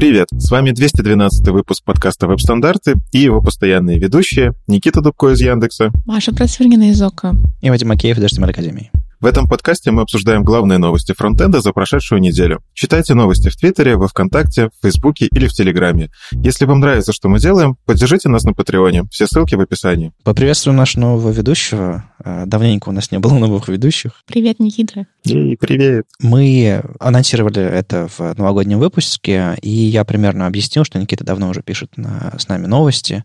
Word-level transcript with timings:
Привет! 0.00 0.28
С 0.32 0.50
вами 0.50 0.70
212 0.70 1.46
выпуск 1.48 1.84
подкаста 1.84 2.26
«Веб-стандарты» 2.26 2.94
и 3.12 3.18
его 3.18 3.42
постоянные 3.42 3.98
ведущие 3.98 4.54
Никита 4.66 5.02
Дубко 5.02 5.28
из 5.28 5.42
Яндекса, 5.42 5.92
Маша 6.06 6.34
Процвергина 6.34 6.88
из 6.88 7.02
ОКО 7.02 7.36
и 7.60 7.68
Вадим 7.68 7.88
Макеев 7.88 8.16
из 8.16 8.24
HTML 8.24 8.48
Академии. 8.48 8.90
В 9.20 9.26
этом 9.26 9.46
подкасте 9.46 9.90
мы 9.90 10.00
обсуждаем 10.00 10.42
главные 10.42 10.78
новости 10.78 11.12
фронтенда 11.12 11.60
за 11.60 11.72
прошедшую 11.72 12.22
неделю. 12.22 12.62
Читайте 12.72 13.12
новости 13.12 13.50
в 13.50 13.56
Твиттере, 13.56 13.96
во 13.96 14.08
Вконтакте, 14.08 14.68
в 14.68 14.82
Фейсбуке 14.82 15.28
или 15.30 15.46
в 15.46 15.52
Телеграме. 15.52 16.08
Если 16.32 16.64
вам 16.64 16.80
нравится, 16.80 17.12
что 17.12 17.28
мы 17.28 17.38
делаем, 17.38 17.76
поддержите 17.84 18.30
нас 18.30 18.44
на 18.44 18.54
Патреоне. 18.54 19.02
Все 19.10 19.26
ссылки 19.26 19.54
в 19.56 19.60
описании. 19.60 20.12
Поприветствуем 20.24 20.78
нашего 20.78 21.02
нового 21.02 21.30
ведущего. 21.32 22.10
Э, 22.24 22.44
давненько 22.46 22.88
у 22.88 22.92
нас 22.92 23.10
не 23.10 23.18
было 23.18 23.34
новых 23.34 23.68
ведущих. 23.68 24.12
Привет, 24.24 24.58
Никита. 24.58 25.04
И 25.24 25.54
привет. 25.56 26.06
Мы 26.20 26.82
анонсировали 26.98 27.60
это 27.60 28.08
в 28.16 28.38
новогоднем 28.38 28.78
выпуске, 28.78 29.54
и 29.60 29.68
я 29.68 30.04
примерно 30.04 30.46
объяснил, 30.46 30.84
что 30.84 30.98
Никита 30.98 31.24
давно 31.24 31.50
уже 31.50 31.60
пишет 31.60 31.94
на, 31.98 32.32
с 32.38 32.48
нами 32.48 32.64
новости. 32.64 33.24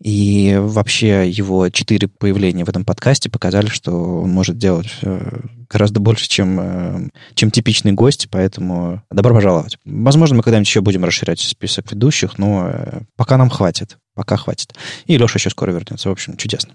И 0.00 0.56
вообще 0.60 1.28
его 1.28 1.68
четыре 1.70 2.06
появления 2.06 2.64
в 2.64 2.68
этом 2.68 2.84
подкасте 2.84 3.28
показали, 3.28 3.66
что 3.66 4.20
он 4.22 4.30
может 4.30 4.56
делать 4.56 4.90
э, 5.02 5.40
гораздо 5.68 5.98
больше, 5.98 6.28
чем, 6.28 6.60
э, 6.60 7.08
чем 7.34 7.50
типичный 7.50 7.92
гость, 7.92 8.28
поэтому 8.30 9.02
добро 9.10 9.34
пожаловать. 9.34 9.76
Возможно, 9.84 10.36
мы 10.36 10.42
когда-нибудь 10.42 10.68
еще 10.68 10.82
будем 10.82 11.04
расширять 11.04 11.40
список 11.40 11.90
ведущих, 11.90 12.38
но 12.38 12.68
э, 12.68 13.00
пока 13.16 13.36
нам 13.36 13.50
хватит. 13.50 13.98
Пока 14.14 14.36
хватит. 14.36 14.74
И 15.06 15.16
Леша 15.16 15.38
еще 15.38 15.50
скоро 15.50 15.70
вернется. 15.70 16.08
В 16.08 16.12
общем, 16.12 16.36
чудесно. 16.36 16.74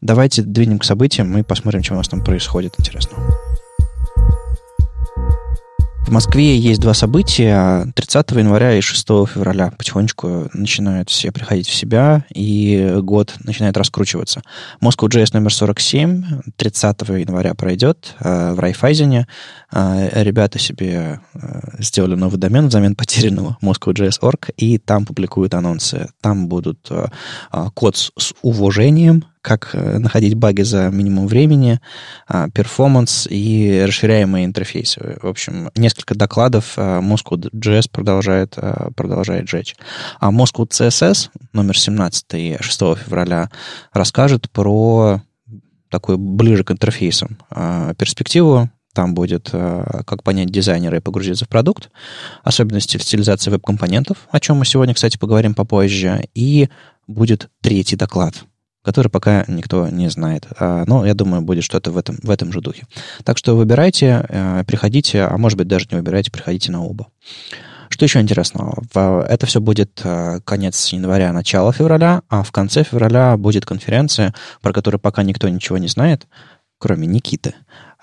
Давайте 0.00 0.42
двинем 0.42 0.78
к 0.78 0.84
событиям 0.84 1.36
и 1.38 1.42
посмотрим, 1.42 1.82
что 1.82 1.94
у 1.94 1.96
нас 1.96 2.08
там 2.08 2.22
происходит 2.22 2.74
интересного. 2.78 3.45
В 6.06 6.12
Москве 6.12 6.56
есть 6.56 6.80
два 6.80 6.94
события. 6.94 7.92
30 7.96 8.30
января 8.30 8.78
и 8.78 8.80
6 8.80 9.06
февраля 9.26 9.72
потихонечку 9.76 10.48
начинают 10.54 11.10
все 11.10 11.32
приходить 11.32 11.66
в 11.66 11.74
себя, 11.74 12.24
и 12.32 12.98
год 13.02 13.34
начинает 13.42 13.76
раскручиваться. 13.76 14.42
Moscow.js 14.80 15.30
номер 15.32 15.52
47 15.52 16.42
30 16.56 17.00
января 17.08 17.54
пройдет 17.54 18.14
э, 18.20 18.52
в 18.52 18.60
Райфайзене. 18.60 19.26
Э, 19.72 20.22
ребята 20.22 20.60
себе 20.60 21.20
э, 21.34 21.60
сделали 21.80 22.14
новый 22.14 22.38
домен 22.38 22.68
взамен 22.68 22.94
потерянного 22.94 23.58
Moscow.js.org, 23.60 24.50
и 24.56 24.78
там 24.78 25.06
публикуют 25.06 25.54
анонсы. 25.54 26.08
Там 26.20 26.46
будут 26.46 26.88
код 27.74 27.96
с 27.96 28.32
уважением, 28.42 29.24
как 29.46 29.70
э, 29.74 29.98
находить 29.98 30.34
баги 30.34 30.62
за 30.62 30.90
минимум 30.90 31.28
времени, 31.28 31.80
а, 32.26 32.50
перформанс 32.50 33.28
и 33.30 33.84
расширяемые 33.86 34.44
интерфейсы. 34.44 35.18
В 35.22 35.28
общем, 35.28 35.70
несколько 35.76 36.16
докладов 36.16 36.72
а, 36.76 37.00
Moscow.js 37.00 37.88
продолжает, 37.88 38.54
а, 38.56 38.90
продолжает 38.96 39.48
жечь. 39.48 39.76
А 40.18 40.32
Moscow 40.32 40.68
CSS 40.68 41.30
номер 41.52 41.78
17 41.78 42.60
6 42.60 42.80
февраля 42.96 43.48
расскажет 43.92 44.50
про 44.50 45.22
такую 45.90 46.18
ближе 46.18 46.64
к 46.64 46.72
интерфейсам 46.72 47.38
перспективу, 47.96 48.68
там 48.92 49.14
будет, 49.14 49.50
как 49.50 50.24
понять 50.24 50.50
дизайнера 50.50 50.96
и 50.96 51.00
погрузиться 51.00 51.44
в 51.44 51.48
продукт, 51.48 51.90
особенности 52.42 52.96
стилизации 52.96 53.50
веб-компонентов, 53.52 54.26
о 54.30 54.40
чем 54.40 54.56
мы 54.56 54.64
сегодня, 54.64 54.94
кстати, 54.94 55.16
поговорим 55.16 55.54
попозже, 55.54 56.26
и 56.34 56.68
будет 57.06 57.48
третий 57.62 57.94
доклад– 57.94 58.34
который 58.86 59.08
пока 59.08 59.44
никто 59.48 59.88
не 59.88 60.08
знает. 60.08 60.46
А, 60.60 60.84
но 60.86 61.04
я 61.04 61.14
думаю, 61.14 61.42
будет 61.42 61.64
что-то 61.64 61.90
в 61.90 61.98
этом, 61.98 62.18
в 62.22 62.30
этом 62.30 62.52
же 62.52 62.60
духе. 62.60 62.84
Так 63.24 63.36
что 63.36 63.56
выбирайте, 63.56 64.24
э, 64.28 64.62
приходите, 64.64 65.22
а 65.22 65.36
может 65.38 65.58
быть 65.58 65.66
даже 65.66 65.88
не 65.90 65.96
выбирайте, 65.96 66.30
приходите 66.30 66.70
на 66.70 66.84
оба. 66.84 67.08
Что 67.88 68.04
еще 68.04 68.20
интересного? 68.20 68.84
Это 68.94 69.46
все 69.46 69.60
будет 69.60 70.00
э, 70.04 70.38
конец 70.44 70.86
января, 70.92 71.32
начало 71.32 71.72
февраля, 71.72 72.22
а 72.28 72.44
в 72.44 72.52
конце 72.52 72.84
февраля 72.84 73.36
будет 73.36 73.66
конференция, 73.66 74.32
про 74.62 74.72
которую 74.72 75.00
пока 75.00 75.24
никто 75.24 75.48
ничего 75.48 75.78
не 75.78 75.88
знает, 75.88 76.28
кроме 76.78 77.08
Никиты. 77.08 77.54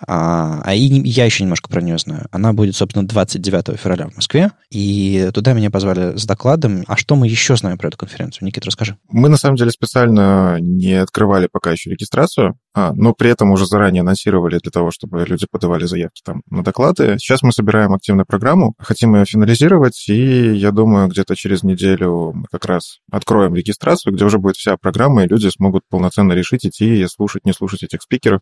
А, 0.06 0.62
а 0.64 0.74
и 0.74 0.82
я 1.08 1.26
еще 1.26 1.44
немножко 1.44 1.70
про 1.70 1.82
нее 1.82 1.98
знаю. 1.98 2.28
Она 2.32 2.54
будет, 2.54 2.76
собственно, 2.76 3.08
29 3.08 3.80
февраля 3.80 4.08
в 4.08 4.16
Москве, 4.16 4.52
и 4.70 5.30
туда 5.34 5.54
меня 5.54 5.72
позвали 5.72 6.18
с 6.18 6.26
докладом. 6.26 6.84
А 6.88 6.98
что 6.98 7.16
мы 7.16 7.28
еще 7.28 7.56
знаем 7.56 7.78
про 7.78 7.88
эту 7.88 7.98
конференцию? 7.98 8.48
Никита, 8.48 8.68
расскажи. 8.68 8.98
Мы, 9.10 9.30
на 9.30 9.38
самом 9.38 9.56
деле, 9.56 9.72
специально 9.72 10.58
не 10.60 10.94
открывали 10.94 11.48
пока 11.52 11.72
еще 11.72 11.90
регистрацию, 11.90 12.58
а, 12.76 12.94
но 12.94 13.14
при 13.14 13.30
этом 13.30 13.52
уже 13.52 13.66
заранее 13.68 14.02
анонсировали 14.02 14.58
для 14.58 14.72
того, 14.72 14.92
чтобы 14.92 15.26
люди 15.26 15.46
подавали 15.50 15.86
заявки 15.86 16.22
там 16.24 16.42
на 16.50 16.64
доклады. 16.64 17.18
Сейчас 17.20 17.44
мы 17.44 17.52
собираем 17.52 17.94
активную 17.94 18.26
программу, 18.26 18.74
хотим 18.80 19.16
ее 19.16 19.26
финализировать, 19.26 20.10
и 20.10 20.54
я 20.54 20.72
думаю, 20.72 21.08
где-то 21.08 21.36
через 21.36 21.64
неделю 21.64 22.32
мы 22.34 22.46
как 22.52 22.66
раз 22.66 23.00
откроем 23.12 23.54
регистрацию, 23.54 24.14
где 24.14 24.26
уже 24.26 24.40
будет 24.40 24.56
вся 24.56 24.76
программа, 24.78 25.24
и 25.24 25.28
люди 25.28 25.48
смогут 25.50 25.84
полноценно 25.90 26.34
решить, 26.34 26.66
идти 26.66 27.02
и 27.02 27.08
слушать, 27.08 27.46
не 27.46 27.54
слушать 27.54 27.84
этих 27.84 28.02
спикеров. 28.02 28.42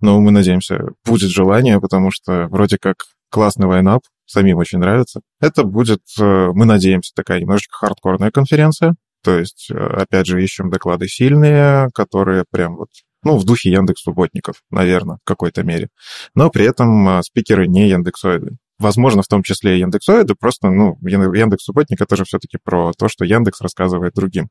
Но 0.00 0.20
мы 0.20 0.30
надеемся, 0.30 0.80
будет 1.04 1.30
желание, 1.30 1.80
потому 1.80 2.10
что 2.10 2.46
вроде 2.50 2.78
как 2.78 2.96
классный 3.30 3.66
лайнап, 3.66 4.02
самим 4.26 4.58
очень 4.58 4.78
нравится. 4.78 5.20
Это 5.40 5.64
будет, 5.64 6.02
э, 6.20 6.50
мы 6.54 6.66
надеемся, 6.66 7.12
такая 7.14 7.40
немножечко 7.40 7.76
хардкорная 7.76 8.30
конференция. 8.30 8.94
То 9.24 9.38
есть, 9.38 9.70
э, 9.70 9.74
опять 9.74 10.26
же, 10.26 10.42
ищем 10.42 10.70
доклады 10.70 11.08
сильные, 11.08 11.88
которые 11.94 12.44
прям 12.50 12.76
вот 12.76 12.88
ну, 13.24 13.38
в 13.38 13.44
духе 13.44 13.70
Яндекс 13.70 14.02
субботников, 14.02 14.62
наверное, 14.70 15.16
в 15.16 15.24
какой-то 15.24 15.62
мере. 15.62 15.88
Но 16.34 16.50
при 16.50 16.64
этом 16.64 17.08
э, 17.08 17.22
спикеры 17.22 17.66
не 17.66 17.88
яндексоиды. 17.88 18.56
Возможно, 18.78 19.22
в 19.22 19.28
том 19.28 19.42
числе 19.44 19.76
и 19.76 19.80
яндексоиды, 19.80 20.34
просто, 20.34 20.68
ну, 20.68 20.98
Яндекс 21.02 21.64
субботник 21.64 22.00
это 22.00 22.16
же 22.16 22.24
все-таки 22.24 22.58
про 22.62 22.92
то, 22.98 23.08
что 23.08 23.24
Яндекс 23.24 23.60
рассказывает 23.60 24.14
другим. 24.14 24.48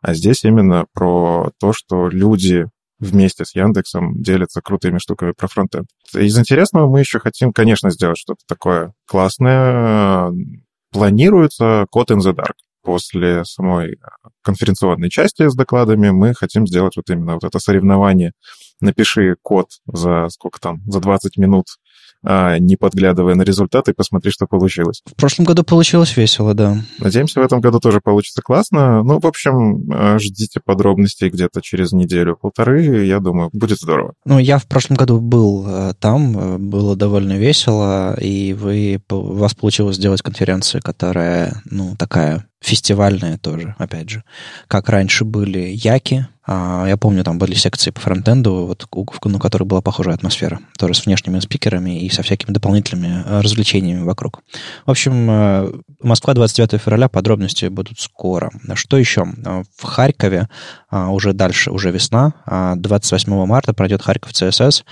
А 0.00 0.14
здесь 0.14 0.44
именно 0.44 0.86
про 0.94 1.50
то, 1.60 1.74
что 1.74 2.08
люди 2.08 2.66
вместе 2.98 3.44
с 3.44 3.54
Яндексом 3.54 4.22
делятся 4.22 4.62
крутыми 4.62 4.98
штуками 4.98 5.32
про 5.36 5.48
фронтенд. 5.48 5.86
Из 6.14 6.38
интересного 6.38 6.88
мы 6.88 7.00
еще 7.00 7.18
хотим, 7.18 7.52
конечно, 7.52 7.90
сделать 7.90 8.16
что-то 8.16 8.40
такое 8.46 8.94
классное. 9.06 10.32
Планируется 10.90 11.86
код 11.90 12.10
in 12.10 12.18
the 12.18 12.32
dark. 12.32 12.54
После 12.84 13.44
самой 13.44 13.96
конференционной 14.42 15.10
части 15.10 15.48
с 15.48 15.54
докладами 15.54 16.10
мы 16.10 16.34
хотим 16.34 16.66
сделать 16.66 16.96
вот 16.96 17.08
именно 17.10 17.34
вот 17.34 17.44
это 17.44 17.58
соревнование. 17.58 18.32
Напиши 18.80 19.36
код 19.42 19.68
за 19.86 20.28
сколько 20.28 20.60
там, 20.60 20.82
за 20.86 21.00
20 21.00 21.38
минут 21.38 21.66
а 22.24 22.58
не 22.58 22.76
подглядывая 22.76 23.34
на 23.34 23.42
результаты, 23.42 23.92
посмотри, 23.92 24.30
что 24.30 24.46
получилось. 24.46 25.02
В 25.04 25.14
прошлом 25.14 25.44
году 25.44 25.62
получилось 25.62 26.16
весело, 26.16 26.54
да. 26.54 26.78
Надеемся, 26.98 27.40
в 27.40 27.44
этом 27.44 27.60
году 27.60 27.80
тоже 27.80 28.00
получится 28.00 28.40
классно. 28.42 29.02
Ну, 29.02 29.20
в 29.20 29.26
общем, 29.26 29.90
а, 29.92 30.18
ждите 30.18 30.60
подробностей 30.64 31.28
где-то 31.28 31.60
через 31.60 31.92
неделю-полторы, 31.92 33.04
я 33.04 33.20
думаю, 33.20 33.50
будет 33.52 33.78
здорово. 33.78 34.14
Ну, 34.24 34.38
я 34.38 34.58
в 34.58 34.66
прошлом 34.66 34.96
году 34.96 35.20
был 35.20 35.64
э, 35.66 35.92
там, 36.00 36.38
э, 36.38 36.58
было 36.58 36.96
довольно 36.96 37.34
весело, 37.34 38.18
и 38.18 38.54
вы, 38.54 39.00
у 39.10 39.34
вас 39.34 39.54
получилось 39.54 39.96
сделать 39.96 40.22
конференцию, 40.22 40.82
которая, 40.82 41.62
ну, 41.70 41.94
такая 41.98 42.46
фестивальная 42.64 43.36
тоже, 43.36 43.74
опять 43.78 44.08
же. 44.08 44.24
Как 44.68 44.88
раньше 44.88 45.24
были 45.24 45.58
яки, 45.68 46.26
а, 46.46 46.84
я 46.86 46.96
помню, 46.96 47.24
там 47.24 47.38
были 47.38 47.54
секции 47.54 47.90
по 47.90 48.00
фронтенду, 48.00 48.66
вот, 48.66 48.86
на 49.24 49.38
которых 49.38 49.66
была 49.66 49.80
похожая 49.80 50.14
атмосфера, 50.14 50.60
тоже 50.78 50.94
с 50.94 51.06
внешними 51.06 51.38
спикерами 51.40 52.00
и 52.00 52.10
со 52.10 52.22
всякими 52.22 52.52
дополнительными 52.52 53.22
э, 53.24 53.40
развлечениями 53.40 54.02
вокруг. 54.02 54.42
В 54.84 54.90
общем, 54.90 55.30
э, 55.30 55.72
Москва 56.02 56.34
29 56.34 56.80
февраля, 56.80 57.08
подробности 57.08 57.66
будут 57.66 57.98
скоро. 57.98 58.50
Что 58.74 58.98
еще? 58.98 59.24
В 59.76 59.84
Харькове 59.84 60.48
а, 60.90 61.10
уже 61.10 61.32
дальше, 61.32 61.70
уже 61.70 61.90
весна, 61.90 62.34
28 62.46 63.32
а, 63.32 63.46
марта 63.46 63.72
пройдет 63.72 64.02
Харьков 64.02 64.32
ЦСС. 64.32 64.84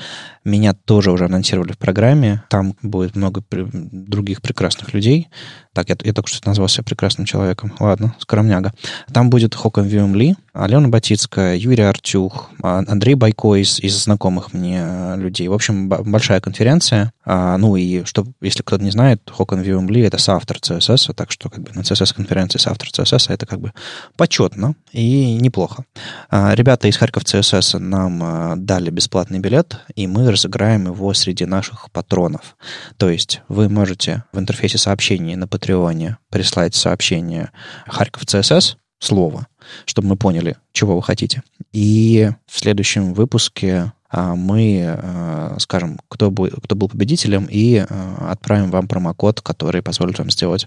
Меня 0.45 0.75
тоже 0.75 1.13
уже 1.13 1.27
анонсировали 1.27 1.73
в 1.73 1.79
программе. 1.79 2.43
Там 2.49 2.75
будет 2.83 3.15
много 3.15 3.45
других 3.51 4.43
прекрасных 4.43 4.93
людей. 4.93 5.29
Так, 5.73 5.89
я, 5.89 5.97
я 6.03 6.13
только 6.13 6.29
что 6.29 6.47
назвал 6.49 6.69
прекрасным 6.85 7.27
человеком. 7.27 7.73
Ладно, 7.79 8.15
скромняга. 8.19 8.73
Там 9.13 9.31
будет 9.31 9.55
Хокон 9.55 9.87
Виум 9.87 10.15
Ли, 10.15 10.35
Алена 10.53 10.89
Батицкая, 10.89 11.57
Юрий 11.57 11.85
Артюх, 11.85 12.51
а, 12.63 12.83
Андрей 12.87 13.15
Байко 13.15 13.55
из, 13.55 13.81
из 13.81 14.05
знакомых 14.05 14.53
мне 14.53 14.83
э, 14.85 15.17
людей. 15.17 15.49
В 15.49 15.55
общем, 15.55 15.89
большая 15.89 16.43
конференция. 16.43 17.13
А, 17.25 17.57
ну 17.57 17.77
и, 17.77 18.05
что, 18.05 18.27
если 18.43 18.63
кто-то 18.63 18.85
не 18.85 18.91
знает, 18.91 19.23
Виум 19.39 19.89
Ли— 19.89 20.01
это 20.03 20.19
соавтор 20.19 20.59
CSS, 20.59 21.15
так 21.15 21.31
что 21.31 21.49
как 21.49 21.63
бы 21.63 21.71
на 21.73 21.81
CSS-конференции 21.81 22.59
соавтор 22.59 22.89
CSS— 22.89 23.27
это 23.33 23.47
как 23.47 23.61
бы 23.61 23.73
почетно 24.19 24.75
и 24.93 25.37
неплохо. 25.37 25.87
А, 26.29 26.55
ребята 26.55 26.87
из 26.87 26.99
Харьков 26.99 27.23
CSS 27.23 27.79
нам 27.79 28.21
а, 28.23 28.55
дали 28.57 28.91
бесплатный 28.91 29.39
билет, 29.39 29.81
и 29.95 30.07
мы 30.07 30.31
разыграем 30.31 30.85
его 30.87 31.15
среди 31.15 31.47
наших 31.47 31.91
патронов. 31.93 32.57
То 32.99 33.09
есть 33.09 33.41
вы 33.49 33.71
можете 33.71 34.25
в 34.33 34.39
интерфейсе 34.39 34.77
сообщений 34.77 35.35
на 35.35 35.49
Патреоне 35.49 36.19
прислать 36.29 36.75
сообщение 36.75 37.53
Харьков 37.87 38.25
CSS, 38.25 38.77
слово, 39.03 39.47
чтобы 39.85 40.09
мы 40.09 40.17
поняли, 40.17 40.57
чего 40.73 40.97
вы 40.97 41.03
хотите. 41.03 41.43
И 41.73 42.31
в 42.47 42.59
следующем 42.59 43.15
выпуске 43.15 43.93
мы 44.13 45.57
скажем, 45.59 45.99
кто, 46.09 46.31
был, 46.31 46.49
кто 46.63 46.77
был 46.77 46.89
победителем, 46.89 47.47
и 47.51 47.85
отправим 48.19 48.71
вам 48.71 48.89
промокод, 48.89 49.41
который 49.41 49.83
позволит 49.83 50.19
вам 50.19 50.31
сделать 50.31 50.67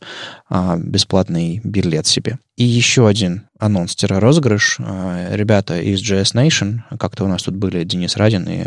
бесплатный 0.77 1.61
билет 1.63 2.07
себе. 2.07 2.39
И 2.57 2.63
еще 2.63 3.07
один 3.07 3.47
анонс-розыгрыш. 3.59 4.79
Ребята 4.79 5.79
из 5.79 6.01
JS 6.01 6.33
Nation, 6.35 6.79
как-то 6.97 7.25
у 7.25 7.27
нас 7.27 7.43
тут 7.43 7.55
были 7.55 7.83
Денис 7.83 8.15
Радин 8.15 8.47
и 8.47 8.63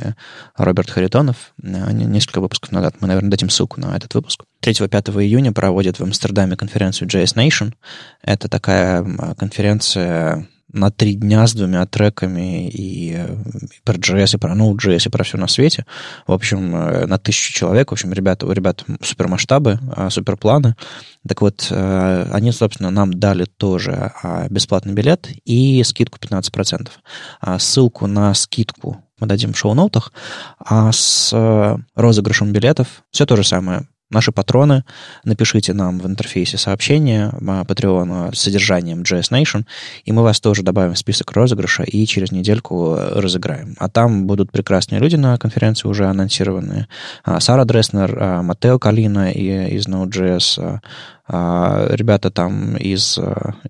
Роберт 0.56 0.90
Харитонов, 0.90 1.52
несколько 1.62 2.40
выпусков 2.40 2.70
назад. 2.70 2.96
Мы, 3.00 3.08
наверное, 3.08 3.30
дадим 3.30 3.48
ссылку 3.48 3.80
на 3.80 3.96
этот 3.96 4.14
выпуск. 4.14 4.44
3-5 4.62 5.22
июня 5.22 5.52
проводят 5.52 5.98
в 5.98 6.02
Амстердаме 6.02 6.56
конференцию 6.56 7.08
JS 7.08 7.34
Nation. 7.34 7.72
Это 8.22 8.48
такая 8.48 9.04
конференция 9.38 10.46
на 10.72 10.90
три 10.90 11.14
дня 11.14 11.46
с 11.46 11.54
двумя 11.54 11.86
треками 11.86 12.68
и, 12.68 13.12
и 13.12 13.16
про 13.84 13.96
JS, 13.96 14.36
и 14.36 14.38
про 14.38 14.54
Node.js, 14.54 15.06
и 15.06 15.08
про 15.10 15.24
все 15.24 15.38
на 15.38 15.48
свете. 15.48 15.86
В 16.26 16.32
общем, 16.32 16.74
э, 16.74 17.06
на 17.06 17.18
тысячу 17.18 17.52
человек. 17.52 17.90
В 17.90 17.92
общем, 17.92 18.12
ребята, 18.12 18.46
у 18.46 18.52
ребят 18.52 18.84
супер 19.02 19.28
масштабы, 19.28 19.78
а, 19.94 20.10
супер 20.10 20.36
планы. 20.36 20.76
Так 21.26 21.40
вот, 21.40 21.66
э, 21.70 22.30
они, 22.32 22.52
собственно, 22.52 22.90
нам 22.90 23.12
дали 23.12 23.44
тоже 23.44 24.12
а, 24.22 24.46
бесплатный 24.48 24.92
билет 24.92 25.28
и 25.44 25.82
скидку 25.84 26.18
15%. 26.18 26.88
А 27.40 27.58
ссылку 27.58 28.06
на 28.06 28.34
скидку 28.34 29.02
мы 29.20 29.26
дадим 29.26 29.52
в 29.52 29.58
шоу-ноутах, 29.58 30.12
а 30.58 30.92
с 30.92 31.30
э, 31.32 31.76
розыгрышем 31.94 32.52
билетов 32.52 33.02
все 33.10 33.26
то 33.26 33.36
же 33.36 33.44
самое 33.44 33.86
наши 34.10 34.32
патроны, 34.32 34.84
напишите 35.24 35.72
нам 35.72 35.98
в 35.98 36.06
интерфейсе 36.06 36.56
сообщение 36.58 37.30
Patreon 37.40 38.34
с 38.34 38.40
содержанием 38.40 39.02
JS 39.02 39.30
Nation, 39.30 39.64
и 40.04 40.12
мы 40.12 40.22
вас 40.22 40.40
тоже 40.40 40.62
добавим 40.62 40.94
в 40.94 40.98
список 40.98 41.32
розыгрыша 41.32 41.82
и 41.82 42.06
через 42.06 42.32
недельку 42.32 42.96
разыграем. 42.96 43.74
А 43.78 43.88
там 43.88 44.26
будут 44.26 44.50
прекрасные 44.50 45.00
люди 45.00 45.16
на 45.16 45.36
конференции 45.38 45.88
уже 45.88 46.06
анонсированные. 46.06 46.88
А, 47.24 47.40
Сара 47.40 47.64
Дреснер, 47.64 48.16
а, 48.18 48.42
Матео 48.42 48.78
Калина 48.78 49.30
из 49.30 49.86
Node.js, 49.86 50.80
а, 51.30 51.86
ребята 51.90 52.30
там 52.30 52.76
из, 52.76 53.18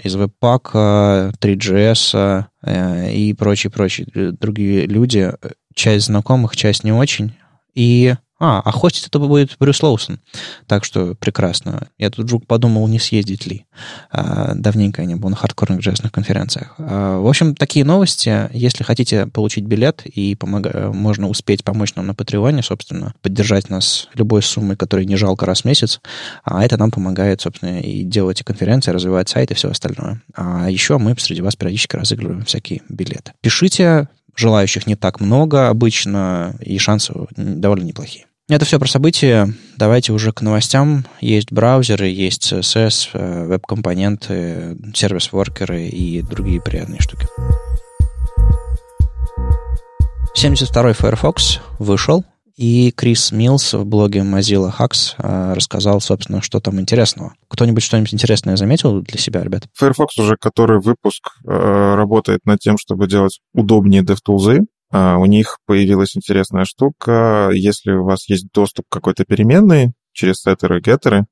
из 0.02 0.16
Webpack, 0.16 1.32
3GS 1.40 2.46
э, 2.62 3.12
и 3.12 3.34
прочие-прочие 3.34 4.32
другие 4.32 4.86
люди. 4.86 5.32
Часть 5.74 6.06
знакомых, 6.06 6.56
часть 6.56 6.84
не 6.84 6.92
очень. 6.92 7.34
И 7.74 8.14
а, 8.38 8.60
а 8.64 8.70
хостить 8.70 9.06
это 9.06 9.18
будет 9.18 9.56
Брюс 9.58 9.82
Лоусон. 9.82 10.20
Так 10.66 10.84
что 10.84 11.14
прекрасно. 11.14 11.88
Я 11.98 12.10
тут 12.10 12.24
вдруг 12.24 12.46
подумал, 12.46 12.86
не 12.86 12.98
съездить 12.98 13.46
ли. 13.46 13.66
А, 14.10 14.54
давненько 14.54 15.02
я 15.02 15.08
не 15.08 15.16
был 15.16 15.28
на 15.28 15.36
хардкорных 15.36 15.80
джессных 15.80 16.12
конференциях. 16.12 16.74
А, 16.78 17.18
в 17.18 17.26
общем, 17.26 17.54
такие 17.54 17.84
новости. 17.84 18.48
Если 18.52 18.84
хотите 18.84 19.26
получить 19.26 19.64
билет 19.64 20.02
и 20.06 20.34
помога... 20.36 20.92
можно 20.92 21.28
успеть 21.28 21.64
помочь 21.64 21.94
нам 21.96 22.06
на 22.06 22.14
Патреоне, 22.14 22.62
собственно, 22.62 23.12
поддержать 23.22 23.70
нас 23.70 24.08
любой 24.14 24.42
суммой, 24.42 24.76
которой 24.76 25.04
не 25.04 25.16
жалко 25.16 25.44
раз 25.44 25.62
в 25.62 25.64
месяц, 25.64 26.00
а 26.44 26.64
это 26.64 26.76
нам 26.76 26.90
помогает, 26.90 27.40
собственно, 27.40 27.80
и 27.80 28.04
делать 28.04 28.40
и 28.40 28.44
конференции, 28.44 28.92
развивать 28.92 29.28
сайт 29.28 29.50
и 29.50 29.54
все 29.54 29.70
остальное. 29.70 30.22
А 30.34 30.70
еще 30.70 30.98
мы 30.98 31.16
среди 31.18 31.42
вас 31.42 31.56
периодически 31.56 31.96
разыгрываем 31.96 32.44
всякие 32.44 32.82
билеты. 32.88 33.32
Пишите, 33.40 34.08
желающих 34.36 34.86
не 34.86 34.94
так 34.94 35.20
много 35.20 35.68
обычно, 35.68 36.54
и 36.60 36.78
шансы 36.78 37.12
довольно 37.36 37.84
неплохие. 37.84 38.26
Это 38.48 38.64
все 38.64 38.78
про 38.78 38.88
события. 38.88 39.52
Давайте 39.76 40.14
уже 40.14 40.32
к 40.32 40.40
новостям. 40.40 41.04
Есть 41.20 41.52
браузеры, 41.52 42.06
есть 42.06 42.50
CSS, 42.50 43.10
э, 43.12 43.44
веб-компоненты, 43.44 44.74
сервис-воркеры 44.94 45.86
и 45.88 46.22
другие 46.22 46.58
приятные 46.58 46.98
штуки. 46.98 47.26
72-й 50.34 50.94
Firefox 50.94 51.60
вышел, 51.78 52.24
и 52.56 52.90
Крис 52.90 53.32
Милс 53.32 53.74
в 53.74 53.84
блоге 53.84 54.20
Mozilla 54.20 54.72
Hacks 54.76 55.14
э, 55.18 55.52
рассказал, 55.52 56.00
собственно, 56.00 56.40
что 56.40 56.58
там 56.60 56.80
интересного. 56.80 57.34
Кто-нибудь 57.48 57.82
что-нибудь 57.82 58.14
интересное 58.14 58.56
заметил 58.56 59.02
для 59.02 59.18
себя, 59.18 59.44
ребят? 59.44 59.64
Firefox 59.74 60.16
уже 60.18 60.36
который 60.36 60.80
выпуск 60.80 61.22
э, 61.44 61.50
работает 61.50 62.40
над 62.46 62.60
тем, 62.60 62.78
чтобы 62.78 63.08
делать 63.08 63.40
удобнее 63.52 64.02
DevTools, 64.02 64.64
у 64.92 65.26
них 65.26 65.58
появилась 65.66 66.16
интересная 66.16 66.64
штука. 66.64 67.50
Если 67.52 67.92
у 67.92 68.04
вас 68.04 68.28
есть 68.28 68.46
доступ 68.52 68.86
к 68.88 68.92
какой-то 68.92 69.24
переменной 69.24 69.92
через 70.12 70.36
сеттеры 70.40 70.78
и 70.78 70.80
геттеры, 70.80 71.26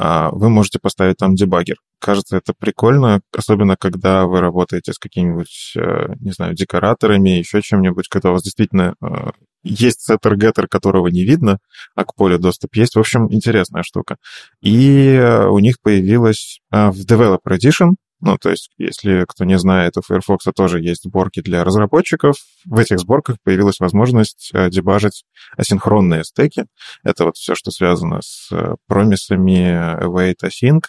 а, 0.00 0.30
вы 0.30 0.48
можете 0.48 0.78
поставить 0.78 1.16
там 1.16 1.34
дебаггер. 1.34 1.76
Кажется, 2.00 2.36
это 2.36 2.54
прикольно, 2.56 3.20
особенно 3.36 3.76
когда 3.76 4.26
вы 4.26 4.40
работаете 4.40 4.92
с 4.92 4.98
какими-нибудь, 4.98 5.72
э, 5.76 6.14
не 6.20 6.30
знаю, 6.30 6.54
декораторами, 6.54 7.30
еще 7.30 7.60
чем-нибудь, 7.60 8.06
когда 8.08 8.30
у 8.30 8.34
вас 8.34 8.44
действительно 8.44 8.94
э, 9.02 9.30
есть 9.64 10.02
сеттер 10.02 10.36
геттер, 10.36 10.68
которого 10.68 11.08
не 11.08 11.24
видно, 11.24 11.58
а 11.96 12.04
к 12.04 12.14
полю 12.14 12.38
доступ 12.38 12.76
есть. 12.76 12.94
В 12.94 13.00
общем, 13.00 13.26
интересная 13.34 13.82
штука. 13.82 14.18
И 14.62 15.14
э, 15.14 15.48
у 15.48 15.58
них 15.58 15.80
появилась 15.82 16.60
в 16.70 17.00
Developer 17.04 17.58
Edition 17.58 17.94
ну, 18.20 18.36
то 18.36 18.50
есть, 18.50 18.70
если 18.78 19.24
кто 19.28 19.44
не 19.44 19.58
знает, 19.58 19.96
у 19.96 20.02
Firefox 20.02 20.44
тоже 20.54 20.80
есть 20.80 21.04
сборки 21.04 21.40
для 21.40 21.62
разработчиков. 21.62 22.36
В 22.64 22.78
этих 22.78 22.98
сборках 22.98 23.36
появилась 23.44 23.78
возможность 23.78 24.50
э, 24.52 24.70
дебажить 24.70 25.24
асинхронные 25.56 26.24
стеки. 26.24 26.66
Это 27.04 27.24
вот 27.24 27.36
все, 27.36 27.54
что 27.54 27.70
связано 27.70 28.20
с 28.22 28.50
э, 28.50 28.74
промисами 28.88 30.02
await 30.02 30.38
async. 30.44 30.82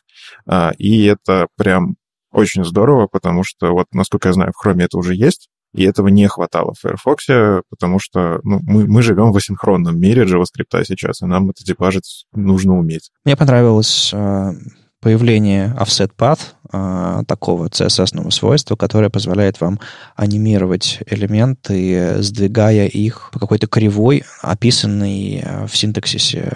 А, 0.47 0.71
и 0.77 1.05
это 1.05 1.47
прям 1.55 1.95
очень 2.31 2.65
здорово, 2.65 3.07
потому 3.07 3.43
что, 3.43 3.71
вот, 3.73 3.87
насколько 3.91 4.29
я 4.29 4.33
знаю, 4.33 4.51
в 4.55 4.65
Chrome 4.65 4.83
это 4.83 4.97
уже 4.97 5.15
есть, 5.15 5.49
и 5.73 5.83
этого 5.83 6.07
не 6.07 6.27
хватало 6.27 6.73
в 6.73 6.79
Firefox, 6.79 7.27
потому 7.69 7.99
что 7.99 8.39
ну, 8.43 8.59
мы, 8.63 8.87
мы 8.87 9.01
живем 9.03 9.31
в 9.31 9.37
асинхронном 9.37 9.99
мире 9.99 10.23
JavaScript 10.23 10.83
сейчас, 10.83 11.21
и 11.21 11.25
нам 11.25 11.51
это 11.51 11.63
дебажить 11.63 12.25
нужно 12.33 12.77
уметь. 12.77 13.11
Мне 13.23 13.37
понравилось 13.37 14.11
э, 14.13 14.51
появление 15.01 15.75
offset 15.79 16.11
path, 16.17 16.39
а, 16.71 17.23
такого 17.25 17.67
CSS 17.67 18.31
свойства, 18.31 18.75
которое 18.75 19.09
позволяет 19.09 19.59
вам 19.61 19.79
анимировать 20.15 20.99
элементы, 21.07 22.21
сдвигая 22.21 22.87
их 22.87 23.29
по 23.33 23.39
какой-то 23.39 23.67
кривой, 23.67 24.23
описанной 24.41 25.43
а, 25.43 25.67
в 25.67 25.75
синтаксисе 25.75 26.51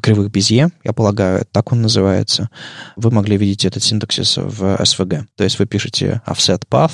кривых 0.00 0.30
Безье, 0.30 0.70
я 0.84 0.92
полагаю, 0.92 1.44
так 1.50 1.72
он 1.72 1.82
называется. 1.82 2.50
Вы 2.96 3.10
могли 3.10 3.36
видеть 3.36 3.64
этот 3.64 3.82
синтаксис 3.82 4.36
в 4.36 4.76
SVG. 4.80 5.24
То 5.36 5.44
есть 5.44 5.58
вы 5.58 5.66
пишете 5.66 6.22
offset 6.26 6.62
path, 6.70 6.92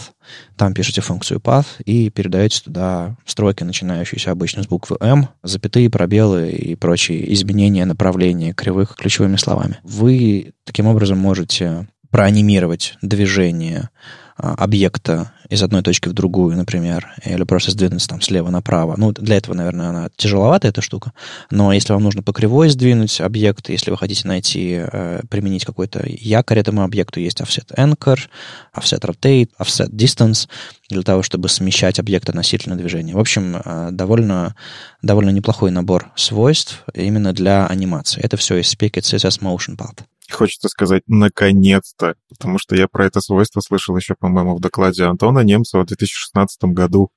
там 0.56 0.74
пишете 0.74 1.00
функцию 1.00 1.40
path 1.40 1.66
и 1.84 2.10
передаете 2.10 2.62
туда 2.62 3.16
строки, 3.26 3.62
начинающиеся 3.64 4.30
обычно 4.30 4.62
с 4.62 4.66
буквы 4.66 4.96
M, 5.00 5.28
запятые, 5.42 5.90
пробелы 5.90 6.50
и 6.50 6.74
прочие 6.74 7.32
изменения 7.34 7.84
направления 7.84 8.52
кривых 8.54 8.96
ключевыми 8.96 9.36
словами. 9.36 9.78
Вы 9.82 10.52
таким 10.64 10.87
образом 10.87 11.18
можете 11.18 11.88
проанимировать 12.11 12.96
движение 13.02 13.90
объекта 14.37 15.33
из 15.49 15.62
одной 15.62 15.83
точки 15.83 16.09
в 16.09 16.12
другую, 16.12 16.57
например, 16.57 17.12
или 17.25 17.45
просто 17.45 17.71
сдвинуться 17.71 18.09
там 18.09 18.21
слева 18.21 18.50
направо. 18.50 18.95
Ну, 18.97 19.12
для 19.12 19.37
этого, 19.37 19.55
наверное, 19.55 19.88
она 19.88 20.09
тяжеловата, 20.17 20.69
эта 20.69 20.81
штука. 20.81 21.12
Но 21.50 21.73
если 21.73 21.93
вам 21.93 22.03
нужно 22.03 22.23
по 22.23 22.33
кривой 22.33 22.69
сдвинуть 22.69 23.21
объект, 23.21 23.69
если 23.69 23.91
вы 23.91 23.97
хотите 23.97 24.26
найти, 24.26 24.81
э, 24.81 25.21
применить 25.29 25.64
какой-то 25.64 26.03
якорь 26.07 26.59
этому 26.59 26.83
объекту, 26.83 27.21
есть 27.21 27.41
offset 27.41 27.75
anchor, 27.76 28.19
offset 28.76 29.00
rotate, 29.00 29.50
offset 29.61 29.91
distance, 29.91 30.49
для 30.88 31.03
того, 31.03 31.23
чтобы 31.23 31.49
смещать 31.49 31.99
объект 31.99 32.29
относительно 32.29 32.76
движения. 32.76 33.14
В 33.14 33.19
общем, 33.19 33.57
э, 33.57 33.88
довольно, 33.91 34.55
довольно 35.03 35.31
неплохой 35.31 35.71
набор 35.71 36.12
свойств 36.17 36.85
именно 36.95 37.33
для 37.33 37.67
анимации. 37.67 38.21
Это 38.23 38.37
все 38.37 38.57
из 38.57 38.69
спеки 38.69 39.00
CSS 39.00 39.41
Motion 39.41 39.76
Path. 39.76 40.05
Хочется 40.31 40.69
сказать 40.69 41.02
«наконец-то», 41.07 42.14
потому 42.28 42.59
что 42.59 42.76
я 42.76 42.88
про 42.88 43.07
это 43.07 43.21
свойство 43.21 43.61
слышал 43.61 43.97
еще, 43.97 44.14
по-моему, 44.14 44.57
в 44.57 44.61
докладе 44.61 45.04
Антона 45.04 45.40
Немцева 45.40 45.83
в 45.83 45.87
2016 45.87 46.64
году. 46.64 47.11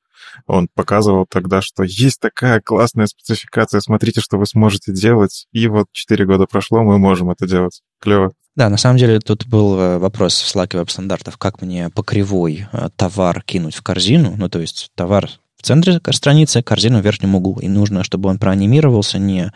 Он 0.46 0.68
показывал 0.74 1.26
тогда, 1.30 1.62
что 1.62 1.84
есть 1.84 2.20
такая 2.20 2.62
классная 2.62 3.08
спецификация, 3.08 3.80
смотрите, 3.80 4.22
что 4.22 4.38
вы 4.38 4.46
сможете 4.46 4.92
делать. 4.92 5.48
И 5.52 5.68
вот 5.68 5.88
4 5.92 6.26
года 6.26 6.46
прошло, 6.46 6.84
мы 6.84 6.98
можем 6.98 7.30
это 7.30 7.48
делать. 7.48 7.82
Клево. 8.02 8.34
Да, 8.56 8.70
на 8.70 8.78
самом 8.78 8.98
деле 8.98 9.20
тут 9.20 9.46
был 9.46 9.80
э, 9.80 9.98
вопрос 10.00 10.42
в 10.42 10.56
Slack 10.56 10.76
веб-стандартов, 10.76 11.38
как 11.38 11.62
мне 11.62 11.90
по 11.92 12.02
кривой 12.02 12.68
э, 12.72 12.90
товар 12.96 13.44
кинуть 13.44 13.76
в 13.76 13.84
корзину, 13.84 14.34
ну, 14.36 14.50
то 14.50 14.60
есть 14.60 14.90
товар 14.96 15.30
в 15.58 15.64
центре 15.64 16.00
страницы, 16.12 16.64
корзину 16.64 17.00
в 17.00 17.04
верхнем 17.04 17.36
углу. 17.36 17.60
И 17.60 17.68
нужно, 17.68 18.04
чтобы 18.04 18.30
он 18.30 18.40
проанимировался 18.40 19.20
не 19.20 19.52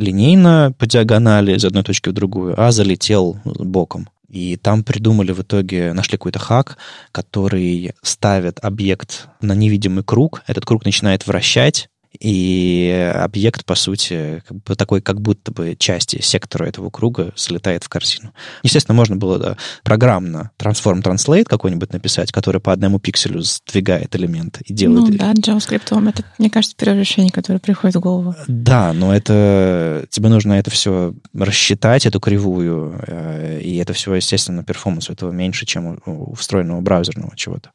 линейно 0.00 0.74
по 0.78 0.86
диагонали 0.86 1.54
из 1.54 1.64
одной 1.64 1.82
точки 1.82 2.08
в 2.08 2.12
другую, 2.12 2.60
а 2.60 2.72
залетел 2.72 3.38
боком. 3.44 4.08
И 4.28 4.56
там 4.56 4.84
придумали 4.84 5.32
в 5.32 5.40
итоге, 5.40 5.92
нашли 5.92 6.12
какой-то 6.12 6.38
хак, 6.38 6.78
который 7.10 7.94
ставит 8.02 8.60
объект 8.62 9.28
на 9.40 9.54
невидимый 9.54 10.04
круг, 10.04 10.42
этот 10.46 10.64
круг 10.64 10.84
начинает 10.84 11.26
вращать, 11.26 11.89
и 12.18 13.12
объект, 13.14 13.64
по 13.64 13.74
сути, 13.74 14.42
как 14.46 14.62
бы 14.62 14.74
такой, 14.74 15.00
как 15.00 15.20
будто 15.20 15.52
бы 15.52 15.76
части 15.78 16.20
сектора 16.20 16.66
этого 16.66 16.90
круга 16.90 17.32
слетает 17.36 17.84
в 17.84 17.88
корзину. 17.88 18.32
Естественно, 18.62 18.96
можно 18.96 19.16
было 19.16 19.38
да, 19.38 19.56
программно 19.84 20.50
Transform 20.58 21.02
Translate 21.02 21.44
какой-нибудь 21.44 21.92
написать, 21.92 22.32
который 22.32 22.60
по 22.60 22.72
одному 22.72 22.98
пикселю 22.98 23.40
сдвигает 23.42 24.14
элемент 24.16 24.60
и 24.62 24.72
делает... 24.72 25.10
Ну 25.10 25.16
да, 25.16 25.32
JavaScript, 25.32 26.08
это, 26.08 26.24
мне 26.38 26.50
кажется, 26.50 26.76
первое 26.76 27.00
решение, 27.00 27.30
которое 27.30 27.60
приходит 27.60 27.96
в 27.96 28.00
голову. 28.00 28.34
Да, 28.48 28.92
но 28.92 29.14
это... 29.14 30.06
Тебе 30.10 30.28
нужно 30.28 30.54
это 30.54 30.70
все 30.70 31.14
рассчитать, 31.32 32.06
эту 32.06 32.18
кривую, 32.18 33.00
э, 33.06 33.60
и 33.60 33.76
это 33.76 33.92
все, 33.92 34.14
естественно, 34.14 34.64
перформанс 34.64 35.10
этого 35.10 35.30
меньше, 35.30 35.64
чем 35.64 36.00
у 36.06 36.34
встроенного 36.34 36.80
браузерного 36.80 37.36
чего-то. 37.36 37.70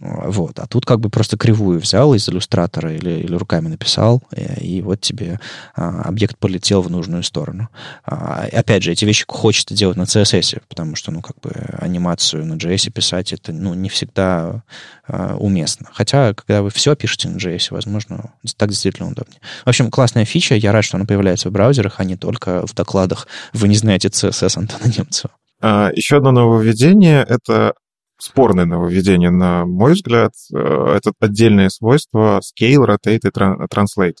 Вот. 0.00 0.58
А 0.58 0.66
тут 0.66 0.86
как 0.86 1.00
бы 1.00 1.10
просто 1.10 1.36
кривую 1.36 1.80
взял 1.80 2.14
из 2.14 2.28
иллюстратора 2.28 2.94
или, 2.94 3.10
или 3.20 3.34
руками 3.34 3.68
написал, 3.68 4.22
и, 4.34 4.40
э, 4.40 4.60
и 4.60 4.82
вот 4.82 5.00
тебе 5.00 5.40
а, 5.74 6.02
объект 6.02 6.38
полетел 6.38 6.82
в 6.82 6.90
нужную 6.90 7.22
сторону. 7.22 7.68
А, 8.04 8.46
опять 8.52 8.82
же, 8.82 8.92
эти 8.92 9.04
вещи 9.04 9.24
хочется 9.26 9.74
делать 9.74 9.96
на 9.96 10.02
CSS, 10.02 10.62
потому 10.68 10.94
что, 10.96 11.10
ну, 11.10 11.20
как 11.20 11.40
бы 11.40 11.50
анимацию 11.78 12.44
на 12.46 12.54
JS 12.54 12.90
писать, 12.90 13.32
это, 13.32 13.52
ну, 13.52 13.74
не 13.74 13.88
всегда 13.88 14.62
а, 15.06 15.36
уместно. 15.36 15.88
Хотя, 15.92 16.34
когда 16.34 16.62
вы 16.62 16.70
все 16.70 16.94
пишете 16.94 17.28
на 17.28 17.36
JS, 17.36 17.68
возможно, 17.70 18.32
так 18.56 18.68
действительно 18.70 19.08
удобнее. 19.08 19.40
В 19.64 19.68
общем, 19.68 19.90
классная 19.90 20.24
фича. 20.24 20.54
Я 20.54 20.72
рад, 20.72 20.84
что 20.84 20.96
она 20.96 21.06
появляется 21.06 21.48
в 21.48 21.52
браузерах, 21.52 21.94
а 21.98 22.04
не 22.04 22.16
только 22.16 22.66
в 22.66 22.74
докладах 22.74 23.26
«Вы 23.52 23.68
не 23.68 23.76
знаете 23.76 24.08
CSS 24.08 24.58
Антона 24.58 24.92
Немцева». 24.96 25.34
А, 25.60 25.90
еще 25.94 26.18
одно 26.18 26.30
нововведение— 26.30 27.24
это 27.28 27.74
спорное 28.18 28.64
нововведение, 28.64 29.30
на 29.30 29.64
мой 29.64 29.92
взгляд. 29.92 30.32
Э, 30.54 30.94
это 30.96 31.12
отдельное 31.20 31.68
свойство 31.68 32.40
scale, 32.40 32.84
rotate 32.86 33.28
и 33.28 33.66
translate. 33.66 34.16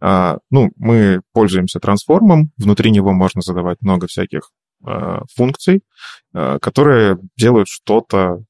А, 0.00 0.38
ну, 0.50 0.70
мы 0.76 1.20
пользуемся 1.32 1.80
трансформом, 1.80 2.52
внутри 2.56 2.90
него 2.90 3.12
можно 3.12 3.42
задавать 3.42 3.78
много 3.80 4.06
всяких 4.06 4.50
э, 4.86 5.20
функций, 5.34 5.82
э, 6.34 6.58
которые 6.60 7.18
делают 7.36 7.68
что-то 7.68 8.44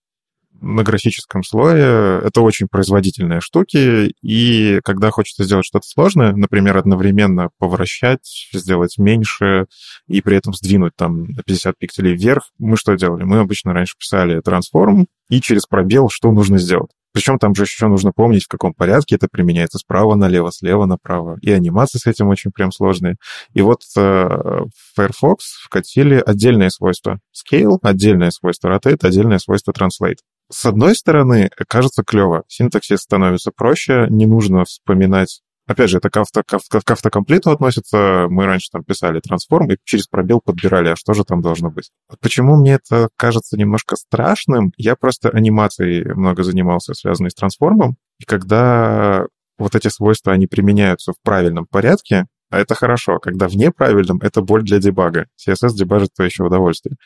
на 0.62 0.82
графическом 0.84 1.42
слое. 1.42 2.20
Это 2.20 2.40
очень 2.40 2.68
производительные 2.68 3.40
штуки, 3.40 4.14
и 4.22 4.80
когда 4.84 5.10
хочется 5.10 5.44
сделать 5.44 5.66
что-то 5.66 5.86
сложное, 5.86 6.32
например, 6.32 6.76
одновременно 6.76 7.50
повращать, 7.58 8.48
сделать 8.52 8.96
меньше 8.98 9.66
и 10.06 10.22
при 10.22 10.36
этом 10.36 10.54
сдвинуть 10.54 10.94
там 10.96 11.24
на 11.24 11.42
50 11.42 11.76
пикселей 11.78 12.14
вверх, 12.14 12.50
мы 12.58 12.76
что 12.76 12.94
делали? 12.94 13.24
Мы 13.24 13.38
обычно 13.40 13.72
раньше 13.74 13.94
писали 13.98 14.40
трансформ 14.40 15.06
и 15.28 15.40
через 15.40 15.66
пробел 15.66 16.08
что 16.08 16.30
нужно 16.30 16.58
сделать. 16.58 16.90
Причем 17.12 17.38
там 17.38 17.54
же 17.54 17.64
еще 17.64 17.88
нужно 17.88 18.12
помнить, 18.12 18.44
в 18.44 18.48
каком 18.48 18.72
порядке 18.72 19.16
это 19.16 19.28
применяется 19.30 19.78
справа 19.78 20.14
налево, 20.14 20.50
слева 20.50 20.86
направо. 20.86 21.38
И 21.42 21.50
анимации 21.52 21.98
с 21.98 22.06
этим 22.06 22.28
очень 22.28 22.52
прям 22.52 22.72
сложные. 22.72 23.16
И 23.52 23.60
вот 23.60 23.82
э, 23.96 24.64
Firefox 24.94 25.44
вкатили 25.64 26.22
отдельные 26.24 26.70
свойства. 26.70 27.18
Scale, 27.32 27.78
отдельное 27.82 28.30
свойство 28.30 28.68
Rotate, 28.68 29.06
отдельное 29.06 29.38
свойство 29.38 29.72
Translate. 29.72 30.20
С 30.50 30.66
одной 30.66 30.94
стороны, 30.94 31.50
кажется 31.68 32.02
клево. 32.02 32.44
Синтаксис 32.48 33.00
становится 33.00 33.50
проще, 33.52 34.06
не 34.10 34.26
нужно 34.26 34.64
вспоминать 34.64 35.42
Опять 35.66 35.90
же, 35.90 35.98
это 35.98 36.10
к, 36.10 36.16
авто, 36.16 36.42
к, 36.42 36.54
авто, 36.54 36.80
к 36.84 36.90
автокомплиту 36.90 37.50
относится. 37.50 38.26
Мы 38.28 38.46
раньше 38.46 38.68
там 38.72 38.82
писали 38.82 39.20
трансформ 39.20 39.70
и 39.70 39.76
через 39.84 40.08
пробел 40.08 40.40
подбирали, 40.40 40.88
а 40.88 40.96
что 40.96 41.14
же 41.14 41.24
там 41.24 41.40
должно 41.40 41.70
быть. 41.70 41.90
Почему 42.20 42.56
мне 42.56 42.74
это 42.74 43.08
кажется 43.16 43.56
немножко 43.56 43.94
страшным? 43.96 44.72
Я 44.76 44.96
просто 44.96 45.30
анимацией 45.30 46.04
много 46.14 46.42
занимался, 46.42 46.94
связанной 46.94 47.30
с 47.30 47.34
трансформом. 47.34 47.96
И 48.18 48.24
когда 48.24 49.26
вот 49.56 49.76
эти 49.76 49.88
свойства, 49.88 50.32
они 50.32 50.48
применяются 50.48 51.12
в 51.12 51.22
правильном 51.22 51.66
порядке, 51.66 52.26
а 52.50 52.58
это 52.58 52.74
хорошо. 52.74 53.18
Когда 53.18 53.48
в 53.48 53.54
неправильном, 53.54 54.18
это 54.18 54.42
боль 54.42 54.62
для 54.62 54.78
дебага. 54.78 55.26
CSS 55.38 55.74
дебажит 55.74 56.10
то 56.16 56.24
еще 56.24 56.44
удовольствие. 56.44 56.96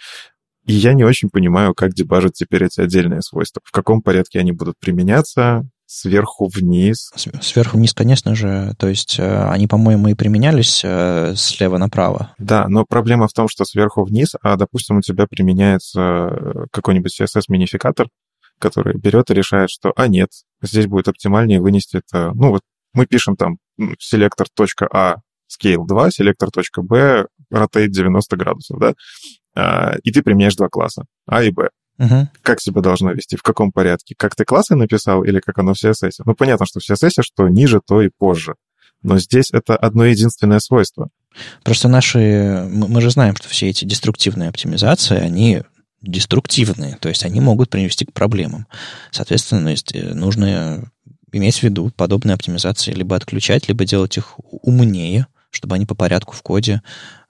И 0.66 0.72
я 0.72 0.94
не 0.94 1.04
очень 1.04 1.30
понимаю, 1.30 1.74
как 1.74 1.94
дебажить 1.94 2.34
теперь 2.34 2.64
эти 2.64 2.80
отдельные 2.80 3.22
свойства. 3.22 3.62
В 3.64 3.70
каком 3.70 4.02
порядке 4.02 4.40
они 4.40 4.52
будут 4.52 4.74
применяться, 4.78 5.68
сверху 5.86 6.48
вниз. 6.52 7.12
Сверху 7.40 7.76
вниз, 7.76 7.94
конечно 7.94 8.34
же. 8.34 8.74
То 8.78 8.88
есть 8.88 9.18
э, 9.18 9.48
они, 9.48 9.68
по-моему, 9.68 10.08
и 10.08 10.14
применялись 10.14 10.82
э, 10.84 11.34
слева 11.36 11.78
направо. 11.78 12.34
Да, 12.38 12.66
но 12.68 12.84
проблема 12.84 13.28
в 13.28 13.32
том, 13.32 13.48
что 13.48 13.64
сверху 13.64 14.04
вниз, 14.04 14.34
а, 14.42 14.56
допустим, 14.56 14.98
у 14.98 15.02
тебя 15.02 15.26
применяется 15.28 16.00
э, 16.00 16.64
какой-нибудь 16.72 17.18
CSS-минификатор, 17.20 18.08
который 18.58 18.98
берет 18.98 19.30
и 19.30 19.34
решает, 19.34 19.70
что, 19.70 19.92
а 19.94 20.08
нет, 20.08 20.30
здесь 20.60 20.86
будет 20.86 21.06
оптимальнее 21.08 21.60
вынести 21.60 21.98
это. 21.98 22.32
Ну, 22.34 22.50
вот 22.50 22.62
мы 22.92 23.06
пишем 23.06 23.36
там 23.36 23.58
селектор.а 23.98 25.16
scale 25.58 25.86
2, 25.86 26.10
селектор.b 26.10 27.26
rotate 27.52 27.88
90 27.88 28.36
градусов, 28.36 28.78
да, 28.78 28.94
а, 29.54 29.96
и 30.02 30.12
ты 30.12 30.22
применяешь 30.22 30.56
два 30.56 30.68
класса, 30.68 31.04
А 31.26 31.42
и 31.42 31.50
Б. 31.50 31.70
Угу. 31.98 32.28
Как 32.42 32.60
себя 32.60 32.82
должно 32.82 33.12
вести, 33.12 33.36
в 33.36 33.42
каком 33.42 33.72
порядке? 33.72 34.14
Как 34.18 34.34
ты 34.34 34.44
классы 34.44 34.74
написал 34.74 35.24
или 35.24 35.40
как 35.40 35.58
оно 35.58 35.72
в 35.72 35.82
CSS? 35.82 36.22
Ну, 36.24 36.34
понятно, 36.34 36.66
что 36.66 36.80
в 36.80 36.88
CSS 36.88 37.22
что 37.22 37.48
ниже, 37.48 37.80
то 37.84 38.02
и 38.02 38.10
позже. 38.10 38.54
Но 39.02 39.18
здесь 39.18 39.50
это 39.52 39.76
одно 39.76 40.04
единственное 40.04 40.58
свойство. 40.58 41.08
Просто 41.64 41.88
наши... 41.88 42.66
Мы 42.70 43.00
же 43.00 43.10
знаем, 43.10 43.36
что 43.36 43.48
все 43.48 43.68
эти 43.68 43.84
деструктивные 43.84 44.48
оптимизации, 44.48 45.16
они 45.16 45.62
деструктивные, 46.02 46.96
то 46.96 47.08
есть 47.08 47.24
они 47.24 47.40
могут 47.40 47.70
привести 47.70 48.04
к 48.04 48.12
проблемам. 48.12 48.66
Соответственно, 49.10 49.74
э, 49.92 50.14
нужно 50.14 50.90
иметь 51.32 51.58
в 51.58 51.62
виду 51.62 51.90
подобные 51.96 52.34
оптимизации 52.34 52.92
либо 52.92 53.16
отключать, 53.16 53.68
либо 53.68 53.84
делать 53.84 54.16
их 54.16 54.34
умнее, 54.36 55.26
чтобы 55.56 55.74
они 55.74 55.86
по 55.86 55.94
порядку 55.94 56.34
в 56.34 56.42
коде 56.42 56.82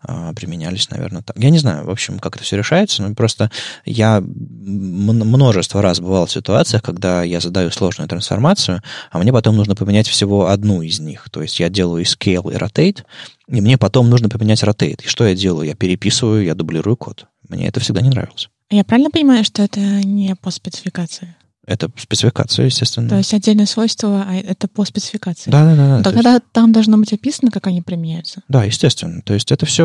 а, 0.03 0.33
применялись, 0.35 0.91
наверное, 0.91 1.23
так. 1.23 1.39
Я 1.39 1.51
не 1.51 1.59
знаю, 1.59 1.87
в 1.87 1.91
общем, 1.91 2.19
как 2.19 2.37
это 2.37 2.45
все 2.45 2.57
решается, 2.57 3.03
но 3.03 3.15
просто 3.15 3.51
я 3.85 4.21
множество 4.21 5.81
раз 5.81 6.01
бывал 6.01 6.27
в 6.27 6.31
ситуациях, 6.31 6.83
когда 6.83 7.23
я 7.23 7.41
задаю 7.41 7.71
сложную 7.71 8.09
трансформацию, 8.09 8.83
а 9.11 9.19
мне 9.19 9.33
потом 9.33 9.57
нужно 9.57 9.75
поменять 9.75 10.09
всего 10.09 10.49
одну 10.49 10.83
из 10.83 11.01
них. 11.01 11.29
То 11.31 11.43
есть 11.43 11.59
я 11.61 11.69
делаю 11.69 12.03
и 12.03 12.07
scale, 12.07 12.53
и 12.53 12.57
rotate, 12.57 13.05
и 13.49 13.61
мне 13.61 13.79
потом 13.79 14.11
нужно 14.11 14.29
поменять 14.29 14.63
rotate. 14.63 15.05
И 15.05 15.09
что 15.09 15.27
я 15.27 15.35
делаю? 15.35 15.69
Я 15.69 15.75
переписываю, 15.75 16.45
я 16.45 16.55
дублирую 16.55 16.97
код. 16.97 17.27
Мне 17.49 17.69
это 17.69 17.81
всегда 17.81 18.01
не 18.01 18.11
нравилось. 18.11 18.49
Я 18.71 18.85
правильно 18.85 19.11
понимаю, 19.11 19.45
что 19.45 19.63
это 19.63 19.81
не 19.81 20.35
по 20.35 20.51
спецификации? 20.51 21.37
Это 21.67 21.91
спецификация, 21.97 22.67
естественно. 22.67 23.09
То 23.09 23.17
есть 23.17 23.35
отдельное 23.35 23.67
свойство, 23.67 24.25
а 24.29 24.37
это 24.37 24.69
по 24.69 24.85
спецификации. 24.85 25.51
Да, 25.51 25.65
да, 25.65 25.75
да. 25.75 26.03
Тогда 26.03 26.35
есть... 26.35 26.45
там 26.53 26.73
должно 26.73 26.97
быть 26.97 27.13
описано, 27.13 27.51
как 27.51 27.67
они 27.67 27.83
применяются. 27.83 28.43
Да, 28.49 28.63
естественно. 28.63 29.21
То 29.23 29.35
есть 29.35 29.51
это 29.51 29.67
все 29.67 29.85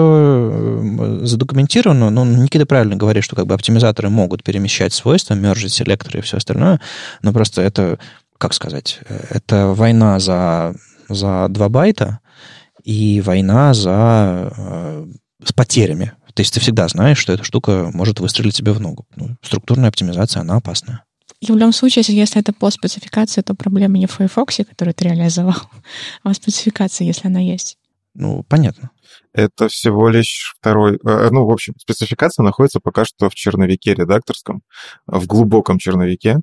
э, 0.54 1.20
задокументировано. 1.24 2.12
Но 2.12 2.24
Никита 2.24 2.68
правильно 2.68 2.96
говорит, 2.96 3.24
что 3.24 3.36
как 3.36 3.48
бы 3.48 3.56
оптимизаторы 3.56 4.10
могут 4.10 4.44
перемещать 4.44 4.94
свойства, 4.94 5.34
мержить 5.34 5.74
селекторы 5.74 6.20
и 6.20 6.22
все 6.22 6.38
остальное. 6.38 6.80
Но 7.24 7.34
просто 7.34 7.64
это, 7.64 7.98
как 8.38 8.54
сказать, 8.54 9.00
э, 9.10 9.20
это 9.32 9.68
война 9.70 10.20
за, 10.20 10.76
за 11.10 11.48
2 11.50 11.70
байта 11.70 12.20
и 12.84 13.22
война 13.22 13.74
за 13.74 14.54
э, 14.56 15.06
с 15.44 15.52
потерями. 15.52 16.14
То 16.36 16.42
есть 16.42 16.54
ты 16.54 16.60
всегда 16.60 16.88
знаешь, 16.88 17.18
что 17.18 17.34
эта 17.34 17.44
штука 17.44 17.90
может 17.92 18.20
выстрелить 18.20 18.56
тебе 18.56 18.72
в 18.72 18.80
ногу. 18.80 19.06
Ну, 19.16 19.36
структурная 19.42 19.90
оптимизация, 19.90 20.42
она 20.42 20.58
опасная. 20.58 21.04
В 21.42 21.56
любом 21.56 21.74
случае, 21.74 22.04
если 22.08 22.42
это 22.42 22.54
по 22.54 22.70
спецификации, 22.70 23.42
то 23.42 23.56
проблема 23.56 23.98
не 23.98 24.08
в 24.08 24.12
Firefox, 24.12 24.58
который 24.68 24.94
ты 24.94 25.06
реализовал, 25.06 25.56
а 26.24 26.30
в 26.30 26.34
спецификации, 26.34 27.06
если 27.06 27.28
она 27.28 27.40
есть. 27.40 27.78
Ну, 28.14 28.44
понятно. 28.44 28.92
Это 29.34 29.70
всего 29.70 30.10
лишь 30.10 30.54
второй... 30.60 31.00
Э, 31.06 31.30
ну, 31.32 31.46
в 31.46 31.52
общем, 31.52 31.74
спецификация 31.80 32.44
находится 32.44 32.80
пока 32.82 33.06
что 33.06 33.30
в 33.30 33.36
черновике 33.36 33.94
редакторском, 33.94 34.62
в 35.08 35.26
глубоком 35.28 35.78
черновике. 35.78 36.42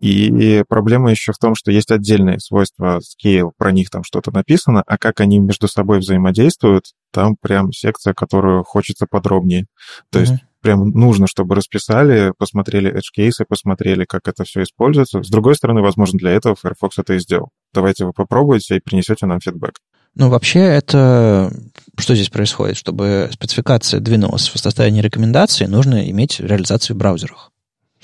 И 0.00 0.64
проблема 0.68 1.10
еще 1.10 1.32
в 1.32 1.38
том, 1.38 1.54
что 1.54 1.70
есть 1.70 1.90
отдельные 1.90 2.40
свойства 2.40 2.98
Scale, 2.98 3.50
про 3.56 3.72
них 3.72 3.90
там 3.90 4.02
что-то 4.02 4.32
написано, 4.32 4.82
а 4.86 4.98
как 4.98 5.20
они 5.20 5.38
между 5.38 5.68
собой 5.68 5.98
взаимодействуют, 5.98 6.86
там 7.12 7.36
прям 7.40 7.72
секция, 7.72 8.12
которую 8.12 8.64
хочется 8.64 9.06
подробнее. 9.06 9.66
То 10.10 10.18
mm-hmm. 10.18 10.22
есть 10.22 10.42
прям 10.62 10.90
нужно, 10.90 11.26
чтобы 11.26 11.54
расписали, 11.54 12.32
посмотрели 12.38 12.90
edge 12.90 13.10
кейсы, 13.12 13.44
посмотрели, 13.46 14.04
как 14.04 14.26
это 14.26 14.44
все 14.44 14.62
используется. 14.62 15.22
С 15.22 15.28
другой 15.28 15.56
стороны, 15.56 15.82
возможно, 15.82 16.18
для 16.18 16.30
этого 16.30 16.54
Firefox 16.54 16.98
это 16.98 17.14
и 17.14 17.18
сделал. 17.18 17.50
Давайте 17.74 18.04
вы 18.06 18.12
попробуйте 18.12 18.76
и 18.76 18.80
принесете 18.80 19.26
нам 19.26 19.40
фидбэк. 19.40 19.74
Ну, 20.14 20.28
вообще, 20.28 20.60
это... 20.60 21.52
Что 21.98 22.14
здесь 22.14 22.28
происходит? 22.28 22.76
Чтобы 22.76 23.30
спецификация 23.32 24.00
двинулась 24.00 24.48
в 24.48 24.58
состоянии 24.58 25.00
рекомендации, 25.00 25.66
нужно 25.66 26.08
иметь 26.10 26.38
реализацию 26.40 26.96
в 26.96 26.98
браузерах. 26.98 27.50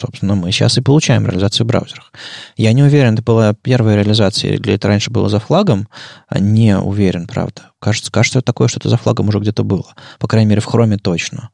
Собственно, 0.01 0.37
мы 0.37 0.53
сейчас 0.53 0.79
и 0.79 0.81
получаем 0.81 1.27
реализацию 1.27 1.65
в 1.67 1.69
браузерах. 1.69 2.13
Я 2.57 2.73
не 2.73 2.85
уверен, 2.85 3.15
это 3.15 3.23
была 3.23 3.53
первая 3.53 3.97
реализация 3.97 4.53
или 4.53 4.75
это 4.75 4.87
раньше 4.87 5.11
было 5.11 5.29
за 5.29 5.41
флагом. 5.41 5.89
Не 6.31 6.79
уверен, 6.79 7.27
правда. 7.27 7.73
Кажется, 7.81 8.13
кажется, 8.13 8.41
такое 8.41 8.69
что-то 8.69 8.89
за 8.89 8.97
флагом 8.97 9.29
уже 9.29 9.41
где-то 9.41 9.65
было. 9.65 9.95
По 10.21 10.29
крайней 10.29 10.51
мере, 10.51 10.61
в 10.61 10.67
хроме 10.67 10.99
точно. 10.99 11.51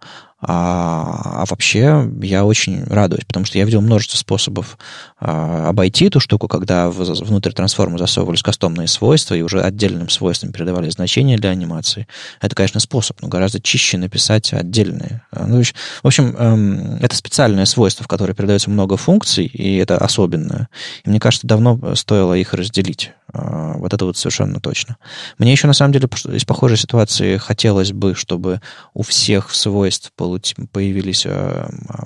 А, 0.47 1.43
а 1.43 1.45
вообще 1.47 2.11
я 2.21 2.45
очень 2.45 2.85
радуюсь, 2.85 3.25
потому 3.25 3.47
что 3.47 3.57
я 3.57 3.65
видел 3.65 3.81
множество 3.81 4.19
способов 4.19 4.77
а, 5.19 5.69
обойти 5.71 6.07
эту 6.07 6.21
штуку, 6.21 6.49
когда 6.49 6.91
в, 6.91 6.99
внутрь 6.99 7.53
трансформа 7.53 7.97
засовывались 7.97 8.43
кастомные 8.43 8.87
свойства 8.87 9.35
и 9.35 9.41
уже 9.41 9.63
отдельным 9.63 10.11
свойствам 10.11 10.53
передавали 10.53 10.91
значения 10.91 11.39
для 11.39 11.51
анимации. 11.51 12.07
Это, 12.43 12.55
конечно, 12.55 12.79
способ, 12.81 13.23
но 13.23 13.29
гораздо 13.29 13.61
чище 13.61 13.97
написать 13.97 14.53
отдельные. 14.53 15.23
А, 15.31 15.47
ну, 15.47 15.63
в 15.63 16.07
общем, 16.07 16.37
эм, 16.37 16.97
это 17.01 17.17
специальное 17.17 17.65
свойство, 17.65 18.05
в 18.05 18.09
которое 18.09 18.35
передается 18.35 18.69
много 18.69 18.99
функций, 18.99 19.47
и 19.47 19.77
это 19.77 19.97
особенное. 19.97 20.69
И 21.05 21.09
мне 21.09 21.21
кажется, 21.21 21.47
давно 21.47 21.95
стоило 21.95 22.35
их 22.35 22.53
разделить. 22.53 23.13
А, 23.35 23.77
вот 23.77 23.93
это 23.93 24.05
вот 24.05 24.17
совершенно 24.17 24.61
точно. 24.61 24.97
Мне 25.39 25.53
еще, 25.53 25.67
на 25.67 25.73
самом 25.73 25.93
деле, 25.93 26.09
из 26.33 26.45
похожей 26.45 26.77
ситуации 26.77 27.37
хотелось 27.37 27.93
бы, 27.93 28.15
чтобы 28.15 28.61
у 28.95 29.03
всех 29.03 29.53
свойств 29.53 30.13
появились 30.15 31.27
а, 31.27 31.69
а, 31.89 32.05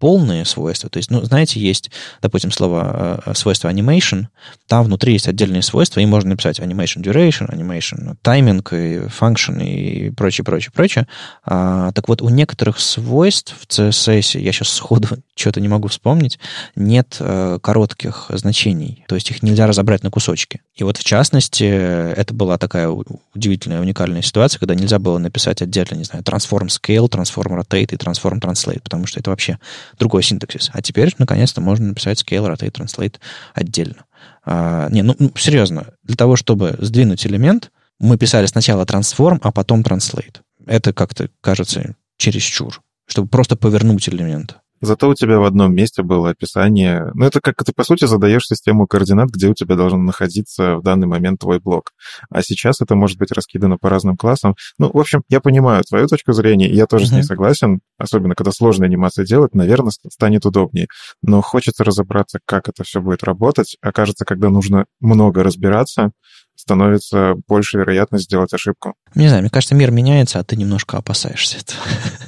полные 0.00 0.46
свойства. 0.46 0.88
То 0.88 0.96
есть, 0.96 1.10
ну, 1.10 1.22
знаете, 1.22 1.60
есть, 1.60 1.90
допустим, 2.22 2.50
слово 2.50 3.22
э, 3.24 3.34
свойство 3.34 3.70
animation, 3.70 4.26
там 4.66 4.86
внутри 4.86 5.12
есть 5.12 5.28
отдельные 5.28 5.62
свойства, 5.62 6.00
и 6.00 6.06
можно 6.06 6.30
написать 6.30 6.58
animation 6.58 7.02
duration, 7.02 7.48
animation 7.50 8.16
timing, 8.24 8.62
и 8.72 9.06
function 9.06 9.62
и 9.62 10.10
прочее, 10.10 10.44
прочее, 10.44 10.72
прочее. 10.74 11.06
А, 11.44 11.92
так 11.92 12.08
вот, 12.08 12.22
у 12.22 12.30
некоторых 12.30 12.80
свойств 12.80 13.54
в 13.60 13.66
CSS, 13.66 14.40
я 14.40 14.52
сейчас 14.52 14.70
сходу 14.70 15.08
что-то 15.36 15.60
не 15.60 15.68
могу 15.68 15.88
вспомнить, 15.88 16.38
нет 16.74 17.18
а, 17.20 17.58
коротких 17.58 18.30
значений. 18.30 19.04
То 19.06 19.16
есть 19.16 19.30
их 19.30 19.42
нельзя 19.42 19.66
разобрать 19.66 20.02
на 20.02 20.10
кусочки. 20.10 20.62
И 20.74 20.82
вот, 20.82 20.96
в 20.96 21.04
частности, 21.04 21.64
это 21.64 22.32
была 22.32 22.56
такая 22.56 22.88
удивительная, 23.34 23.82
уникальная 23.82 24.22
ситуация, 24.22 24.58
когда 24.58 24.74
нельзя 24.74 24.98
было 24.98 25.18
написать 25.18 25.60
отдельно, 25.60 25.96
не 25.96 26.04
знаю, 26.04 26.24
transform 26.24 26.68
scale, 26.68 27.06
transform 27.06 27.60
rotate 27.60 27.92
и 27.92 27.96
transform 27.96 28.40
translate, 28.40 28.80
потому 28.80 29.06
что 29.06 29.20
это 29.20 29.28
вообще 29.28 29.58
другой 29.98 30.22
синтаксис. 30.22 30.70
А 30.72 30.82
теперь, 30.82 31.14
наконец-то, 31.18 31.60
можно 31.60 31.88
написать 31.88 32.22
scale, 32.22 32.52
rotate, 32.52 32.72
translate 32.72 33.16
отдельно. 33.54 34.04
А, 34.44 34.88
не, 34.90 35.02
ну, 35.02 35.14
ну, 35.18 35.32
серьезно, 35.36 35.94
для 36.02 36.16
того, 36.16 36.36
чтобы 36.36 36.76
сдвинуть 36.78 37.26
элемент, 37.26 37.70
мы 37.98 38.16
писали 38.16 38.46
сначала 38.46 38.84
transform, 38.84 39.38
а 39.42 39.52
потом 39.52 39.82
translate. 39.82 40.40
Это 40.66 40.92
как-то 40.92 41.28
кажется 41.40 41.94
чересчур, 42.16 42.82
чтобы 43.06 43.28
просто 43.28 43.56
повернуть 43.56 44.08
элемент. 44.08 44.56
Зато 44.80 45.08
у 45.08 45.14
тебя 45.14 45.38
в 45.38 45.44
одном 45.44 45.74
месте 45.74 46.02
было 46.02 46.30
описание. 46.30 47.10
Ну, 47.14 47.26
это 47.26 47.40
как 47.40 47.62
ты, 47.64 47.72
по 47.72 47.84
сути, 47.84 48.06
задаешь 48.06 48.46
систему 48.46 48.86
координат, 48.86 49.28
где 49.28 49.48
у 49.48 49.54
тебя 49.54 49.76
должен 49.76 50.04
находиться 50.04 50.76
в 50.76 50.82
данный 50.82 51.06
момент 51.06 51.40
твой 51.40 51.60
блок. 51.60 51.92
А 52.30 52.42
сейчас 52.42 52.80
это 52.80 52.94
может 52.94 53.18
быть 53.18 53.32
раскидано 53.32 53.76
по 53.76 53.90
разным 53.90 54.16
классам. 54.16 54.54
Ну, 54.78 54.90
в 54.92 54.98
общем, 54.98 55.22
я 55.28 55.40
понимаю 55.40 55.84
твою 55.84 56.06
точку 56.06 56.32
зрения, 56.32 56.70
я 56.70 56.86
тоже 56.86 57.04
uh-huh. 57.04 57.08
с 57.08 57.12
ней 57.12 57.22
согласен. 57.22 57.80
Особенно, 57.98 58.34
когда 58.34 58.52
сложные 58.52 58.86
анимации 58.86 59.24
делать, 59.24 59.54
наверное, 59.54 59.92
станет 60.10 60.46
удобнее. 60.46 60.88
Но 61.22 61.42
хочется 61.42 61.84
разобраться, 61.84 62.38
как 62.46 62.68
это 62.68 62.82
все 62.84 63.00
будет 63.00 63.22
работать. 63.22 63.76
Окажется, 63.82 64.24
когда 64.24 64.48
нужно 64.48 64.86
много 65.00 65.42
разбираться, 65.42 66.12
становится 66.54 67.34
больше 67.48 67.78
вероятность 67.78 68.24
сделать 68.24 68.52
ошибку. 68.52 68.94
Не 69.14 69.28
знаю, 69.28 69.42
мне 69.42 69.50
кажется, 69.50 69.74
мир 69.74 69.90
меняется, 69.90 70.38
а 70.38 70.44
ты 70.44 70.56
немножко 70.56 70.96
опасаешься 70.98 71.58
этого. 71.58 71.80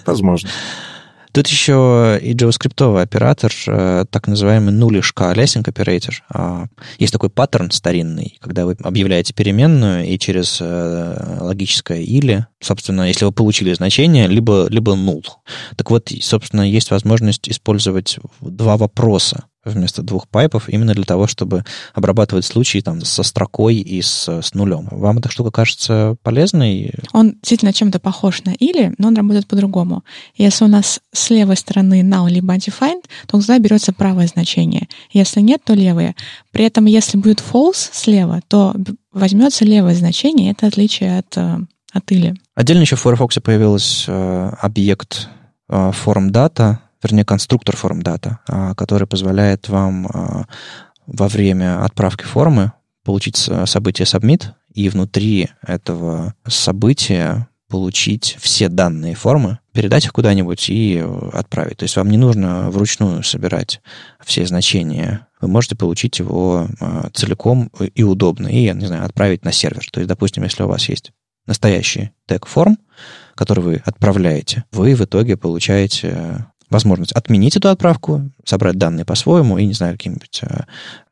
Возможно. 0.06 0.48
Тут 1.32 1.48
еще 1.48 2.18
и 2.22 2.34
JavaScript 2.34 3.00
оператор, 3.00 3.52
э, 3.66 4.04
так 4.10 4.28
называемый 4.28 4.72
нулишка 4.72 5.30
алесинг 5.30 5.66
оператор. 5.66 6.22
А, 6.28 6.66
есть 6.98 7.12
такой 7.12 7.30
паттерн 7.30 7.70
старинный, 7.70 8.36
когда 8.40 8.66
вы 8.66 8.76
объявляете 8.82 9.32
переменную 9.32 10.06
и 10.06 10.18
через 10.18 10.58
э, 10.60 11.38
логическое 11.40 12.02
или, 12.02 12.46
собственно, 12.60 13.08
если 13.08 13.24
вы 13.24 13.32
получили 13.32 13.72
значение, 13.72 14.28
либо, 14.28 14.66
либо 14.68 14.92
null. 14.92 15.24
Так 15.76 15.90
вот, 15.90 16.12
собственно, 16.20 16.62
есть 16.62 16.90
возможность 16.90 17.48
использовать 17.48 18.18
два 18.40 18.76
вопроса 18.76 19.44
вместо 19.64 20.02
двух 20.02 20.28
пайпов, 20.28 20.68
именно 20.68 20.94
для 20.94 21.04
того, 21.04 21.26
чтобы 21.26 21.64
обрабатывать 21.94 22.44
случаи 22.44 22.78
там, 22.78 23.00
со 23.02 23.22
строкой 23.22 23.76
и 23.76 24.02
с, 24.02 24.28
с 24.28 24.54
нулем. 24.54 24.88
Вам 24.90 25.18
эта 25.18 25.30
штука 25.30 25.50
кажется 25.50 26.16
полезной? 26.22 26.92
Он 27.12 27.32
действительно 27.32 27.72
чем-то 27.72 27.98
похож 27.98 28.42
на 28.44 28.50
или, 28.50 28.94
но 28.98 29.08
он 29.08 29.16
работает 29.16 29.46
по-другому. 29.46 30.04
Если 30.34 30.64
у 30.64 30.68
нас 30.68 31.00
с 31.12 31.30
левой 31.30 31.56
стороны 31.56 32.02
null 32.02 32.28
либо 32.28 32.54
undefined, 32.54 33.04
то 33.26 33.38
тогда 33.38 33.58
берется 33.58 33.92
правое 33.92 34.26
значение. 34.26 34.88
Если 35.10 35.40
нет, 35.40 35.62
то 35.64 35.74
левое. 35.74 36.14
При 36.50 36.64
этом, 36.64 36.86
если 36.86 37.18
будет 37.18 37.40
false 37.40 37.90
слева, 37.92 38.40
то 38.48 38.74
возьмется 39.12 39.64
левое 39.64 39.94
значение. 39.94 40.52
Это 40.52 40.66
отличие 40.66 41.18
от, 41.18 41.36
э, 41.36 41.58
от 41.92 42.12
или. 42.12 42.34
Отдельно 42.54 42.82
еще 42.82 42.96
в 42.96 43.00
Firefox 43.00 43.38
появился 43.42 44.10
э, 44.10 44.50
объект 44.60 45.28
э, 45.68 45.92
form 46.04 46.30
data, 46.30 46.78
вернее, 47.02 47.24
конструктор 47.24 47.76
форм 47.76 48.02
дата, 48.02 48.40
который 48.76 49.06
позволяет 49.06 49.68
вам 49.68 50.06
а, 50.06 50.44
во 51.06 51.28
время 51.28 51.84
отправки 51.84 52.24
формы 52.24 52.72
получить 53.04 53.36
событие 53.36 54.06
submit 54.06 54.44
и 54.72 54.88
внутри 54.88 55.50
этого 55.66 56.34
события 56.46 57.48
получить 57.72 58.36
все 58.38 58.68
данные 58.68 59.14
формы, 59.14 59.58
передать 59.72 60.04
их 60.04 60.12
куда-нибудь 60.12 60.68
и 60.68 61.02
отправить. 61.32 61.78
То 61.78 61.84
есть 61.84 61.96
вам 61.96 62.10
не 62.10 62.18
нужно 62.18 62.68
вручную 62.70 63.22
собирать 63.22 63.80
все 64.22 64.44
значения. 64.44 65.26
Вы 65.40 65.48
можете 65.48 65.74
получить 65.74 66.18
его 66.18 66.68
а, 66.80 67.08
целиком 67.14 67.70
и 67.94 68.02
удобно, 68.02 68.48
и, 68.48 68.64
я 68.64 68.74
не 68.74 68.84
знаю, 68.84 69.06
отправить 69.06 69.44
на 69.44 69.52
сервер. 69.52 69.88
То 69.90 70.00
есть, 70.00 70.08
допустим, 70.08 70.42
если 70.42 70.62
у 70.62 70.68
вас 70.68 70.86
есть 70.90 71.12
настоящий 71.46 72.10
тег 72.26 72.44
форм, 72.44 72.76
который 73.34 73.64
вы 73.64 73.82
отправляете, 73.86 74.64
вы 74.70 74.94
в 74.94 75.00
итоге 75.00 75.38
получаете 75.38 76.46
возможность 76.72 77.12
отменить 77.12 77.56
эту 77.56 77.68
отправку, 77.68 78.30
собрать 78.44 78.78
данные 78.78 79.04
по-своему 79.04 79.58
и, 79.58 79.66
не 79.66 79.74
знаю, 79.74 79.94
каким-нибудь 79.94 80.40
э, 80.42 80.62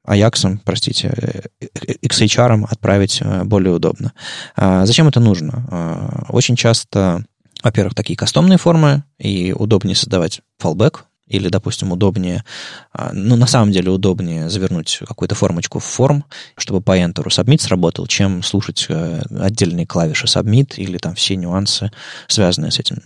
Аяксом, 0.04 0.58
простите, 0.64 1.14
э, 1.60 1.66
XHR 2.02 2.66
отправить 2.68 3.20
э, 3.20 3.44
более 3.44 3.74
удобно. 3.74 4.12
А 4.56 4.86
зачем 4.86 5.06
это 5.06 5.20
нужно? 5.20 6.26
Очень 6.28 6.56
часто, 6.56 7.24
во-первых, 7.62 7.94
такие 7.94 8.16
кастомные 8.16 8.58
формы, 8.58 9.04
и 9.18 9.52
удобнее 9.52 9.94
создавать 9.94 10.40
fallback, 10.60 11.00
или, 11.30 11.48
допустим, 11.48 11.92
удобнее, 11.92 12.44
а, 12.92 13.10
ну, 13.12 13.36
на 13.36 13.46
самом 13.46 13.72
деле 13.72 13.90
удобнее 13.90 14.50
завернуть 14.50 15.00
какую-то 15.06 15.34
формочку 15.34 15.78
в 15.78 15.84
форм, 15.84 16.24
чтобы 16.56 16.80
по 16.80 16.98
Enter 16.98 17.26
submit 17.28 17.62
сработал, 17.62 18.06
чем 18.06 18.42
слушать 18.42 18.86
э, 18.88 19.22
отдельные 19.38 19.86
клавиши 19.86 20.26
submit 20.26 20.74
или 20.76 20.98
там 20.98 21.14
все 21.14 21.36
нюансы, 21.36 21.90
связанные 22.26 22.72
с 22.72 22.78
этим. 22.78 23.02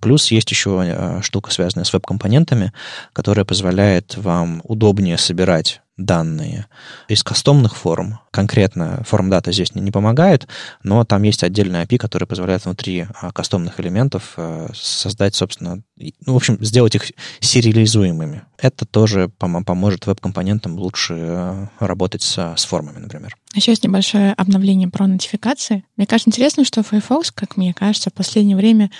Плюс 0.00 0.30
есть 0.30 0.50
еще 0.50 0.82
э, 0.84 1.20
штука, 1.22 1.52
связанная 1.52 1.84
с 1.84 1.92
веб-компонентами, 1.92 2.72
которая 3.12 3.44
позволяет 3.44 4.16
вам 4.16 4.60
удобнее 4.64 5.16
собирать 5.16 5.80
данные 5.96 6.66
из 7.08 7.22
кастомных 7.22 7.76
форм. 7.76 8.18
Конкретно 8.30 9.04
форм 9.06 9.30
дата 9.30 9.52
здесь 9.52 9.74
не, 9.74 9.80
не 9.80 9.90
помогает, 9.92 10.48
но 10.82 11.04
там 11.04 11.22
есть 11.22 11.44
отдельный 11.44 11.84
API, 11.84 11.98
который 11.98 12.26
позволяет 12.26 12.64
внутри 12.64 13.06
а, 13.20 13.30
кастомных 13.30 13.78
элементов 13.78 14.34
а, 14.36 14.70
создать, 14.74 15.36
собственно, 15.36 15.82
ну, 15.96 16.32
в 16.32 16.36
общем, 16.36 16.58
сделать 16.64 16.96
их 16.96 17.12
сериализуемыми. 17.40 18.42
Это 18.58 18.86
тоже 18.86 19.30
пом- 19.38 19.64
поможет 19.64 20.06
веб-компонентам 20.06 20.76
лучше 20.78 21.14
а, 21.16 21.68
работать 21.78 22.22
со, 22.22 22.56
с 22.56 22.64
формами, 22.64 22.98
например. 22.98 23.36
Еще 23.54 23.70
есть 23.70 23.84
небольшое 23.84 24.32
обновление 24.32 24.88
про 24.88 25.06
нотификации. 25.06 25.84
Мне 25.96 26.06
кажется, 26.06 26.30
интересно, 26.30 26.64
что 26.64 26.82
Firefox, 26.82 27.30
как 27.30 27.56
мне 27.56 27.72
кажется, 27.72 28.10
в 28.10 28.14
последнее 28.14 28.56
время 28.56 28.90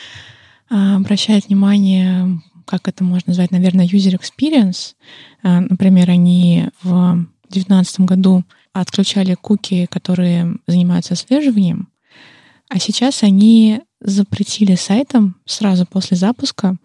обращает 0.71 1.49
внимание 1.49 2.41
как 2.65 2.89
это 2.89 3.05
можно 3.05 3.31
назвать, 3.31 3.51
наверное, 3.51 3.87
user 3.87 4.19
experience. 4.19 4.95
А, 5.43 5.61
например, 5.61 6.11
они 6.11 6.69
в 6.83 7.27
2019 7.51 8.01
году 8.01 8.45
отключали 8.73 9.35
куки, 9.35 9.87
которые 9.87 10.57
занимаются 10.67 11.15
отслеживанием, 11.15 11.89
а 12.69 12.79
сейчас 12.79 13.23
они 13.23 13.83
запретили 14.01 14.75
сайтам 14.75 15.37
сразу 15.47 15.87
после 15.87 16.17
запуска 16.17 16.77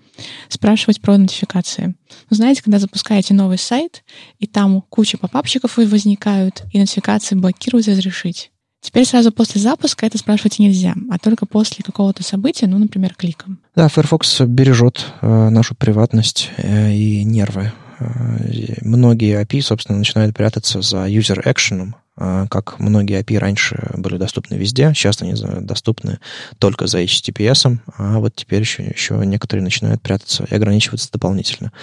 спрашивать 0.47 1.01
про 1.01 1.17
нотификации. 1.17 1.95
Вы 2.29 2.35
знаете, 2.35 2.61
когда 2.61 2.79
запускаете 2.79 3.33
новый 3.33 3.57
сайт, 3.57 4.03
и 4.37 4.47
там 4.47 4.81
куча 4.81 5.17
попапчиков 5.17 5.77
возникают, 5.77 6.63
и 6.71 6.79
нотификации 6.79 7.35
блокировать 7.35 7.87
разрешить. 7.87 8.51
Теперь 8.81 9.05
сразу 9.05 9.31
после 9.31 9.59
запуска 9.59 10.05
это 10.05 10.17
спрашивать 10.17 10.59
нельзя, 10.59 10.95
а 11.11 11.19
только 11.19 11.45
после 11.45 11.83
какого-то 11.83 12.23
события, 12.23 12.65
ну, 12.65 12.77
например, 12.77 13.13
кликом. 13.15 13.59
Да, 13.75 13.89
Firefox 13.89 14.41
бережет 14.41 15.05
э, 15.21 15.49
нашу 15.49 15.75
приватность 15.75 16.49
э, 16.57 16.93
и 16.93 17.23
нервы. 17.25 17.73
Э, 17.99 18.75
многие 18.81 19.41
API, 19.41 19.61
собственно, 19.61 19.97
начинают 19.97 20.35
прятаться 20.35 20.81
за 20.81 21.07
user 21.09 21.43
action, 21.43 21.93
э, 22.17 22.47
как 22.49 22.79
многие 22.79 23.21
API 23.21 23.37
раньше 23.37 23.91
были 23.97 24.15
доступны 24.15 24.55
везде, 24.55 24.93
сейчас 24.95 25.21
они 25.21 25.35
доступны 25.59 26.19
только 26.57 26.87
за 26.87 27.03
HTTPS, 27.03 27.79
а 27.97 28.19
вот 28.19 28.33
теперь 28.35 28.61
еще, 28.61 28.83
еще 28.83 29.15
некоторые 29.25 29.63
начинают 29.63 30.01
прятаться 30.01 30.45
и 30.49 30.55
ограничиваться 30.55 31.11
дополнительно. 31.11 31.73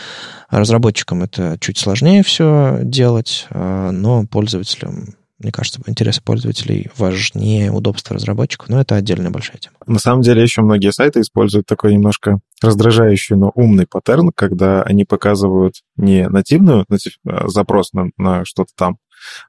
Разработчикам 0.49 1.23
это 1.23 1.59
чуть 1.61 1.77
сложнее 1.77 2.23
все 2.23 2.81
делать, 2.83 3.47
э, 3.51 3.91
но 3.91 4.27
пользователям 4.27 5.15
мне 5.39 5.53
кажется, 5.53 5.81
интересы 5.87 6.23
пользователей 6.23 6.91
важнее 6.97 7.71
удобства 7.71 8.15
разработчиков, 8.15 8.69
но 8.69 8.81
это 8.81 8.95
отдельная 8.95 9.31
большая 9.31 9.59
тема. 9.59 9.77
На 9.87 9.99
самом 9.99 10.23
деле 10.23 10.43
еще 10.43 10.63
многие 10.63 10.93
сайты 10.93 11.21
используют 11.21 11.67
такой 11.67 11.93
немножко 11.93 12.41
раздражающий, 12.63 13.37
но 13.37 13.53
умный 13.55 13.87
паттерн, 13.87 14.31
когда 14.35 14.83
они 14.83 15.05
показывают 15.05 15.83
не 15.97 16.29
нативную 16.29 16.87
а, 17.27 17.49
запрос 17.49 17.93
на, 17.93 18.11
на 18.17 18.45
что-то 18.47 18.71
там, 18.75 18.99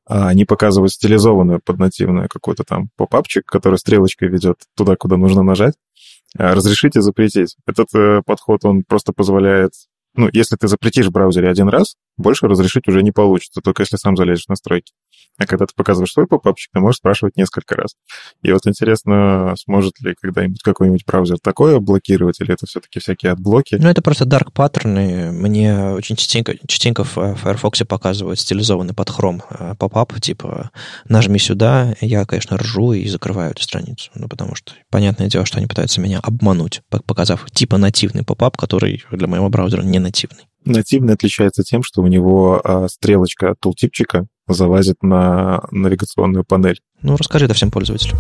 а 0.06 0.28
они 0.28 0.46
показывают 0.46 0.92
стилизованную 0.92 1.62
под 1.64 1.80
нативную 1.80 2.28
какой-то 2.28 2.64
там 2.64 2.90
попапчик, 2.98 3.46
который 3.46 3.78
стрелочкой 3.78 4.28
ведет 4.28 4.58
туда, 4.76 4.96
куда 4.98 5.16
нужно 5.16 5.44
нажать. 5.44 5.76
А, 6.38 6.54
разрешите 6.54 7.02
запретить. 7.02 7.56
Этот 7.66 7.88
э, 7.96 8.22
подход, 8.26 8.66
он 8.66 8.84
просто 8.84 9.14
позволяет 9.14 9.72
ну, 10.18 10.30
если 10.34 10.56
ты 10.56 10.68
запретишь 10.68 11.06
в 11.06 11.12
браузере 11.12 11.48
один 11.48 11.70
раз, 11.70 11.96
больше 12.18 12.48
разрешить 12.48 12.88
уже 12.88 13.04
не 13.04 13.12
получится, 13.12 13.62
только 13.62 13.84
если 13.84 13.98
сам 13.98 14.18
залезешь 14.18 14.46
в 14.46 14.50
настройки. 14.50 14.94
А 15.38 15.46
когда 15.46 15.66
ты 15.66 15.74
показываешь 15.76 16.12
свой 16.12 16.28
попапчик, 16.28 16.72
ты 16.74 16.80
можешь 16.80 16.98
спрашивать 16.98 17.38
несколько 17.38 17.76
раз. 17.76 17.96
И 18.42 18.52
вот 18.52 18.66
интересно, 18.66 19.54
сможет 19.58 20.00
ли 20.02 20.16
когда-нибудь 20.20 20.62
какой-нибудь 20.64 21.06
браузер 21.06 21.38
такое 21.42 21.80
блокировать, 21.80 22.42
или 22.42 22.54
это 22.54 22.66
все-таки 22.66 23.00
всякие 23.00 23.34
адблоки? 23.34 23.76
Ну, 23.76 23.88
это 23.88 24.02
просто 24.02 24.26
dark 24.26 24.52
паттерны. 24.54 25.32
Мне 25.32 25.92
очень 25.92 26.16
частенько, 26.16 26.56
частенько 26.68 27.04
в 27.04 27.36
Firefox 27.36 27.84
показывают 27.88 28.40
стилизованный 28.40 28.94
под 28.94 29.10
Chrome 29.10 29.42
э, 29.50 29.76
popup, 29.78 30.20
типа 30.20 30.72
нажми 31.08 31.38
сюда, 31.38 31.96
я, 32.02 32.26
конечно, 32.26 32.58
ржу 32.58 32.94
и 32.94 33.08
закрываю 33.08 33.52
эту 33.52 33.62
страницу. 33.62 34.10
Ну, 34.16 34.28
потому 34.28 34.56
что 34.56 34.74
понятное 34.90 35.28
дело, 35.28 35.46
что 35.46 35.58
они 35.58 35.68
пытаются 35.68 36.02
меня 36.02 36.20
обмануть, 36.20 36.82
показав 36.90 37.50
типа 37.52 37.78
нативный 37.78 38.24
popup, 38.24 38.58
который 38.58 39.04
для 39.12 39.28
моего 39.28 39.50
браузера 39.50 39.84
не 39.84 40.00
нативный. 40.00 40.48
Нативный 40.66 41.14
отличается 41.14 41.64
тем, 41.64 41.84
что 41.84 42.02
у 42.02 42.08
него 42.08 42.60
а, 42.64 42.88
стрелочка 42.90 43.56
тултипчика 43.60 44.28
залазит 44.54 45.04
на 45.04 45.62
навигационную 45.72 46.44
панель. 46.44 46.80
Ну, 47.02 47.16
расскажи 47.16 47.46
это 47.46 47.54
всем 47.54 47.72
пользователям. 47.72 48.20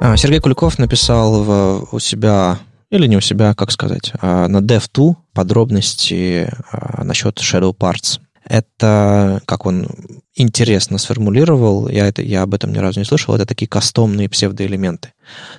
А, 0.00 0.16
Сергей 0.16 0.40
Куликов 0.40 0.78
написал 0.78 1.42
в, 1.42 1.88
у 1.90 1.98
себя, 1.98 2.58
или 2.90 3.06
не 3.06 3.16
у 3.16 3.20
себя, 3.20 3.54
как 3.54 3.72
сказать, 3.72 4.12
а, 4.20 4.46
на 4.46 4.58
Dev2 4.58 5.16
подробности 5.34 6.50
а, 6.70 7.02
насчет 7.02 7.38
Shadow 7.38 7.76
Parts. 7.76 8.20
Это, 8.44 9.42
как 9.44 9.66
он 9.66 9.88
интересно 10.34 10.98
сформулировал, 10.98 11.88
я, 11.88 12.06
это, 12.06 12.22
я 12.22 12.42
об 12.42 12.54
этом 12.54 12.72
ни 12.72 12.78
разу 12.78 13.00
не 13.00 13.04
слышал, 13.04 13.34
это 13.34 13.44
такие 13.44 13.66
кастомные 13.66 14.28
псевдоэлементы. 14.28 15.12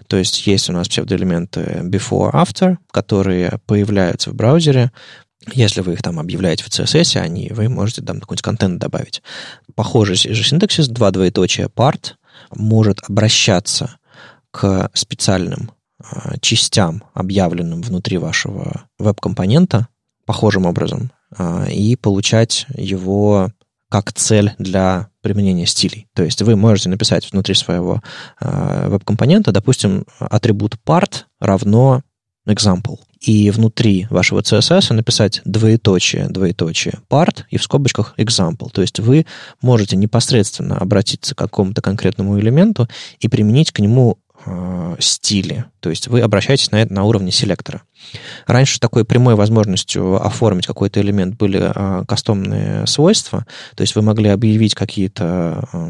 То 0.08 0.18
есть 0.18 0.48
есть 0.48 0.70
у 0.70 0.74
нас 0.74 0.88
псевдоэлементы 0.88 1.82
before, 1.84 2.32
after, 2.32 2.78
которые 2.92 3.60
появляются 3.68 4.32
в 4.32 4.36
браузере, 4.36 4.92
если 5.54 5.82
вы 5.82 5.94
их 5.94 6.02
там 6.02 6.20
объявляете 6.20 6.64
в 6.64 6.68
CSS, 6.68 7.20
они, 7.20 7.50
вы 7.52 7.70
можете 7.70 8.02
там 8.02 8.20
какой-нибудь 8.20 8.42
контент 8.42 8.80
добавить. 8.80 9.22
Похожий 9.76 10.16
же 10.16 10.44
синтаксис, 10.44 10.88
два 10.88 11.12
двоеточия 11.12 11.68
part, 11.68 12.14
может 12.56 13.00
обращаться 13.08 13.98
к 14.52 14.90
специальным 14.94 15.72
э, 16.00 16.36
частям, 16.42 17.04
объявленным 17.14 17.82
внутри 17.82 18.18
вашего 18.18 18.86
веб-компонента, 18.98 19.88
похожим 20.26 20.66
образом, 20.66 21.12
э, 21.38 21.72
и 21.72 21.96
получать 21.96 22.66
его 22.76 23.52
как 23.90 24.14
цель 24.14 24.54
для 24.60 25.10
применения 25.22 25.66
стилей. 25.66 26.08
То 26.14 26.24
есть 26.24 26.42
вы 26.42 26.56
можете 26.56 26.90
написать 26.90 27.32
внутри 27.32 27.56
своего 27.56 28.02
э, 28.40 28.88
веб-компонента, 28.90 29.52
допустим, 29.52 30.06
атрибут 30.20 30.78
part 30.86 31.24
равно 31.40 32.04
example. 32.50 33.00
И 33.20 33.52
внутри 33.52 34.08
вашего 34.10 34.40
CSS 34.40 34.94
написать 34.94 35.42
двоеточие, 35.44 36.28
двоеточие 36.30 37.00
part 37.10 37.44
и 37.50 37.58
в 37.58 37.64
скобочках 37.64 38.14
example. 38.18 38.70
То 38.72 38.82
есть 38.82 39.00
вы 39.00 39.26
можете 39.62 39.98
непосредственно 39.98 40.78
обратиться 40.78 41.36
к 41.36 41.38
какому-то 41.38 41.82
конкретному 41.82 42.40
элементу 42.40 42.88
и 43.20 43.28
применить 43.28 43.72
к 43.72 43.80
нему 43.80 44.20
э, 44.46 44.96
стили. 45.00 45.66
То 45.82 45.90
есть 45.90 46.08
вы 46.08 46.22
обращаетесь 46.22 46.72
на 46.72 46.82
это 46.82 46.94
на 46.94 47.04
уровне 47.04 47.32
селектора. 47.32 47.82
Раньше 48.48 48.80
такой 48.80 49.04
прямой 49.04 49.36
возможностью 49.36 50.26
оформить 50.26 50.66
какой-то 50.66 51.02
элемент 51.02 51.36
были 51.36 51.60
э, 51.62 52.06
кастомные 52.08 52.88
свойства. 52.88 53.46
То 53.76 53.82
есть 53.82 53.96
вы 53.96 54.02
могли 54.02 54.30
объявить 54.30 54.76
какие-то 54.76 55.68
э, 55.74 55.88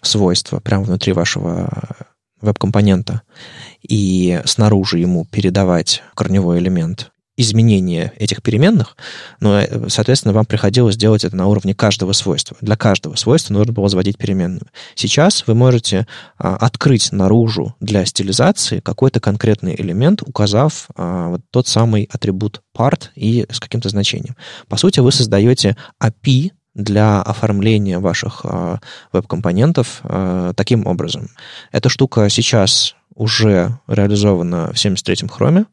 свойства 0.00 0.60
прямо 0.60 0.84
внутри 0.84 1.12
вашего 1.12 1.68
веб-компонента 2.42 3.22
и 3.80 4.40
снаружи 4.44 4.98
ему 4.98 5.24
передавать 5.24 6.02
корневой 6.14 6.58
элемент 6.58 7.12
изменения 7.36 8.12
этих 8.18 8.42
переменных, 8.42 8.96
но, 9.40 9.58
э, 9.58 9.88
соответственно, 9.88 10.34
вам 10.34 10.44
приходилось 10.44 10.96
делать 10.96 11.24
это 11.24 11.34
на 11.34 11.46
уровне 11.46 11.74
каждого 11.74 12.12
свойства. 12.12 12.56
Для 12.60 12.76
каждого 12.76 13.16
свойства 13.16 13.54
нужно 13.54 13.72
было 13.72 13.88
заводить 13.88 14.18
переменную. 14.18 14.66
Сейчас 14.94 15.46
вы 15.46 15.54
можете 15.54 16.06
а, 16.36 16.56
открыть 16.56 17.10
наружу 17.10 17.74
для 17.80 18.04
стилизации 18.04 18.80
какой-то 18.80 19.20
конкретный 19.20 19.74
элемент, 19.74 20.22
указав 20.22 20.88
а, 20.94 21.30
вот 21.30 21.40
тот 21.50 21.68
самый 21.68 22.08
атрибут 22.12 22.62
part 22.76 23.04
и 23.14 23.46
с 23.50 23.60
каким-то 23.60 23.88
значением. 23.88 24.36
По 24.68 24.76
сути, 24.76 25.00
вы 25.00 25.10
создаете 25.10 25.76
API 26.02 26.50
для 26.74 27.20
оформления 27.20 27.98
ваших 27.98 28.40
э, 28.44 28.78
веб-компонентов 29.12 30.00
э, 30.04 30.52
таким 30.56 30.86
образом. 30.86 31.28
Эта 31.70 31.88
штука 31.88 32.28
сейчас 32.30 32.96
уже 33.14 33.78
реализована 33.86 34.72
в 34.72 34.76
73-м 34.76 35.28
хроме. 35.28 35.66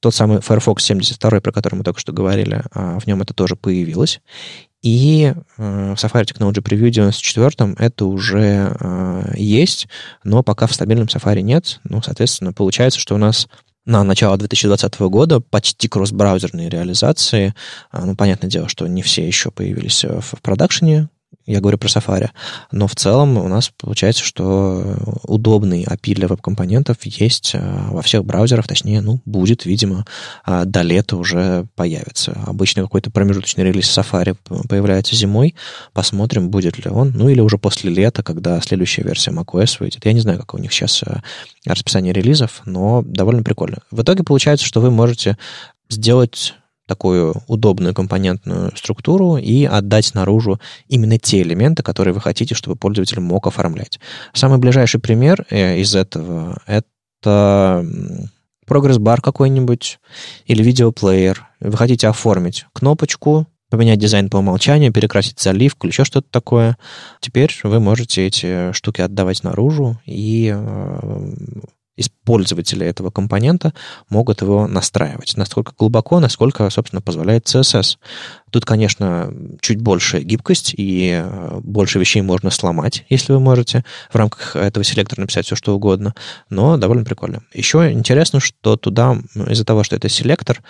Тот 0.00 0.14
самый 0.14 0.40
Firefox 0.40 0.84
72, 0.84 1.40
про 1.40 1.52
который 1.52 1.76
мы 1.76 1.84
только 1.84 1.98
что 1.98 2.12
говорили, 2.12 2.62
э, 2.74 2.98
в 3.00 3.06
нем 3.06 3.22
это 3.22 3.34
тоже 3.34 3.56
появилось. 3.56 4.20
И 4.82 5.34
в 5.56 5.94
Safari 5.94 6.24
Technology 6.24 6.62
Preview 6.62 6.90
94 6.90 7.74
это 7.78 8.04
уже 8.04 8.76
есть, 9.34 9.88
но 10.22 10.44
пока 10.44 10.68
в 10.68 10.74
стабильном 10.74 11.08
Safari 11.08 11.40
нет. 11.40 11.80
Ну, 11.82 12.02
соответственно, 12.02 12.52
получается, 12.52 13.00
что 13.00 13.16
у 13.16 13.18
нас 13.18 13.48
на 13.86 14.04
начало 14.04 14.36
2020 14.36 14.98
года 15.00 15.40
почти 15.40 15.88
кросс-браузерные 15.88 16.68
реализации. 16.68 17.54
А, 17.90 18.04
ну, 18.04 18.16
понятное 18.16 18.50
дело, 18.50 18.68
что 18.68 18.86
не 18.86 19.02
все 19.02 19.26
еще 19.26 19.50
появились 19.50 20.04
в 20.04 20.42
продакшене, 20.42 21.08
я 21.46 21.60
говорю 21.60 21.78
про 21.78 21.88
Safari. 21.88 22.30
Но 22.72 22.88
в 22.88 22.94
целом 22.96 23.38
у 23.38 23.48
нас 23.48 23.70
получается, 23.76 24.24
что 24.24 24.96
удобный 25.22 25.84
API 25.84 26.14
для 26.14 26.28
веб-компонентов 26.28 26.96
есть 27.04 27.52
а, 27.54 27.88
во 27.90 28.02
всех 28.02 28.24
браузерах, 28.24 28.66
точнее, 28.66 29.00
ну, 29.00 29.20
будет, 29.24 29.64
видимо, 29.64 30.04
а, 30.44 30.64
до 30.64 30.82
лета 30.82 31.16
уже 31.16 31.66
появится. 31.76 32.36
Обычно 32.46 32.82
какой-то 32.82 33.10
промежуточный 33.10 33.64
релиз 33.64 33.96
Safari 33.96 34.36
появляется 34.68 35.14
зимой. 35.14 35.54
Посмотрим, 35.92 36.50
будет 36.50 36.84
ли 36.84 36.90
он. 36.90 37.12
Ну, 37.14 37.28
или 37.28 37.40
уже 37.40 37.58
после 37.58 37.90
лета, 37.90 38.24
когда 38.24 38.60
следующая 38.60 39.02
версия 39.02 39.30
macOS 39.30 39.76
выйдет. 39.78 40.04
Я 40.04 40.12
не 40.12 40.20
знаю, 40.20 40.40
как 40.40 40.54
у 40.54 40.58
них 40.58 40.72
сейчас 40.72 41.02
а, 41.04 41.22
расписание 41.64 42.12
релизов, 42.12 42.62
но 42.64 43.02
довольно 43.02 43.44
прикольно. 43.44 43.78
В 43.92 44.02
итоге 44.02 44.24
получается, 44.24 44.66
что 44.66 44.80
вы 44.80 44.90
можете 44.90 45.38
сделать 45.88 46.54
такую 46.86 47.34
удобную 47.48 47.94
компонентную 47.94 48.72
структуру 48.76 49.36
и 49.36 49.64
отдать 49.64 50.14
наружу 50.14 50.60
именно 50.88 51.18
те 51.18 51.42
элементы, 51.42 51.82
которые 51.82 52.14
вы 52.14 52.20
хотите, 52.20 52.54
чтобы 52.54 52.76
пользователь 52.76 53.20
мог 53.20 53.46
оформлять. 53.46 53.98
Самый 54.32 54.58
ближайший 54.58 55.00
пример 55.00 55.46
э, 55.50 55.78
из 55.78 55.94
этого— 55.94 56.60
это 56.66 57.84
прогресс-бар 58.66 59.20
какой-нибудь 59.20 59.98
или 60.46 60.62
видеоплеер. 60.62 61.46
Вы 61.60 61.76
хотите 61.76 62.08
оформить 62.08 62.66
кнопочку, 62.72 63.46
поменять 63.70 63.98
дизайн 63.98 64.30
по 64.30 64.36
умолчанию, 64.38 64.92
перекрасить 64.92 65.40
заливку 65.40 65.86
или 65.86 65.92
еще 65.92 66.04
что-то 66.04 66.28
такое. 66.30 66.76
Теперь 67.20 67.52
вы 67.64 67.80
можете 67.80 68.26
эти 68.26 68.72
штуки 68.72 69.00
отдавать 69.00 69.42
наружу 69.42 70.00
и 70.04 70.54
э, 70.56 71.30
пользователи 72.26 72.84
этого 72.84 73.10
компонента 73.10 73.72
могут 74.10 74.42
его 74.42 74.66
настраивать. 74.66 75.34
Насколько 75.36 75.72
глубоко, 75.78 76.18
насколько, 76.20 76.68
собственно, 76.70 77.00
позволяет 77.00 77.46
CSS. 77.46 77.96
Тут, 78.50 78.64
конечно, 78.64 79.32
чуть 79.60 79.80
больше 79.80 80.20
гибкость 80.20 80.74
и 80.76 81.22
э, 81.22 81.60
больше 81.62 81.98
вещей 81.98 82.22
можно 82.22 82.50
сломать, 82.50 83.04
если 83.08 83.32
вы 83.32 83.40
можете 83.40 83.84
в 84.10 84.16
рамках 84.16 84.56
этого 84.56 84.84
селектора 84.84 85.20
написать 85.20 85.46
все, 85.46 85.56
что 85.56 85.74
угодно, 85.74 86.14
но 86.50 86.76
довольно 86.76 87.04
прикольно. 87.04 87.42
Еще 87.54 87.92
интересно, 87.92 88.40
что 88.40 88.76
туда, 88.76 89.16
из-за 89.34 89.64
того, 89.64 89.84
что 89.84 89.94
это 89.96 90.08
селектор, 90.08 90.62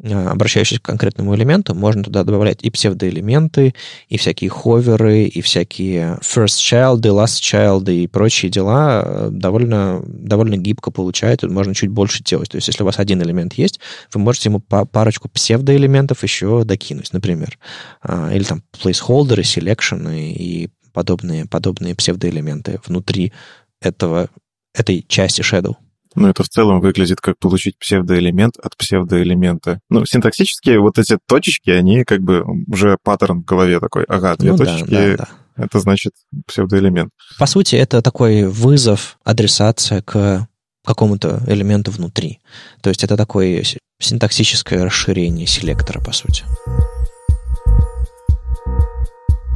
Э, 0.00 0.28
обращающись 0.28 0.80
к 0.80 0.84
конкретному 0.84 1.34
элементу, 1.36 1.74
можно 1.74 2.02
туда 2.02 2.24
добавлять 2.24 2.62
и 2.62 2.70
псевдоэлементы, 2.70 3.74
и 4.08 4.16
всякие 4.16 4.48
ховеры, 4.48 5.24
и 5.24 5.42
всякие 5.42 6.18
first 6.22 6.58
child, 6.58 7.00
и 7.00 7.10
last 7.10 7.42
child, 7.42 7.92
и 7.92 8.06
прочие 8.06 8.50
дела 8.50 9.02
э, 9.04 9.28
довольно, 9.30 10.02
довольно 10.06 10.56
гибко 10.56 10.90
получают, 11.02 11.42
можно 11.42 11.74
чуть 11.74 11.90
больше 11.90 12.22
делать. 12.22 12.50
То 12.50 12.56
есть, 12.56 12.68
если 12.68 12.82
у 12.82 12.86
вас 12.86 12.98
один 12.98 13.20
элемент 13.22 13.54
есть, 13.54 13.80
вы 14.14 14.20
можете 14.20 14.48
ему 14.48 14.60
парочку 14.60 15.28
псевдоэлементов 15.28 16.22
еще 16.22 16.62
докинуть, 16.64 17.12
например. 17.12 17.58
А, 18.02 18.32
или 18.32 18.44
там 18.44 18.62
placeholder, 18.72 19.40
selection 19.40 20.16
и 20.16 20.70
подобные, 20.92 21.46
подобные 21.46 21.96
псевдоэлементы 21.96 22.80
внутри 22.86 23.32
этого, 23.80 24.28
этой 24.74 25.04
части 25.08 25.40
Shadow. 25.42 25.74
Ну, 26.14 26.28
это 26.28 26.42
в 26.42 26.48
целом 26.48 26.80
выглядит 26.80 27.20
как 27.20 27.38
получить 27.38 27.78
псевдоэлемент 27.78 28.58
от 28.62 28.76
псевдоэлемента. 28.76 29.80
Ну, 29.88 30.04
синтаксически 30.04 30.76
вот 30.76 30.98
эти 30.98 31.18
точечки, 31.26 31.70
они 31.70 32.04
как 32.04 32.20
бы 32.20 32.44
уже 32.68 32.98
паттерн 33.02 33.40
в 33.40 33.44
голове 33.44 33.80
такой. 33.80 34.04
Ага, 34.04 34.36
две 34.36 34.52
ну, 34.52 34.58
точечки, 34.58 34.90
да, 34.90 35.16
да, 35.16 35.28
да. 35.56 35.64
это 35.64 35.80
значит 35.80 36.12
псевдоэлемент. 36.46 37.10
По 37.38 37.46
сути, 37.46 37.76
это 37.76 38.02
такой 38.02 38.46
вызов, 38.46 39.18
адресация 39.24 40.02
к 40.02 40.46
какому-то 40.84 41.42
элементу 41.46 41.90
внутри. 41.90 42.40
То 42.80 42.90
есть 42.90 43.04
это 43.04 43.16
такое 43.16 43.64
синтаксическое 44.00 44.84
расширение 44.84 45.46
селектора, 45.46 46.00
по 46.00 46.12
сути. 46.12 46.44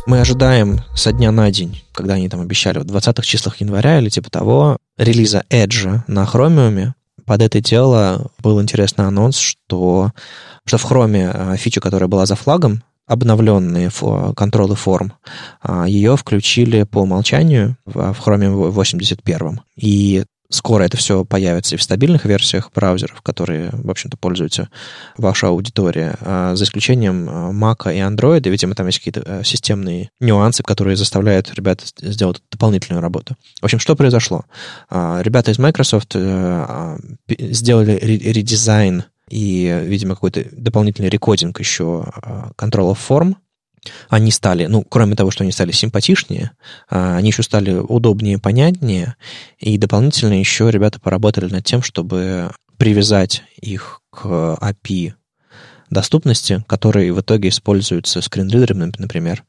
Мы 0.06 0.20
ожидаем 0.20 0.82
со 0.94 1.12
дня 1.12 1.32
на 1.32 1.50
день, 1.50 1.82
когда 1.92 2.14
они 2.14 2.28
там 2.28 2.40
обещали, 2.40 2.78
в 2.78 2.84
20-х 2.84 3.22
числах 3.22 3.60
января 3.60 3.98
или 3.98 4.08
типа 4.08 4.30
того, 4.30 4.78
релиза 4.96 5.42
Edge 5.50 6.00
на 6.06 6.22
Chromium. 6.22 6.92
Под 7.24 7.42
это 7.42 7.60
дело 7.60 8.30
был 8.38 8.62
интересный 8.62 9.04
анонс, 9.04 9.36
что, 9.38 10.12
что 10.64 10.78
в 10.78 10.84
Chrome 10.84 11.28
а, 11.28 11.56
фича, 11.56 11.80
которая 11.80 12.08
была 12.08 12.24
за 12.24 12.36
флагом, 12.36 12.84
обновленные 13.08 13.90
контролы 14.36 14.76
форм, 14.76 15.12
а, 15.60 15.88
ее 15.88 16.16
включили 16.16 16.84
по 16.84 16.98
умолчанию 16.98 17.76
в 17.84 18.16
Chromium 18.24 18.70
81. 18.70 19.60
И 19.74 20.24
Скоро 20.48 20.84
это 20.84 20.96
все 20.96 21.24
появится 21.24 21.74
и 21.74 21.78
в 21.78 21.82
стабильных 21.82 22.24
версиях 22.24 22.70
браузеров, 22.74 23.20
которые, 23.22 23.70
в 23.72 23.90
общем-то, 23.90 24.16
пользуются 24.16 24.68
ваша 25.16 25.48
аудитория, 25.48 26.16
а 26.20 26.54
за 26.54 26.64
исключением 26.64 27.28
а, 27.28 27.50
Mac 27.52 27.92
и 27.92 27.98
Android. 27.98 28.48
Видимо, 28.48 28.74
там 28.74 28.86
есть 28.86 28.98
какие-то 28.98 29.22
э, 29.26 29.44
системные 29.44 30.10
нюансы, 30.20 30.62
которые 30.62 30.96
заставляют 30.96 31.52
ребят 31.54 31.82
сделать 32.00 32.42
дополнительную 32.50 33.02
работу. 33.02 33.34
В 33.60 33.64
общем, 33.64 33.78
что 33.78 33.96
произошло? 33.96 34.44
А, 34.88 35.20
ребята 35.22 35.50
из 35.50 35.58
Microsoft 35.58 36.12
э, 36.14 36.98
сделали 37.28 37.98
редизайн 38.00 39.04
и, 39.28 39.82
видимо, 39.84 40.14
какой-то 40.14 40.44
дополнительный 40.52 41.08
рекодинг 41.08 41.58
еще 41.58 42.04
контролов 42.54 43.00
форм, 43.00 43.36
они 44.08 44.30
стали, 44.30 44.66
ну, 44.66 44.82
кроме 44.82 45.16
того, 45.16 45.30
что 45.30 45.44
они 45.44 45.52
стали 45.52 45.72
симпатичнее, 45.72 46.52
а, 46.90 47.16
они 47.16 47.28
еще 47.28 47.42
стали 47.42 47.72
удобнее, 47.72 48.38
понятнее, 48.38 49.16
и 49.58 49.78
дополнительно 49.78 50.38
еще 50.38 50.70
ребята 50.70 51.00
поработали 51.00 51.52
над 51.52 51.64
тем, 51.64 51.82
чтобы 51.82 52.50
привязать 52.78 53.42
их 53.60 54.02
к 54.10 54.58
API 54.60 55.14
доступности, 55.90 56.64
которые 56.66 57.12
в 57.12 57.20
итоге 57.20 57.48
используются 57.48 58.20
скринридерами, 58.20 58.92
например. 58.98 59.44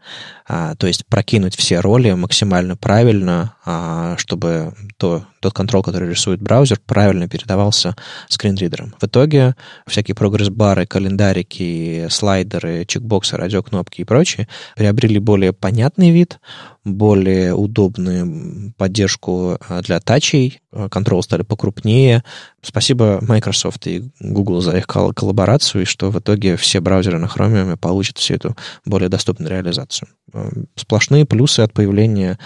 А, 0.47 0.76
то 0.76 0.88
есть 0.88 1.06
прокинуть 1.08 1.56
все 1.56 1.80
роли 1.80 2.12
максимально 2.12 2.76
правильно, 2.78 3.56
а, 3.65 4.15
чтобы 4.17 4.73
то, 4.97 5.26
тот 5.47 5.53
контроль, 5.53 5.81
который 5.81 6.10
рисует 6.10 6.41
браузер, 6.41 6.77
правильно 6.86 7.29
передавался 7.29 7.95
скринридерам. 8.27 8.93
В 8.99 9.05
итоге 9.05 9.55
всякие 9.88 10.13
прогресс-бары, 10.13 10.86
календарики, 10.86 12.07
слайдеры, 12.10 12.83
чекбоксы, 12.86 13.38
радиокнопки 13.38 14.01
и 14.01 14.03
прочее 14.03 14.49
приобрели 14.75 15.19
более 15.19 15.53
понятный 15.53 16.12
вид, 16.12 16.39
более 16.83 17.53
удобную 17.53 18.73
поддержку 18.77 19.57
а, 19.69 19.81
для 19.81 19.99
тачей, 19.99 20.60
контроль 20.89 21.23
стали 21.23 21.41
покрупнее. 21.41 22.23
Спасибо 22.62 23.19
Microsoft 23.21 23.88
и 23.88 24.10
Google 24.19 24.62
за 24.62 24.77
их 24.77 24.88
коллаборацию, 24.88 25.83
и 25.83 25.86
что 25.86 26.12
в 26.12 26.19
итоге 26.19 26.55
все 26.57 26.79
браузеры 26.79 27.19
на 27.19 27.25
Chromium 27.25 27.77
получат 27.77 28.17
всю 28.17 28.36
эту 28.36 28.55
более 28.86 29.10
доступную 29.10 29.51
реализацию. 29.51 30.10
Э, 30.33 30.49
сплошные 30.75 31.25
плюсы 31.25 31.62
от 31.62 31.73
появления 31.73 32.38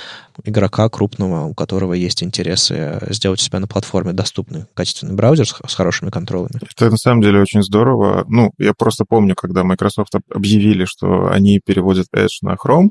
игрока 0.43 0.89
крупного, 0.89 1.45
у 1.45 1.53
которого 1.53 1.93
есть 1.93 2.23
интересы 2.23 2.99
сделать 3.09 3.41
у 3.41 3.43
себя 3.43 3.59
на 3.59 3.67
платформе 3.67 4.13
доступный 4.13 4.65
качественный 4.73 5.15
браузер 5.15 5.47
с, 5.47 5.55
с 5.67 5.73
хорошими 5.73 6.09
контролами. 6.09 6.59
Это 6.61 6.89
на 6.89 6.97
самом 6.97 7.21
деле 7.21 7.41
очень 7.41 7.63
здорово. 7.63 8.25
Ну, 8.27 8.51
я 8.57 8.73
просто 8.73 9.05
помню, 9.07 9.35
когда 9.35 9.63
Microsoft 9.63 10.13
объявили, 10.33 10.85
что 10.85 11.29
они 11.31 11.59
переводят 11.63 12.07
Edge 12.15 12.39
на 12.41 12.55
Chrome, 12.55 12.89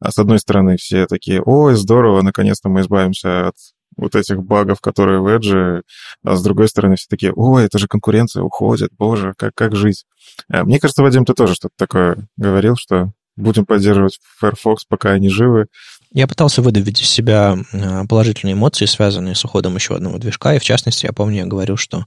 а 0.00 0.10
с 0.10 0.18
одной 0.18 0.38
стороны 0.38 0.76
все 0.76 1.06
такие, 1.06 1.42
ой, 1.42 1.74
здорово, 1.74 2.22
наконец-то 2.22 2.68
мы 2.68 2.80
избавимся 2.80 3.48
от 3.48 3.54
вот 3.96 4.14
этих 4.14 4.42
багов, 4.42 4.80
которые 4.80 5.20
в 5.20 5.26
Edge, 5.26 5.82
а 6.24 6.36
с 6.36 6.42
другой 6.42 6.68
стороны 6.68 6.96
все 6.96 7.06
такие, 7.08 7.32
ой, 7.34 7.64
это 7.64 7.78
же 7.78 7.88
конкуренция 7.88 8.42
уходит, 8.42 8.90
боже, 8.98 9.34
как, 9.36 9.52
как 9.54 9.76
жить? 9.76 10.04
А 10.48 10.64
мне 10.64 10.80
кажется, 10.80 11.02
Вадим, 11.02 11.24
ты 11.24 11.34
тоже 11.34 11.54
что-то 11.54 11.74
такое 11.76 12.28
говорил, 12.36 12.76
что 12.76 13.12
будем 13.36 13.66
поддерживать 13.66 14.18
Firefox, 14.38 14.84
пока 14.84 15.10
они 15.10 15.28
живы. 15.28 15.66
Я 16.12 16.26
пытался 16.26 16.60
выдавить 16.60 17.00
из 17.00 17.08
себя 17.08 17.56
э, 17.72 18.04
положительные 18.06 18.54
эмоции, 18.54 18.84
связанные 18.84 19.34
с 19.34 19.44
уходом 19.44 19.74
еще 19.76 19.94
одного 19.94 20.18
движка, 20.18 20.54
и 20.54 20.58
в 20.58 20.64
частности, 20.64 21.06
я 21.06 21.12
помню, 21.12 21.38
я 21.38 21.46
говорил, 21.46 21.76
что 21.76 22.06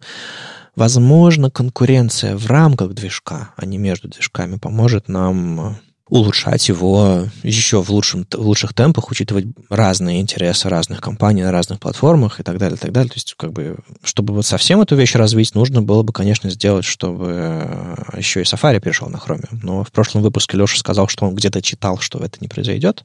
возможно, 0.76 1.50
конкуренция 1.50 2.38
в 2.38 2.46
рамках 2.48 2.94
движка, 2.94 3.52
а 3.56 3.66
не 3.66 3.78
между 3.78 4.08
движками, 4.08 4.58
поможет 4.58 5.08
нам 5.08 5.60
э, 5.60 5.74
улучшать 6.08 6.68
его 6.70 7.26
еще 7.42 7.82
в, 7.82 7.90
лучшем, 7.90 8.28
в 8.30 8.42
лучших 8.42 8.76
темпах, 8.76 9.10
учитывать 9.10 9.48
разные 9.70 10.22
интересы 10.22 10.70
разных 10.70 11.02
компаний 11.02 11.42
на 11.42 11.52
разных 11.52 11.80
платформах 11.80 12.40
и 12.40 12.44
так 12.44 12.60
далее, 12.60 12.78
и 12.78 12.80
так 12.80 12.92
далее. 12.92 13.10
То 13.10 13.16
есть, 13.16 13.34
как 13.36 13.54
бы, 13.54 13.78
чтобы 14.04 14.36
вот 14.36 14.46
совсем 14.46 14.82
эту 14.82 14.96
вещь 14.96 15.16
развить, 15.16 15.56
нужно 15.56 15.82
было 15.82 16.04
бы, 16.04 16.14
конечно, 16.14 16.50
сделать, 16.52 16.86
чтобы 16.86 17.26
э, 17.28 18.18
еще 18.18 18.42
и 18.42 18.44
Safari 18.44 18.80
перешел 18.80 19.10
на 19.10 19.18
Chromium. 19.18 19.60
Но 19.64 19.84
в 19.84 19.92
прошлом 19.92 20.22
выпуске 20.22 20.58
Леша 20.58 20.78
сказал, 20.78 21.08
что 21.08 21.26
он 21.26 21.34
где-то 21.34 21.64
читал, 21.64 21.98
что 21.98 22.20
это 22.20 22.38
не 22.40 22.48
произойдет. 22.48 23.04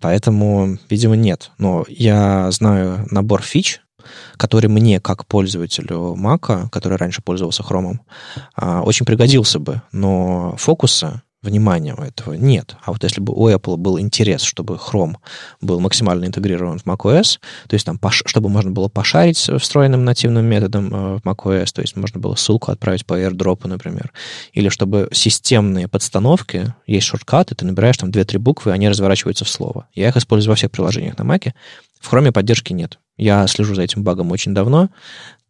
Поэтому, 0.00 0.78
видимо, 0.88 1.16
нет. 1.16 1.50
Но 1.58 1.84
я 1.88 2.50
знаю 2.50 3.06
набор 3.10 3.42
фич, 3.42 3.80
который 4.36 4.68
мне, 4.68 5.00
как 5.00 5.26
пользователю 5.26 6.16
Mac, 6.18 6.68
который 6.70 6.96
раньше 6.96 7.22
пользовался 7.22 7.62
Chrome, 7.62 7.98
а, 8.54 8.82
очень 8.82 9.06
пригодился 9.06 9.58
бы. 9.58 9.82
Но 9.92 10.54
фокуса 10.56 11.22
внимания 11.42 11.94
у 11.94 12.02
этого 12.02 12.34
нет. 12.34 12.76
А 12.84 12.92
вот 12.92 13.02
если 13.02 13.20
бы 13.20 13.32
у 13.32 13.48
Apple 13.48 13.76
был 13.76 13.98
интерес, 13.98 14.42
чтобы 14.42 14.74
Chrome 14.74 15.16
был 15.60 15.80
максимально 15.80 16.26
интегрирован 16.26 16.78
в 16.78 16.86
macOS, 16.86 17.38
то 17.68 17.74
есть 17.74 17.86
там, 17.86 17.98
чтобы 18.10 18.48
можно 18.48 18.70
было 18.70 18.88
пошарить 18.88 19.38
встроенным 19.38 20.04
нативным 20.04 20.44
методом 20.44 20.92
э, 20.92 21.18
в 21.18 21.20
macOS, 21.26 21.72
то 21.74 21.80
есть 21.80 21.96
можно 21.96 22.20
было 22.20 22.34
ссылку 22.34 22.70
отправить 22.70 23.06
по 23.06 23.18
AirDrop, 23.18 23.66
например, 23.66 24.12
или 24.52 24.68
чтобы 24.68 25.08
системные 25.12 25.88
подстановки, 25.88 26.74
есть 26.86 27.06
шорткаты, 27.06 27.54
ты 27.54 27.64
набираешь 27.64 27.96
там 27.96 28.10
2-3 28.10 28.38
буквы, 28.38 28.72
они 28.72 28.88
разворачиваются 28.88 29.44
в 29.44 29.48
слово. 29.48 29.88
Я 29.94 30.08
их 30.08 30.16
использую 30.16 30.52
во 30.52 30.56
всех 30.56 30.70
приложениях 30.70 31.18
на 31.18 31.22
Mac. 31.22 31.52
В 32.00 32.12
Chrome 32.12 32.32
поддержки 32.32 32.72
нет. 32.72 32.98
Я 33.16 33.46
слежу 33.46 33.74
за 33.74 33.82
этим 33.82 34.02
багом 34.02 34.30
очень 34.30 34.54
давно. 34.54 34.88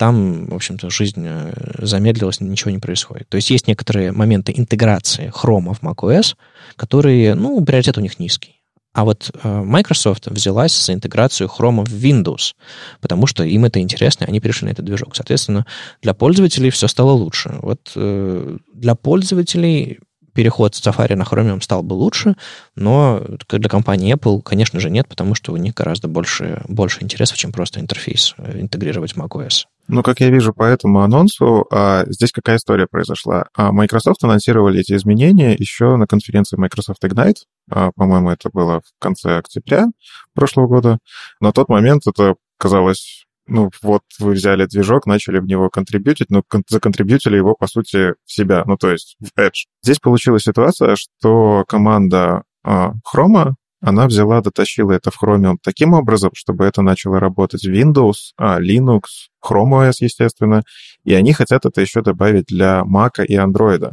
Там, 0.00 0.46
в 0.46 0.54
общем-то, 0.54 0.88
жизнь 0.88 1.26
э, 1.26 1.52
замедлилась, 1.82 2.40
ничего 2.40 2.70
не 2.70 2.78
происходит. 2.78 3.28
То 3.28 3.36
есть 3.36 3.50
есть 3.50 3.68
некоторые 3.68 4.12
моменты 4.12 4.50
интеграции 4.56 5.30
Chrome 5.30 5.74
в 5.74 5.82
macOS, 5.82 6.36
которые, 6.76 7.34
ну, 7.34 7.62
приоритет 7.62 7.98
у 7.98 8.00
них 8.00 8.18
низкий. 8.18 8.62
А 8.94 9.04
вот 9.04 9.30
э, 9.30 9.62
Microsoft 9.62 10.28
взялась 10.28 10.74
за 10.86 10.94
интеграцию 10.94 11.50
Chrome 11.54 11.84
в 11.84 11.92
Windows, 11.92 12.54
потому 13.02 13.26
что 13.26 13.44
им 13.44 13.66
это 13.66 13.78
интересно, 13.78 14.24
они 14.24 14.40
перешли 14.40 14.68
на 14.68 14.72
этот 14.72 14.86
движок. 14.86 15.14
Соответственно, 15.14 15.66
для 16.00 16.14
пользователей 16.14 16.70
все 16.70 16.88
стало 16.88 17.10
лучше. 17.10 17.58
Вот 17.60 17.92
э, 17.94 18.56
для 18.72 18.94
пользователей 18.94 19.98
переход 20.32 20.74
с 20.74 20.80
Safari 20.80 21.14
на 21.14 21.24
Chromium 21.24 21.60
стал 21.60 21.82
бы 21.82 21.92
лучше, 21.92 22.36
но 22.74 23.22
для 23.50 23.68
компании 23.68 24.14
Apple, 24.14 24.40
конечно 24.40 24.80
же, 24.80 24.88
нет, 24.88 25.08
потому 25.08 25.34
что 25.34 25.52
у 25.52 25.58
них 25.58 25.74
гораздо 25.74 26.08
больше, 26.08 26.62
больше 26.68 27.02
интересов, 27.02 27.36
чем 27.36 27.52
просто 27.52 27.80
интерфейс 27.80 28.34
интегрировать 28.54 29.12
в 29.12 29.18
macOS. 29.18 29.66
Ну, 29.92 30.05
как 30.05 30.20
я 30.20 30.31
вижу 30.31 30.55
по 30.55 30.62
этому 30.62 31.00
анонсу, 31.00 31.66
а, 31.72 32.05
здесь 32.07 32.31
какая 32.31 32.59
история 32.59 32.87
произошла? 32.87 33.46
А, 33.57 33.72
Microsoft 33.72 34.22
анонсировали 34.22 34.79
эти 34.79 34.92
изменения 34.92 35.57
еще 35.59 35.96
на 35.96 36.07
конференции 36.07 36.57
Microsoft 36.57 37.03
Ignite. 37.05 37.38
А, 37.68 37.90
по-моему, 37.96 38.31
это 38.31 38.50
было 38.53 38.83
в 38.83 39.00
конце 39.00 39.38
октября 39.38 39.87
прошлого 40.33 40.68
года. 40.68 40.98
На 41.40 41.50
тот 41.50 41.68
момент 41.68 42.07
это 42.07 42.37
казалось 42.57 43.26
ну, 43.48 43.68
вот 43.83 44.03
вы 44.20 44.35
взяли 44.35 44.64
движок, 44.66 45.07
начали 45.07 45.40
в 45.40 45.46
него 45.46 45.70
контрибьютить, 45.70 46.31
но 46.31 46.44
законтрибьютили 46.68 47.37
его, 47.37 47.57
по 47.57 47.66
сути, 47.66 48.14
в 48.24 48.33
себя, 48.33 48.62
ну, 48.64 48.76
то 48.76 48.92
есть 48.92 49.16
в 49.18 49.37
Edge. 49.37 49.66
Здесь 49.83 49.98
получилась 49.98 50.44
ситуация, 50.44 50.94
что 50.94 51.64
команда 51.66 52.44
а, 52.62 52.92
Chrome, 53.12 53.55
она 53.80 54.06
взяла, 54.06 54.40
дотащила 54.40 54.92
это 54.92 55.10
в 55.10 55.22
Chromium 55.22 55.56
таким 55.62 55.94
образом, 55.94 56.30
чтобы 56.34 56.64
это 56.66 56.82
начало 56.82 57.18
работать 57.18 57.64
в 57.64 57.70
Windows, 57.70 58.32
а, 58.36 58.60
Linux, 58.60 59.02
Chrome 59.44 59.88
OS, 59.88 59.94
естественно, 60.00 60.62
и 61.04 61.14
они 61.14 61.32
хотят 61.32 61.64
это 61.64 61.80
еще 61.80 62.02
добавить 62.02 62.46
для 62.46 62.82
Mac 62.82 63.24
и 63.24 63.36
Android. 63.36 63.92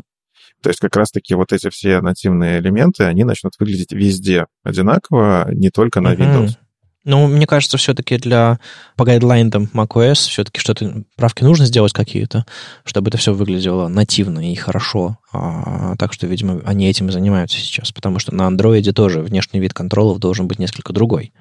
То 0.62 0.70
есть 0.70 0.80
как 0.80 0.96
раз-таки 0.96 1.36
вот 1.36 1.54
эти 1.54 1.70
все 1.70 2.02
нативные 2.02 2.60
элементы, 2.60 3.04
они 3.04 3.24
начнут 3.24 3.54
выглядеть 3.60 3.94
везде 3.94 4.48
одинаково, 4.64 5.50
не 5.54 5.70
только 5.70 6.02
на 6.02 6.14
Windows. 6.14 6.48
Uh-huh. 6.48 6.67
Ну, 7.08 7.26
мне 7.28 7.48
кажется, 7.48 7.78
все-таки 7.78 8.18
для 8.18 8.60
по 8.98 9.06
гайдлайнам 9.06 9.70
macOS 9.74 10.28
все-таки 10.30 10.60
что-то 10.60 11.04
правки 11.16 11.42
нужно 11.42 11.66
сделать 11.66 11.94
какие-то, 11.94 12.46
чтобы 12.84 13.08
это 13.08 13.18
все 13.18 13.34
выглядело 13.34 13.88
нативно 13.88 14.52
и 14.52 14.56
хорошо. 14.56 15.18
А, 15.32 15.96
так 15.98 16.14
что, 16.14 16.28
видимо, 16.28 16.62
они 16.66 16.90
этим 16.90 17.08
и 17.08 17.12
занимаются 17.12 17.58
сейчас, 17.58 17.92
потому 17.92 18.20
что 18.20 18.34
на 18.34 18.48
андроиде 18.48 18.92
тоже 18.92 19.22
внешний 19.22 19.60
вид 19.60 19.74
контролов 19.74 20.20
должен 20.20 20.48
быть 20.48 20.60
несколько 20.60 20.94
другой. 20.94 21.32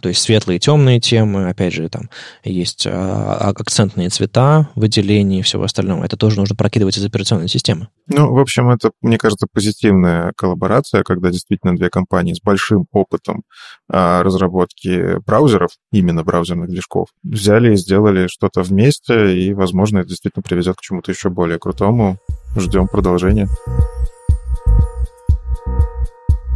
То 0.00 0.08
есть 0.08 0.22
светлые 0.22 0.56
и 0.56 0.60
темные 0.60 1.00
темы, 1.00 1.48
опять 1.48 1.72
же, 1.72 1.88
там 1.88 2.08
есть 2.44 2.86
а, 2.86 3.38
а, 3.40 3.50
акцентные 3.50 4.08
цвета, 4.10 4.68
выделения 4.74 5.40
и 5.40 5.42
всего 5.42 5.64
остального. 5.64 6.04
Это 6.04 6.16
тоже 6.16 6.38
нужно 6.38 6.56
прокидывать 6.56 6.96
из 6.98 7.04
операционной 7.04 7.48
системы. 7.48 7.88
Ну, 8.06 8.32
в 8.32 8.38
общем, 8.38 8.70
это, 8.70 8.92
мне 9.00 9.18
кажется, 9.18 9.46
позитивная 9.52 10.32
коллаборация, 10.36 11.02
когда 11.02 11.30
действительно 11.30 11.76
две 11.76 11.90
компании 11.90 12.34
с 12.34 12.40
большим 12.40 12.86
опытом 12.92 13.42
разработки 13.88 15.01
браузеров, 15.26 15.70
именно 15.90 16.24
браузерных 16.24 16.68
движков, 16.68 17.08
взяли 17.22 17.72
и 17.72 17.76
сделали 17.76 18.26
что-то 18.26 18.62
вместе, 18.62 19.36
и, 19.36 19.54
возможно, 19.54 19.98
это 19.98 20.08
действительно 20.08 20.42
приведет 20.42 20.76
к 20.76 20.80
чему-то 20.80 21.10
еще 21.10 21.30
более 21.30 21.58
крутому. 21.58 22.18
Ждем 22.56 22.86
продолжения. 22.86 23.48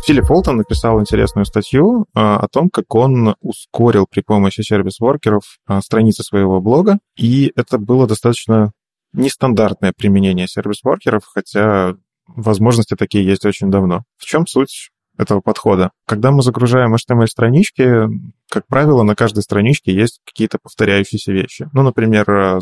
Филипп 0.07 0.27
Фолтон 0.27 0.59
написал 0.59 1.01
интересную 1.01 1.47
статью 1.47 2.07
а, 2.15 2.39
о 2.39 2.47
том, 2.47 2.71
как 2.71 2.95
он 2.95 3.35
ускорил 3.41 4.07
при 4.09 4.21
помощи 4.21 4.61
сервис-воркеров 4.61 5.43
а, 5.67 5.81
страницы 5.81 6.23
своего 6.23 6.61
блога, 6.61 6.99
и 7.17 7.51
это 7.57 7.79
было 7.79 8.07
достаточно 8.07 8.71
нестандартное 9.13 9.93
применение 9.97 10.47
сервис-воркеров, 10.47 11.25
хотя 11.25 11.97
возможности 12.29 12.95
такие 12.95 13.25
есть 13.25 13.45
очень 13.45 13.71
давно. 13.71 14.05
В 14.17 14.27
чем 14.27 14.47
суть 14.47 14.91
этого 15.19 15.41
подхода? 15.41 15.91
Когда 16.07 16.31
мы 16.31 16.43
загружаем 16.43 16.95
HTML-странички, 16.95 18.09
как 18.51 18.67
правило, 18.67 19.03
на 19.03 19.15
каждой 19.15 19.43
страничке 19.43 19.93
есть 19.93 20.21
какие-то 20.25 20.59
повторяющиеся 20.63 21.33
вещи. 21.33 21.69
Ну, 21.73 21.83
например, 21.83 22.61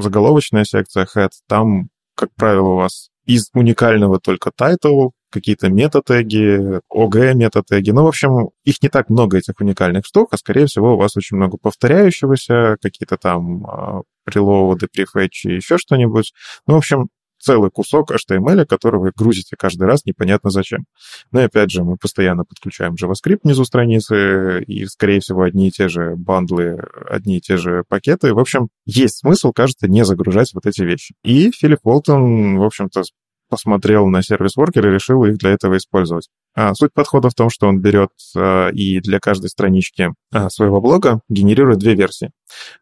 заголовочная 0.00 0.64
секция 0.64 1.06
head, 1.14 1.30
там, 1.48 1.88
как 2.14 2.30
правило, 2.34 2.68
у 2.68 2.76
вас 2.76 3.10
из 3.26 3.50
уникального 3.54 4.20
только 4.20 4.50
title, 4.50 5.10
какие-то 5.30 5.68
метатеги, 5.68 6.80
OG 6.92 7.34
метатеги. 7.34 7.90
Ну, 7.90 8.04
в 8.04 8.08
общем, 8.08 8.50
их 8.64 8.82
не 8.82 8.88
так 8.88 9.10
много, 9.10 9.38
этих 9.38 9.54
уникальных 9.60 10.06
штук, 10.06 10.28
а, 10.32 10.38
скорее 10.38 10.66
всего, 10.66 10.94
у 10.94 10.96
вас 10.96 11.16
очень 11.16 11.36
много 11.36 11.58
повторяющегося, 11.58 12.76
какие-то 12.80 13.16
там 13.16 13.66
э, 13.66 14.02
преловоды, 14.24 14.88
префетчи, 14.90 15.48
еще 15.48 15.76
что-нибудь. 15.78 16.32
Ну, 16.66 16.74
в 16.74 16.78
общем, 16.78 17.08
целый 17.46 17.70
кусок 17.70 18.10
HTML, 18.10 18.66
который 18.66 18.98
вы 18.98 19.12
грузите 19.14 19.54
каждый 19.56 19.84
раз 19.84 20.04
непонятно 20.04 20.50
зачем. 20.50 20.84
Но 21.30 21.38
ну, 21.38 21.44
и 21.44 21.46
опять 21.46 21.70
же, 21.70 21.84
мы 21.84 21.96
постоянно 21.96 22.44
подключаем 22.44 22.94
JavaScript 22.94 23.40
внизу 23.44 23.64
страницы, 23.64 24.64
и, 24.64 24.84
скорее 24.86 25.20
всего, 25.20 25.42
одни 25.42 25.68
и 25.68 25.70
те 25.70 25.88
же 25.88 26.16
бандлы, 26.16 26.80
одни 27.08 27.36
и 27.36 27.40
те 27.40 27.56
же 27.56 27.84
пакеты. 27.88 28.34
В 28.34 28.40
общем, 28.40 28.68
есть 28.84 29.18
смысл, 29.18 29.52
кажется, 29.52 29.86
не 29.86 30.04
загружать 30.04 30.50
вот 30.54 30.66
эти 30.66 30.82
вещи. 30.82 31.14
И 31.22 31.52
Филипп 31.52 31.80
Уолтон, 31.84 32.58
в 32.58 32.64
общем-то, 32.64 33.04
посмотрел 33.48 34.06
на 34.06 34.22
сервис-воркер 34.22 34.88
и 34.88 34.92
решил 34.92 35.24
их 35.24 35.38
для 35.38 35.50
этого 35.50 35.76
использовать. 35.76 36.28
А, 36.54 36.74
суть 36.74 36.92
подхода 36.92 37.28
в 37.28 37.34
том, 37.34 37.50
что 37.50 37.68
он 37.68 37.80
берет 37.80 38.10
а, 38.36 38.68
и 38.68 39.00
для 39.00 39.20
каждой 39.20 39.48
странички 39.50 40.12
а, 40.32 40.48
своего 40.48 40.80
блога 40.80 41.20
генерирует 41.28 41.78
две 41.78 41.94
версии. 41.94 42.30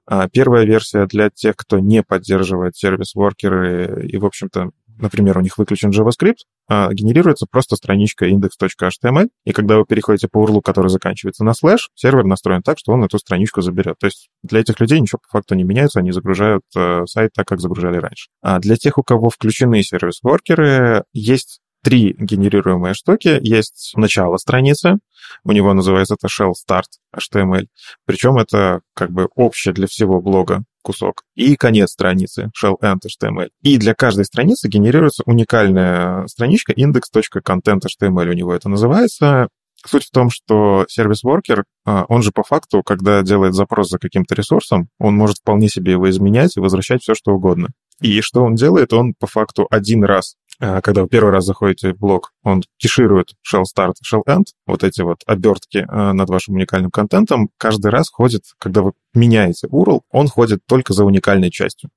А, 0.07 0.29
первая 0.29 0.65
версия 0.65 1.07
для 1.07 1.31
тех, 1.31 1.57
кто 1.57 1.79
не 1.79 2.03
поддерживает 2.03 2.77
сервис-воркеры 2.77 4.07
и, 4.07 4.17
в 4.17 4.27
общем-то, 4.27 4.71
например, 4.99 5.39
у 5.39 5.41
них 5.41 5.59
выключен 5.59 5.91
JavaScript, 5.91 6.45
а, 6.69 6.93
генерируется 6.93 7.47
просто 7.51 7.77
страничка 7.77 8.29
index.html, 8.29 9.29
и 9.45 9.53
когда 9.53 9.79
вы 9.79 9.85
переходите 9.85 10.29
по 10.29 10.45
URL, 10.45 10.63
который 10.63 10.89
заканчивается 10.89 11.45
на 11.45 11.55
слэш, 11.55 11.91
сервер 11.95 12.25
настроен 12.25 12.63
так, 12.63 12.79
что 12.79 12.93
он 12.93 13.05
эту 13.05 13.19
страничку 13.19 13.61
заберет. 13.61 13.97
То 13.99 14.07
есть 14.07 14.29
для 14.43 14.61
этих 14.61 14.81
людей 14.81 15.01
ничего 15.01 15.19
по 15.19 15.39
факту 15.39 15.55
не 15.55 15.65
меняется, 15.65 16.01
они 16.01 16.13
загружают 16.13 16.63
э, 16.77 17.05
сайт 17.07 17.33
так, 17.35 17.47
как 17.47 17.61
загружали 17.61 17.99
раньше. 17.99 18.29
А 18.43 18.59
для 18.59 18.77
тех, 18.77 18.99
у 18.99 19.03
кого 19.03 19.31
включены 19.31 19.83
сервис-воркеры, 19.83 21.05
есть 21.13 21.61
три 21.83 22.17
генерируемые 22.19 22.95
штуки. 22.95 23.39
Есть 23.43 23.93
начало 23.95 24.39
страницы, 24.39 24.99
у 25.45 25.53
него 25.53 25.75
называется 25.75 26.17
это 26.19 26.29
shell 26.29 26.53
start 26.53 26.85
HTML, 27.15 27.67
причем 28.07 28.39
это 28.39 28.81
как 28.95 29.11
бы 29.11 29.29
общее 29.35 29.75
для 29.75 29.87
всего 29.87 30.21
блога 30.21 30.65
кусок. 30.85 31.23
И 31.35 31.57
конец 31.57 31.91
страницы, 31.91 32.51
shell 32.61 32.75
end 32.81 33.01
HTML. 33.07 33.49
И 33.63 33.79
для 33.79 33.95
каждой 33.95 34.25
страницы 34.25 34.69
генерируется 34.69 35.25
уникальная 35.27 36.27
страничка 36.29 36.73
index.content.html 36.73 38.29
у 38.29 38.33
него 38.33 38.55
это 38.55 38.69
называется. 38.69 39.49
Суть 39.87 40.05
в 40.05 40.11
том, 40.11 40.31
что 40.31 40.87
сервис-воркер, 40.89 41.65
а, 41.85 42.05
он 42.09 42.23
же 42.23 42.31
по 42.33 42.43
факту, 42.43 42.83
когда 42.83 43.23
делает 43.23 43.55
запрос 43.55 43.91
за 43.91 43.99
каким-то 43.99 44.35
ресурсом, 44.35 44.89
он 44.99 45.15
может 45.15 45.39
вполне 45.39 45.69
себе 45.69 45.93
его 45.93 46.09
изменять 46.09 46.57
и 46.57 46.61
возвращать 46.61 47.03
все, 47.03 47.15
что 47.15 47.33
угодно. 47.33 47.69
И 48.01 48.21
что 48.23 48.43
он 48.43 48.55
делает? 48.55 48.93
Он 48.93 49.15
по 49.19 49.27
факту 49.27 49.67
один 49.71 50.05
раз 50.05 50.37
когда 50.59 51.03
вы 51.03 51.09
первый 51.09 51.31
раз 51.31 51.45
заходите 51.45 51.93
в 51.93 51.99
блог, 51.99 52.33
он 52.43 52.63
кеширует 52.79 53.35
shell 53.45 53.63
start 53.63 53.95
shell 54.05 54.23
end, 54.29 54.45
вот 54.67 54.85
эти 54.85 55.03
вот 55.03 55.19
обертки 55.27 55.85
а, 55.89 56.13
над 56.13 56.29
вашим 56.29 56.55
уникальным 56.55 56.91
контентом, 56.91 57.51
каждый 57.59 57.91
раз 57.91 58.09
ходит, 58.11 58.43
когда 58.59 58.83
вы 58.83 58.93
меняете 59.15 59.67
URL, 59.69 60.01
он 60.11 60.29
ходит 60.29 60.61
только 60.67 60.93
за 60.93 61.05
уникальной 61.05 61.51
частью. 61.51 61.91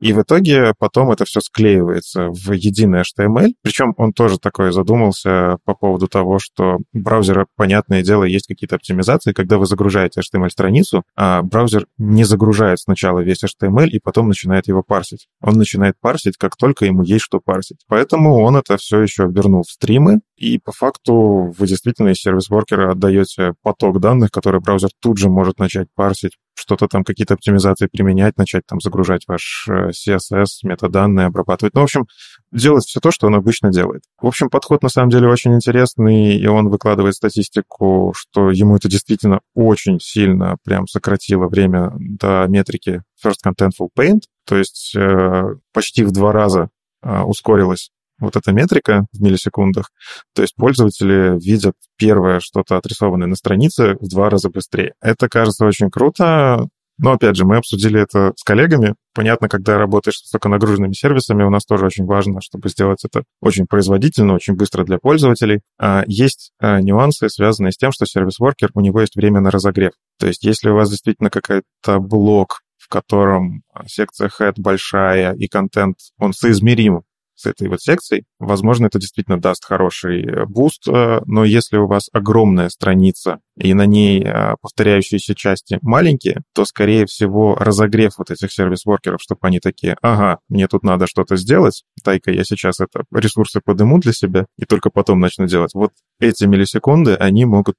И 0.00 0.12
в 0.12 0.22
итоге 0.22 0.74
потом 0.78 1.10
это 1.10 1.24
все 1.24 1.40
склеивается 1.40 2.28
в 2.28 2.52
единый 2.52 3.02
HTML. 3.02 3.52
Причем 3.62 3.94
он 3.96 4.12
тоже 4.12 4.38
такой 4.38 4.72
задумался 4.72 5.58
по 5.64 5.74
поводу 5.74 6.08
того, 6.08 6.38
что 6.38 6.78
браузера, 6.92 7.46
понятное 7.56 8.02
дело, 8.02 8.24
есть 8.24 8.46
какие-то 8.46 8.76
оптимизации. 8.76 9.32
Когда 9.32 9.58
вы 9.58 9.66
загружаете 9.66 10.20
HTML-страницу, 10.20 11.02
а 11.16 11.42
браузер 11.42 11.86
не 11.98 12.24
загружает 12.24 12.80
сначала 12.80 13.20
весь 13.20 13.44
HTML 13.44 13.88
и 13.88 13.98
потом 13.98 14.28
начинает 14.28 14.68
его 14.68 14.82
парсить. 14.82 15.28
Он 15.40 15.54
начинает 15.54 15.94
парсить, 16.00 16.36
как 16.36 16.56
только 16.56 16.84
ему 16.84 17.02
есть 17.02 17.24
что 17.24 17.40
парсить. 17.40 17.80
Поэтому 17.88 18.40
он 18.40 18.56
это 18.56 18.76
все 18.76 19.00
еще 19.00 19.26
вернул 19.26 19.62
в 19.62 19.70
стримы, 19.70 20.20
и 20.42 20.58
по 20.58 20.72
факту 20.72 21.54
вы 21.56 21.66
действительно 21.68 22.08
из 22.08 22.16
сервис-воркера 22.16 22.90
отдаете 22.90 23.54
поток 23.62 24.00
данных, 24.00 24.32
который 24.32 24.60
браузер 24.60 24.90
тут 25.00 25.16
же 25.16 25.28
может 25.28 25.60
начать 25.60 25.86
парсить, 25.94 26.32
что-то 26.54 26.88
там, 26.88 27.04
какие-то 27.04 27.34
оптимизации 27.34 27.86
применять, 27.86 28.36
начать 28.36 28.64
там 28.66 28.80
загружать 28.80 29.22
ваш 29.28 29.68
э, 29.70 29.90
CSS, 29.90 30.64
метаданные, 30.64 31.26
обрабатывать. 31.26 31.74
Ну, 31.74 31.82
в 31.82 31.84
общем, 31.84 32.06
делать 32.50 32.84
все 32.84 32.98
то, 32.98 33.12
что 33.12 33.28
он 33.28 33.36
обычно 33.36 33.70
делает. 33.70 34.02
В 34.20 34.26
общем, 34.26 34.50
подход 34.50 34.82
на 34.82 34.88
самом 34.88 35.10
деле 35.10 35.28
очень 35.28 35.54
интересный, 35.54 36.36
и 36.36 36.46
он 36.48 36.70
выкладывает 36.70 37.14
статистику, 37.14 38.12
что 38.16 38.50
ему 38.50 38.74
это 38.74 38.88
действительно 38.88 39.42
очень 39.54 40.00
сильно 40.00 40.56
прям 40.64 40.88
сократило 40.88 41.46
время 41.46 41.92
до 42.00 42.46
метрики 42.48 43.04
First 43.24 43.46
Contentful 43.46 43.90
Paint, 43.96 44.22
то 44.44 44.58
есть 44.58 44.92
э, 44.96 45.54
почти 45.72 46.02
в 46.02 46.10
два 46.10 46.32
раза 46.32 46.68
э, 47.04 47.20
ускорилось 47.20 47.92
вот 48.22 48.36
эта 48.36 48.52
метрика 48.52 49.06
в 49.12 49.20
миллисекундах. 49.20 49.90
То 50.34 50.42
есть 50.42 50.54
пользователи 50.56 51.38
видят 51.38 51.74
первое 51.96 52.40
что-то 52.40 52.76
отрисованное 52.76 53.26
на 53.26 53.36
странице 53.36 53.96
в 54.00 54.08
два 54.08 54.30
раза 54.30 54.48
быстрее. 54.48 54.94
Это 55.00 55.28
кажется 55.28 55.66
очень 55.66 55.90
круто, 55.90 56.68
но, 56.98 57.12
опять 57.12 57.36
же, 57.36 57.44
мы 57.44 57.56
обсудили 57.56 58.00
это 58.00 58.32
с 58.36 58.44
коллегами. 58.44 58.94
Понятно, 59.14 59.48
когда 59.48 59.78
работаешь 59.78 60.18
с 60.18 60.22
высоконагруженными 60.24 60.92
сервисами, 60.92 61.42
у 61.42 61.50
нас 61.50 61.64
тоже 61.64 61.86
очень 61.86 62.04
важно, 62.04 62.40
чтобы 62.40 62.68
сделать 62.68 63.04
это 63.04 63.24
очень 63.40 63.66
производительно, 63.66 64.34
очень 64.34 64.54
быстро 64.54 64.84
для 64.84 64.98
пользователей. 64.98 65.62
А 65.80 66.04
есть 66.06 66.52
а, 66.60 66.80
нюансы, 66.80 67.28
связанные 67.28 67.72
с 67.72 67.76
тем, 67.76 67.92
что 67.92 68.06
сервис-воркер, 68.06 68.70
у 68.74 68.80
него 68.80 69.00
есть 69.00 69.16
время 69.16 69.40
на 69.40 69.50
разогрев. 69.50 69.92
То 70.18 70.26
есть 70.26 70.44
если 70.44 70.68
у 70.68 70.74
вас 70.74 70.90
действительно 70.90 71.30
какой-то 71.30 71.98
блок, 71.98 72.60
в 72.78 72.88
котором 72.88 73.62
секция 73.86 74.28
head 74.28 74.54
большая 74.58 75.34
и 75.34 75.48
контент, 75.48 75.96
он 76.18 76.32
соизмерим 76.32 77.02
с 77.42 77.46
этой 77.46 77.68
вот 77.68 77.80
секцией, 77.80 78.24
возможно, 78.38 78.86
это 78.86 78.98
действительно 78.98 79.40
даст 79.40 79.64
хороший 79.64 80.24
э, 80.24 80.44
boost, 80.46 80.86
э, 80.88 81.20
но 81.26 81.44
если 81.44 81.76
у 81.76 81.86
вас 81.86 82.08
огромная 82.12 82.68
страница 82.68 83.40
и 83.56 83.74
на 83.74 83.84
ней 83.86 84.22
э, 84.22 84.54
повторяющиеся 84.60 85.34
части 85.34 85.78
маленькие, 85.82 86.42
то, 86.54 86.64
скорее 86.64 87.06
всего, 87.06 87.56
разогрев 87.56 88.12
вот 88.18 88.30
этих 88.30 88.52
service 88.52 88.82
worker 88.82 89.07
ов, 89.07 89.20
чтобы 89.20 89.40
они 89.42 89.60
такие, 89.60 89.96
ага, 90.02 90.38
мне 90.48 90.68
тут 90.68 90.84
надо 90.84 91.06
что-то 91.06 91.36
сделать, 91.36 91.84
дай-ка 92.04 92.30
я 92.30 92.44
сейчас 92.44 92.80
это 92.80 93.04
ресурсы 93.12 93.60
подыму 93.64 93.98
для 93.98 94.12
себя 94.12 94.46
и 94.56 94.64
только 94.64 94.90
потом 94.90 95.20
начну 95.20 95.46
делать. 95.46 95.74
Вот 95.74 95.92
эти 96.20 96.44
миллисекунды, 96.44 97.14
они 97.14 97.44
могут 97.44 97.76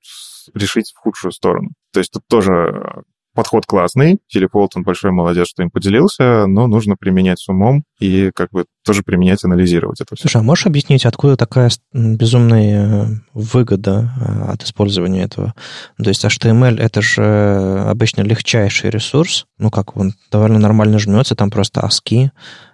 решить 0.53 0.91
в 0.93 0.99
худшую 0.99 1.31
сторону. 1.31 1.69
То 1.93 1.99
есть 1.99 2.11
тут 2.11 2.23
тоже 2.27 3.03
подход 3.33 3.65
классный, 3.65 4.19
Филипп 4.29 4.55
Уолтон 4.55 4.83
большой 4.83 5.11
молодец, 5.11 5.47
что 5.47 5.63
им 5.63 5.71
поделился, 5.71 6.45
но 6.47 6.67
нужно 6.67 6.95
применять 6.95 7.39
с 7.39 7.49
умом 7.49 7.83
и 7.99 8.31
как 8.33 8.51
бы 8.51 8.65
тоже 8.85 9.03
применять, 9.03 9.43
анализировать 9.43 10.01
это 10.01 10.15
все. 10.15 10.23
Слушай, 10.23 10.41
а 10.41 10.43
можешь 10.43 10.65
объяснить, 10.65 11.05
откуда 11.05 11.37
такая 11.37 11.69
безумная 11.93 12.87
э, 12.87 13.05
выгода 13.33 14.11
э, 14.19 14.51
от 14.51 14.63
использования 14.63 15.23
этого? 15.23 15.53
То 15.97 16.09
есть 16.09 16.23
HTML— 16.23 16.77
это 16.79 17.01
же 17.01 17.85
обычно 17.87 18.21
легчайший 18.21 18.89
ресурс, 18.89 19.45
ну 19.57 19.71
как 19.71 19.97
он 19.97 20.13
довольно 20.31 20.59
нормально 20.59 20.99
жмется, 20.99 21.35
там 21.35 21.49
просто 21.49 21.81
ASCII, 21.81 22.29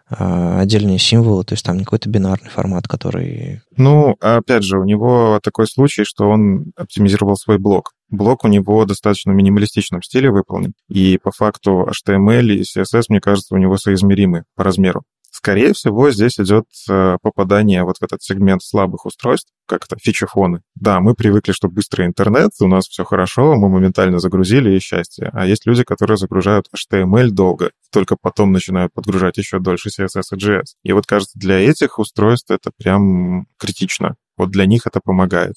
отдельные 0.09 0.97
символы, 0.97 1.43
то 1.43 1.53
есть 1.53 1.63
там 1.63 1.77
не 1.77 1.83
какой-то 1.83 2.09
бинарный 2.09 2.49
формат, 2.49 2.87
который... 2.87 3.61
Ну, 3.77 4.15
опять 4.19 4.63
же, 4.63 4.79
у 4.79 4.83
него 4.83 5.39
такой 5.43 5.67
случай, 5.67 6.03
что 6.03 6.27
он 6.27 6.71
оптимизировал 6.75 7.35
свой 7.35 7.59
блок. 7.59 7.93
Блок 8.09 8.43
у 8.43 8.47
него 8.47 8.85
достаточно 8.85 9.31
минималистичном 9.31 10.01
стиле 10.01 10.31
выполнен, 10.31 10.73
и 10.87 11.17
по 11.17 11.31
факту 11.31 11.87
HTML 11.87 12.47
и 12.47 12.61
CSS, 12.61 13.03
мне 13.09 13.21
кажется, 13.21 13.53
у 13.53 13.57
него 13.57 13.77
соизмеримы 13.77 14.45
по 14.55 14.63
размеру 14.63 15.03
Скорее 15.39 15.71
всего, 15.71 16.11
здесь 16.11 16.37
идет 16.37 16.65
э, 16.89 17.17
попадание 17.21 17.85
вот 17.85 17.99
в 17.99 18.03
этот 18.03 18.21
сегмент 18.21 18.61
слабых 18.61 19.05
устройств, 19.05 19.49
как 19.65 19.85
это, 19.85 19.95
фичефоны. 19.97 20.63
Да, 20.75 20.99
мы 20.99 21.13
привыкли, 21.13 21.53
что 21.53 21.69
быстрый 21.69 22.07
интернет, 22.07 22.51
у 22.59 22.67
нас 22.67 22.89
все 22.89 23.05
хорошо, 23.05 23.55
мы 23.55 23.69
моментально 23.69 24.19
загрузили 24.19 24.75
и 24.75 24.79
счастье. 24.79 25.29
А 25.31 25.45
есть 25.45 25.65
люди, 25.65 25.85
которые 25.85 26.17
загружают 26.17 26.67
HTML 26.75 27.29
долго, 27.29 27.71
только 27.89 28.17
потом 28.21 28.51
начинают 28.51 28.91
подгружать 28.91 29.37
еще 29.37 29.59
дольше 29.59 29.87
CSS 29.87 30.23
и 30.33 30.35
JS. 30.35 30.65
И 30.83 30.91
вот, 30.91 31.05
кажется, 31.05 31.39
для 31.39 31.57
этих 31.57 31.99
устройств 31.99 32.51
это 32.51 32.71
прям 32.77 33.47
критично. 33.57 34.17
Вот 34.35 34.51
для 34.51 34.65
них 34.65 34.87
это 34.87 34.99
помогает. 35.01 35.55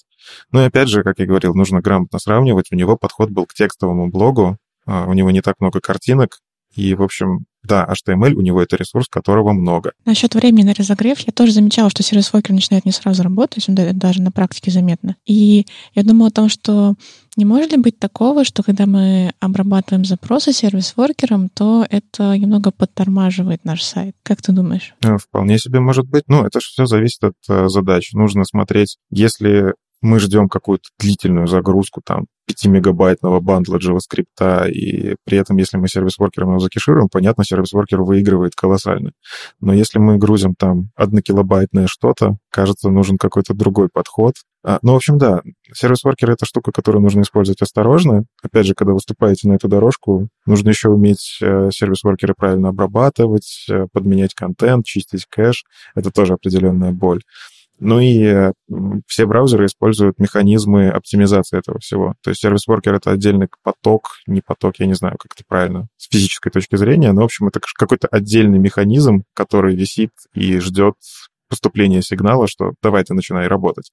Ну 0.52 0.60
и 0.60 0.66
опять 0.66 0.90
же, 0.90 1.02
как 1.02 1.18
я 1.18 1.26
говорил, 1.26 1.56
нужно 1.56 1.80
грамотно 1.80 2.20
сравнивать. 2.20 2.70
У 2.70 2.76
него 2.76 2.96
подход 2.96 3.30
был 3.30 3.46
к 3.46 3.54
текстовому 3.54 4.12
блогу, 4.12 4.58
а, 4.86 5.06
у 5.06 5.12
него 5.12 5.32
не 5.32 5.40
так 5.40 5.56
много 5.58 5.80
картинок, 5.80 6.38
и, 6.76 6.94
в 6.94 7.02
общем, 7.02 7.46
да, 7.64 7.86
HTML, 7.88 8.34
у 8.34 8.40
него 8.40 8.62
это 8.62 8.76
ресурс, 8.76 9.08
которого 9.08 9.52
много. 9.52 9.92
Насчет 10.04 10.34
времени 10.34 10.64
на 10.64 10.74
разогрев, 10.74 11.20
я 11.20 11.32
тоже 11.32 11.52
замечала, 11.52 11.90
что 11.90 12.02
сервис-воркер 12.02 12.52
начинает 12.52 12.84
не 12.84 12.92
сразу 12.92 13.22
работать, 13.22 13.68
он 13.68 13.74
даже 13.74 14.22
на 14.22 14.32
практике 14.32 14.70
заметно. 14.70 15.16
И 15.26 15.66
я 15.94 16.02
думала 16.02 16.28
о 16.28 16.32
том, 16.32 16.48
что 16.48 16.94
не 17.36 17.44
может 17.44 17.72
ли 17.72 17.78
быть 17.78 17.98
такого, 17.98 18.44
что 18.44 18.62
когда 18.62 18.86
мы 18.86 19.32
обрабатываем 19.40 20.04
запросы 20.04 20.52
сервис-воркером, 20.52 21.48
то 21.48 21.86
это 21.88 22.36
немного 22.36 22.70
подтормаживает 22.70 23.64
наш 23.64 23.82
сайт? 23.82 24.14
Как 24.22 24.42
ты 24.42 24.52
думаешь? 24.52 24.94
Э, 25.02 25.16
вполне 25.16 25.58
себе 25.58 25.80
может 25.80 26.06
быть. 26.06 26.24
Ну, 26.26 26.44
это 26.44 26.60
же 26.60 26.66
все 26.66 26.86
зависит 26.86 27.24
от 27.24 27.34
э, 27.48 27.68
задач. 27.68 28.12
Нужно 28.12 28.44
смотреть, 28.44 28.98
если 29.10 29.74
мы 30.02 30.18
ждем 30.18 30.48
какую-то 30.48 30.88
длительную 30.98 31.46
загрузку, 31.46 32.02
там, 32.04 32.26
5-мегабайтного 32.50 33.40
бандла 33.40 33.78
JavaScript, 33.78 34.68
и 34.70 35.16
при 35.24 35.38
этом, 35.38 35.56
если 35.56 35.76
мы 35.76 35.88
сервис-воркером 35.88 36.50
его 36.50 36.58
закишируем, 36.58 37.08
понятно, 37.10 37.44
сервис-воркер 37.44 38.02
выигрывает 38.02 38.54
колоссально. 38.54 39.12
Но 39.60 39.72
если 39.72 39.98
мы 39.98 40.18
грузим 40.18 40.54
там 40.56 40.90
1 40.96 41.22
килобайтное 41.22 41.86
что-то, 41.86 42.36
кажется, 42.50 42.90
нужен 42.90 43.16
какой-то 43.16 43.54
другой 43.54 43.88
подход. 43.88 44.34
А, 44.64 44.78
ну, 44.82 44.92
в 44.92 44.96
общем, 44.96 45.18
да, 45.18 45.42
сервис-воркер— 45.72 46.30
это 46.32 46.46
штука, 46.46 46.72
которую 46.72 47.02
нужно 47.02 47.22
использовать 47.22 47.62
осторожно. 47.62 48.24
Опять 48.42 48.66
же, 48.66 48.74
когда 48.74 48.92
выступаете 48.92 49.48
на 49.48 49.54
эту 49.54 49.68
дорожку, 49.68 50.28
нужно 50.46 50.68
еще 50.68 50.88
уметь 50.88 51.38
э, 51.40 51.70
сервис-воркеры 51.72 52.34
правильно 52.36 52.68
обрабатывать, 52.68 53.66
э, 53.70 53.86
подменять 53.92 54.34
контент, 54.34 54.84
чистить 54.84 55.26
кэш. 55.26 55.64
Это 55.94 56.10
тоже 56.10 56.34
определенная 56.34 56.92
боль. 56.92 57.22
Ну 57.84 57.98
и 57.98 58.22
э, 58.22 58.52
все 59.08 59.26
браузеры 59.26 59.66
используют 59.66 60.20
механизмы 60.20 60.88
оптимизации 60.88 61.58
этого 61.58 61.80
всего. 61.80 62.14
То 62.22 62.30
есть 62.30 62.40
сервис-воркер— 62.40 62.94
это 62.94 63.10
отдельный 63.10 63.48
поток, 63.64 64.18
не 64.28 64.40
поток, 64.40 64.76
я 64.78 64.86
не 64.86 64.94
знаю, 64.94 65.16
как 65.18 65.32
это 65.34 65.42
правильно, 65.48 65.88
с 65.96 66.08
физической 66.08 66.50
точки 66.50 66.76
зрения, 66.76 67.10
но, 67.10 67.22
в 67.22 67.24
общем, 67.24 67.48
это 67.48 67.58
какой-то 67.76 68.06
отдельный 68.06 68.60
механизм, 68.60 69.24
который 69.34 69.74
висит 69.74 70.12
и 70.32 70.60
ждет 70.60 70.94
поступления 71.48 72.02
сигнала, 72.02 72.46
что 72.46 72.74
давай 72.84 73.02
ты 73.02 73.14
начинай 73.14 73.48
работать. 73.48 73.90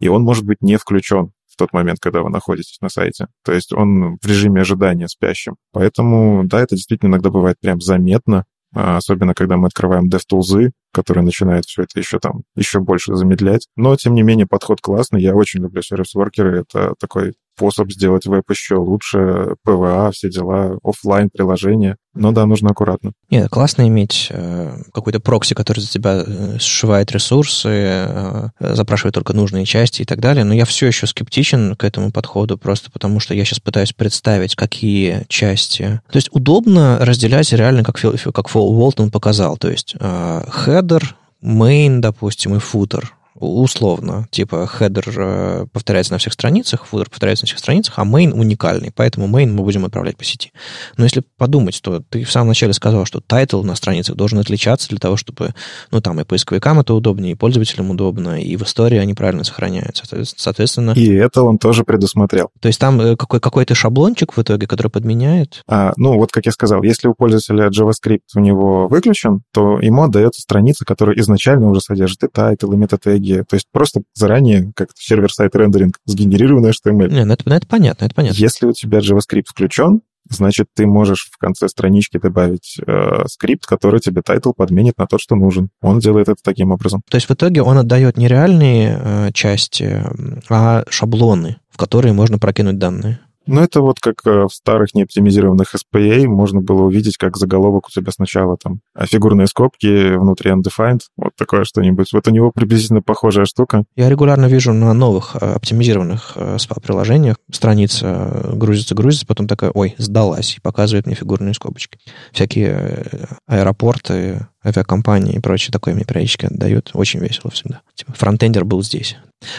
И 0.00 0.08
он 0.08 0.24
может 0.24 0.44
быть 0.44 0.60
не 0.60 0.76
включен 0.76 1.30
в 1.46 1.56
тот 1.56 1.72
момент, 1.72 2.00
когда 2.00 2.22
вы 2.22 2.30
находитесь 2.30 2.80
на 2.80 2.88
сайте. 2.88 3.28
То 3.44 3.52
есть 3.52 3.72
он 3.72 4.18
в 4.20 4.26
режиме 4.26 4.62
ожидания 4.62 5.06
спящим. 5.06 5.54
Поэтому, 5.70 6.42
да, 6.44 6.60
это 6.60 6.74
действительно 6.74 7.10
иногда 7.10 7.30
бывает 7.30 7.56
прям 7.60 7.80
заметно, 7.80 8.46
а 8.74 8.96
особенно 8.96 9.32
когда 9.32 9.56
мы 9.56 9.68
открываем 9.68 10.08
DevTools, 10.08 10.72
который 10.92 11.22
начинает 11.22 11.64
все 11.66 11.82
это 11.82 11.98
еще 11.98 12.18
там 12.18 12.42
еще 12.56 12.80
больше 12.80 13.14
замедлять. 13.14 13.68
Но, 13.76 13.96
тем 13.96 14.14
не 14.14 14.22
менее, 14.22 14.46
подход 14.46 14.80
классный. 14.80 15.22
Я 15.22 15.34
очень 15.34 15.60
люблю 15.60 15.82
service 15.82 16.18
worker 16.18 16.50
ы. 16.50 16.60
Это 16.60 16.94
такой 16.98 17.34
способ 17.58 17.90
сделать 17.90 18.26
веб 18.26 18.44
еще 18.48 18.76
лучше, 18.76 19.54
PWA, 19.64 20.10
все 20.12 20.30
дела, 20.30 20.78
офлайн 20.84 21.28
приложения. 21.28 21.96
Но 22.14 22.32
да, 22.32 22.46
нужно 22.46 22.70
аккуратно. 22.70 23.12
Нет, 23.30 23.48
классно 23.50 23.86
иметь 23.88 24.28
э, 24.30 24.76
какой-то 24.92 25.20
прокси, 25.20 25.54
который 25.54 25.80
за 25.80 25.88
тебя 25.88 26.24
э, 26.24 26.58
сшивает 26.58 27.10
ресурсы, 27.12 27.68
э, 27.68 28.48
запрашивает 28.60 29.14
только 29.14 29.34
нужные 29.34 29.64
части 29.64 30.02
и 30.02 30.04
так 30.04 30.20
далее. 30.20 30.44
Но 30.44 30.54
я 30.54 30.64
все 30.64 30.86
еще 30.86 31.06
скептичен 31.06 31.76
к 31.76 31.84
этому 31.84 32.12
подходу, 32.12 32.58
просто 32.58 32.90
потому 32.90 33.20
что 33.20 33.34
я 33.34 33.44
сейчас 33.44 33.60
пытаюсь 33.60 33.92
представить, 33.92 34.54
какие 34.54 35.24
части. 35.28 36.00
То 36.10 36.16
есть 36.16 36.28
удобно 36.32 36.98
разделять 37.00 37.52
реально, 37.52 37.84
как, 37.84 37.98
Фил, 37.98 38.14
как 38.32 38.48
Фил 38.48 38.72
Уолтон 38.72 39.10
показал. 39.10 39.56
То 39.56 39.70
есть 39.70 39.94
э, 39.98 40.42
header, 40.48 41.16
main, 41.42 41.98
допустим, 41.98 42.56
и 42.56 42.58
footer 42.58 43.17
условно, 43.38 44.26
типа 44.30 44.66
header 44.66 45.04
э, 45.16 45.66
повторяется 45.72 46.12
на 46.12 46.18
всех 46.18 46.32
страницах, 46.32 46.84
footer 46.86 47.08
повторяется 47.10 47.44
на 47.44 47.48
всех 47.48 47.58
страницах, 47.58 47.98
а 47.98 48.04
main 48.04 48.32
уникальный, 48.32 48.92
поэтому 48.94 49.26
main 49.26 49.46
мы 49.46 49.62
будем 49.62 49.84
отправлять 49.84 50.16
по 50.16 50.24
сети. 50.24 50.52
Но 50.96 51.04
если 51.04 51.22
подумать, 51.36 51.80
то 51.82 52.00
ты 52.08 52.24
в 52.24 52.30
самом 52.30 52.48
начале 52.48 52.72
сказал, 52.72 53.04
что 53.04 53.20
title 53.20 53.62
на 53.62 53.74
страницах 53.74 54.16
должен 54.16 54.38
отличаться 54.38 54.88
для 54.88 54.98
того, 54.98 55.16
чтобы, 55.16 55.54
ну, 55.90 56.00
там 56.00 56.20
и 56.20 56.24
поисковикам 56.24 56.80
это 56.80 56.94
удобнее, 56.94 57.32
и 57.32 57.34
пользователям 57.34 57.90
удобно, 57.90 58.40
и 58.40 58.56
в 58.56 58.62
истории 58.62 58.98
они 58.98 59.14
правильно 59.14 59.44
сохраняются. 59.44 60.04
Соответственно... 60.36 60.92
И 60.92 61.12
это 61.12 61.42
он 61.42 61.58
тоже 61.58 61.84
предусмотрел. 61.84 62.50
То 62.60 62.68
есть 62.68 62.80
там 62.80 63.00
э, 63.00 63.16
какой- 63.16 63.40
какой-то 63.40 63.74
шаблончик 63.74 64.36
в 64.36 64.42
итоге, 64.42 64.66
который 64.66 64.88
подменяет? 64.88 65.62
А, 65.66 65.92
ну, 65.96 66.14
вот 66.18 66.32
как 66.32 66.46
я 66.46 66.52
сказал, 66.52 66.82
если 66.82 67.08
у 67.08 67.14
пользователя 67.14 67.68
JavaScript 67.68 68.20
у 68.34 68.40
него 68.40 68.88
выключен, 68.88 69.42
то 69.52 69.78
ему 69.80 70.02
отдается 70.02 70.40
страница, 70.40 70.84
которая 70.84 71.16
изначально 71.18 71.68
уже 71.68 71.80
содержит 71.80 72.24
и 72.24 72.28
title, 72.28 72.72
и 72.72 72.76
метатеги, 72.76 73.27
технология. 73.28 73.44
То 73.44 73.56
есть 73.56 73.66
просто 73.72 74.02
заранее, 74.14 74.72
как 74.74 74.88
server-side 74.94 75.54
рендеринг, 75.54 75.98
сгенерированный 76.06 76.70
HTML. 76.70 77.10
Не, 77.10 77.24
ну 77.24 77.34
это, 77.34 77.42
ну 77.46 77.54
это 77.54 77.66
понятно, 77.66 78.06
это 78.06 78.14
понятно. 78.14 78.36
Если 78.36 78.66
у 78.66 78.72
тебя 78.72 78.98
JavaScript 78.98 79.46
включен, 79.48 80.00
значит, 80.30 80.66
ты 80.74 80.86
можешь 80.86 81.30
в 81.32 81.38
конце 81.38 81.68
странички 81.68 82.18
добавить 82.18 82.78
э, 82.86 83.24
скрипт, 83.28 83.66
который 83.66 84.00
тебе 84.00 84.22
title 84.22 84.52
подменит 84.52 84.98
на 84.98 85.06
тот, 85.06 85.20
что 85.20 85.36
нужен. 85.36 85.70
Он 85.80 86.00
делает 86.00 86.28
это 86.28 86.40
таким 86.42 86.70
образом. 86.70 87.02
То 87.08 87.16
есть 87.16 87.28
в 87.28 87.32
итоге 87.32 87.62
он 87.62 87.78
отдает 87.78 88.18
не 88.18 88.28
реальные 88.28 89.00
э, 89.00 89.32
части, 89.32 90.04
а 90.50 90.84
шаблоны, 90.88 91.56
в 91.70 91.76
которые 91.78 92.12
можно 92.12 92.38
прокинуть 92.38 92.78
данные. 92.78 93.20
Ну, 93.48 93.62
это 93.62 93.80
вот 93.80 93.98
как 93.98 94.16
э, 94.26 94.44
в 94.44 94.50
старых 94.50 94.94
неоптимизированных 94.94 95.74
SPA 95.74 96.26
можно 96.26 96.60
было 96.60 96.82
увидеть, 96.82 97.16
как 97.16 97.38
заголовок 97.38 97.86
у 97.88 97.90
тебя 97.90 98.12
сначала 98.12 98.58
там 98.62 98.80
а 98.94 99.06
фигурные 99.06 99.46
скобки 99.46 100.16
внутри 100.16 100.50
undefined, 100.50 101.00
вот 101.16 101.32
такое 101.34 101.64
что-нибудь. 101.64 102.12
Вот 102.12 102.28
у 102.28 102.30
него 102.30 102.52
приблизительно 102.52 103.00
похожая 103.00 103.46
штука. 103.46 103.84
Я 103.96 104.10
регулярно 104.10 104.46
вижу 104.46 104.74
на 104.74 104.92
новых 104.92 105.34
э, 105.34 105.54
оптимизированных 105.54 106.36
SPA-приложениях 106.36 107.36
э, 107.36 107.54
страница 107.54 108.50
грузится, 108.52 108.94
грузится, 108.94 109.26
потом 109.26 109.46
такая, 109.46 109.70
ой, 109.70 109.94
сдалась, 109.96 110.56
и 110.58 110.60
показывает 110.60 111.06
мне 111.06 111.14
фигурные 111.14 111.54
скобочки. 111.54 111.98
Всякие 112.32 113.08
аэропорты, 113.46 114.46
авиакомпании 114.68 115.34
и 115.34 115.40
прочее 115.40 115.72
такое 115.72 115.94
мне 115.94 116.04
периодически 116.04 116.46
отдают. 116.46 116.90
Очень 116.94 117.20
весело 117.20 117.50
всегда. 117.50 117.80
Типа, 117.94 118.12
фронтендер 118.12 118.64
был 118.64 118.82
здесь. 118.82 119.16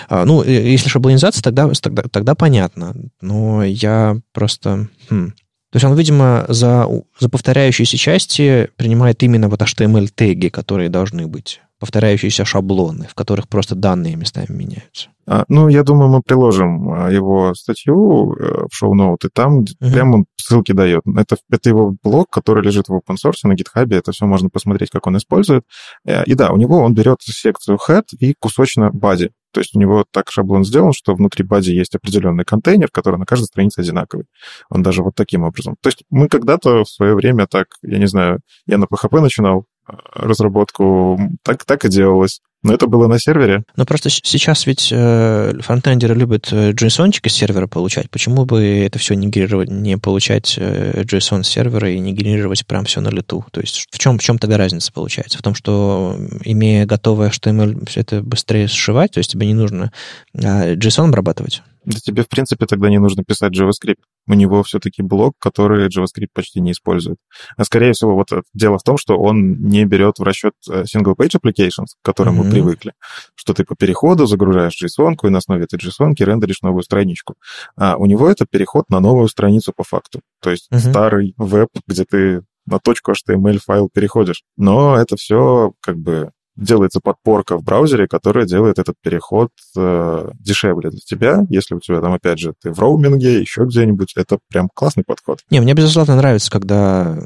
А, 0.08 0.26
ну, 0.26 0.44
если 0.44 0.90
шаблонизация, 0.90 1.42
тогда, 1.42 1.70
тогда, 1.82 2.04
тогда 2.04 2.36
понятно. 2.36 2.96
Но 3.22 3.64
я 3.64 4.18
просто... 4.34 4.88
Хм. 5.10 5.34
То 5.72 5.76
есть 5.76 5.86
он, 5.86 5.96
видимо, 5.96 6.46
за, 6.48 6.88
за 7.20 7.30
повторяющиеся 7.30 7.98
части 7.98 8.70
принимает 8.76 9.22
именно 9.22 9.50
вот 9.50 9.62
HTML-теги, 9.62 10.50
которые 10.50 10.90
должны 10.90 11.28
быть 11.28 11.62
повторяющиеся 11.80 12.46
шаблоны, 12.46 13.08
в 13.08 13.16
которых 13.16 13.48
просто 13.48 13.76
данные 13.76 14.16
местами 14.16 14.48
меняются. 14.50 15.10
А, 15.26 15.46
ну, 15.48 15.68
я 15.68 15.84
думаю, 15.84 16.10
мы 16.10 16.22
приложим 16.22 16.92
а, 16.92 17.10
его 17.10 17.54
статью 17.54 18.34
э, 18.34 18.66
в 18.70 18.76
шоу-ноут, 18.76 19.26
и 19.26 19.30
там 19.32 19.62
uh-huh. 19.62 19.92
прямо 19.92 20.16
он 20.16 20.26
ссылки 20.38 20.72
дает. 20.72 21.04
Это, 21.16 21.38
это 21.52 21.70
его 21.70 21.96
блог, 22.04 22.30
который 22.30 22.64
лежит 22.64 22.88
в 22.90 22.94
open 22.94 23.16
source 23.16 23.42
на 23.44 23.54
GitHub, 23.54 23.94
это 23.96 24.12
все 24.12 24.26
можно 24.26 24.50
посмотреть, 24.50 24.90
как 24.90 25.06
он 25.08 25.18
использует. 25.18 25.64
Э, 26.06 26.24
и 26.26 26.34
да, 26.34 26.52
у 26.52 26.58
него 26.58 26.80
он 26.80 26.94
берет 26.94 27.22
секцию 27.22 27.78
head 27.88 28.06
и 28.20 28.34
кусочно 28.40 28.90
body. 28.94 29.30
То 29.52 29.62
есть 29.62 29.76
у 29.76 29.80
него 29.80 30.06
так 30.12 30.30
шаблон 30.32 30.64
сделан, 30.64 30.94
что 30.94 31.16
внутри 31.16 31.44
бади 31.44 31.72
есть 31.72 31.96
определенный 31.96 32.46
контейнер, 32.46 32.90
который 32.92 33.18
на 33.18 33.26
каждой 33.26 33.46
странице 33.46 33.80
одинаковый. 33.80 34.26
Он 34.70 34.84
даже 34.84 35.02
вот 35.02 35.16
таким 35.16 35.44
образом. 35.44 35.76
То 35.82 35.90
есть 35.90 36.04
мы 36.10 36.28
когда-то 36.28 36.84
в 36.84 36.90
свое 36.90 37.16
время 37.16 37.48
так, 37.48 37.68
я 37.82 37.98
не 37.98 38.08
знаю, 38.08 38.40
я 38.68 38.78
на 38.78 38.86
PHP 38.86 39.20
начинал, 39.20 39.66
разработку, 40.14 41.20
так, 41.44 41.66
так 41.66 41.86
и 41.86 41.90
делалось. 41.90 42.42
Но 42.62 42.74
это 42.74 42.88
было 42.88 43.08
на 43.08 43.20
сервере. 43.20 43.64
Но 43.78 43.86
просто 43.86 44.10
сейчас 44.10 44.66
ведь 44.66 44.90
э, 44.92 45.54
фронтендеры 45.62 46.14
любят 46.14 46.50
э, 46.52 46.72
JSON 46.72 47.12
из 47.24 47.34
сервера 47.34 47.68
получать. 47.68 48.10
Почему 48.10 48.46
бы 48.46 48.62
это 48.86 49.00
все 49.00 49.14
не, 49.14 49.28
генерировать, 49.28 49.70
не 49.70 49.98
получать 49.98 50.56
э, 50.58 51.04
JSON 51.04 51.44
с 51.44 51.48
сервера 51.48 51.90
и 51.90 52.00
не 52.00 52.12
генерировать 52.12 52.68
прям 52.68 52.84
все 52.84 53.00
на 53.00 53.10
лету? 53.10 53.46
То 53.52 53.62
есть 53.62 53.88
в 53.90 53.98
чем, 53.98 54.20
в 54.20 54.22
чем 54.22 54.38
тогда 54.38 54.58
разница 54.58 54.92
получается? 54.92 55.38
В 55.38 55.42
том, 55.42 55.56
что 55.56 56.18
имея 56.44 56.86
готовое 56.86 57.30
HTML, 57.30 57.88
все 57.88 58.02
это 58.02 58.22
быстрее 58.22 58.68
сшивать, 58.68 59.14
то 59.14 59.20
есть 59.20 59.32
тебе 59.32 59.48
не 59.48 59.54
нужно 59.54 59.94
а 60.36 60.74
JSON 60.74 61.08
обрабатывать? 61.08 61.62
Да 61.86 61.98
тебе, 62.00 62.24
в 62.24 62.28
принципе, 62.28 62.66
тогда 62.66 62.90
не 62.90 63.00
нужно 63.00 63.24
писать 63.24 63.58
JavaScript. 63.58 64.00
У 64.28 64.34
него 64.34 64.64
все-таки 64.64 65.02
блок, 65.02 65.34
который 65.40 65.88
JavaScript 65.88 66.30
почти 66.34 66.62
не 66.62 66.72
использует. 66.72 67.18
А 67.58 67.64
скорее 67.64 67.94
всего, 67.94 68.16
вот 68.16 68.28
дело 68.54 68.78
в 68.78 68.84
том, 68.84 68.98
что 68.98 69.18
он 69.18 69.60
не 69.62 69.86
берет 69.86 70.20
в 70.20 70.24
расчет 70.24 70.54
э, 70.70 70.84
single-page 70.84 71.40
applications, 71.42 71.96
к 72.02 72.06
которым 72.06 72.40
mm-hmm. 72.40 72.44
мы 72.46 72.52
привыкли, 72.52 72.94
что 73.36 73.54
ты 73.54 73.64
по 73.64 73.76
переходу 73.76 74.26
загружаешь 74.26 74.82
JSON, 74.82 75.16
и 75.24 75.30
на 75.30 75.40
основе 75.40 75.64
этой 75.64 75.80
JSON 75.80 76.14
рендеришь 76.18 76.62
новую 76.62 76.84
страничку. 76.84 77.36
А 77.76 77.98
у 77.98 78.06
него 78.06 78.30
это 78.30 78.46
переход 78.46 78.90
на 78.90 79.00
новую 79.00 79.28
страницу 79.30 79.74
по 79.76 79.84
факту. 79.84 80.22
То 80.42 80.52
есть 80.52 80.68
mm-hmm. 80.72 80.90
старый 80.90 81.34
веб, 81.38 81.70
где 81.88 82.06
ты 82.06 82.44
на 82.66 82.76
.html 82.76 83.60
файл 83.66 83.90
переходишь. 83.92 84.44
Но 84.58 84.96
это 84.96 85.16
все 85.16 85.74
как 85.82 85.98
бы 85.98 86.32
делается 86.60 87.00
подпорка 87.02 87.58
в 87.58 87.64
браузере, 87.64 88.08
которая 88.08 88.46
делает 88.46 88.80
этот 88.80 88.96
переход 89.02 89.50
э, 89.78 90.30
дешевле 90.40 90.90
для 90.90 91.00
тебя. 91.00 91.46
Если 91.50 91.76
у 91.76 91.80
тебя 91.80 92.02
там, 92.02 92.14
опять 92.14 92.40
же, 92.40 92.54
ты 92.62 92.72
в 92.72 92.80
роуминге, 92.80 93.40
еще 93.40 93.64
где-нибудь, 93.64 94.14
это 94.16 94.40
прям 94.50 94.70
классный 94.74 95.04
подход. 95.06 95.40
Не, 95.50 95.62
мне, 95.62 95.74
безусловно, 95.74 96.16
нравится, 96.16 96.52
когда 96.52 97.18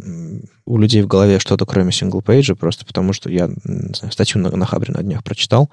у 0.65 0.77
людей 0.77 1.01
в 1.01 1.07
голове 1.07 1.39
что-то 1.39 1.65
кроме 1.65 1.91
single-page 1.91 2.46
а, 2.46 2.55
просто 2.55 2.85
потому 2.85 3.13
что 3.13 3.29
я 3.29 3.49
знаю, 3.65 4.11
статью 4.11 4.41
на, 4.41 4.49
на 4.55 4.65
Хабре 4.65 4.93
на 4.93 5.03
днях 5.03 5.23
прочитал, 5.23 5.69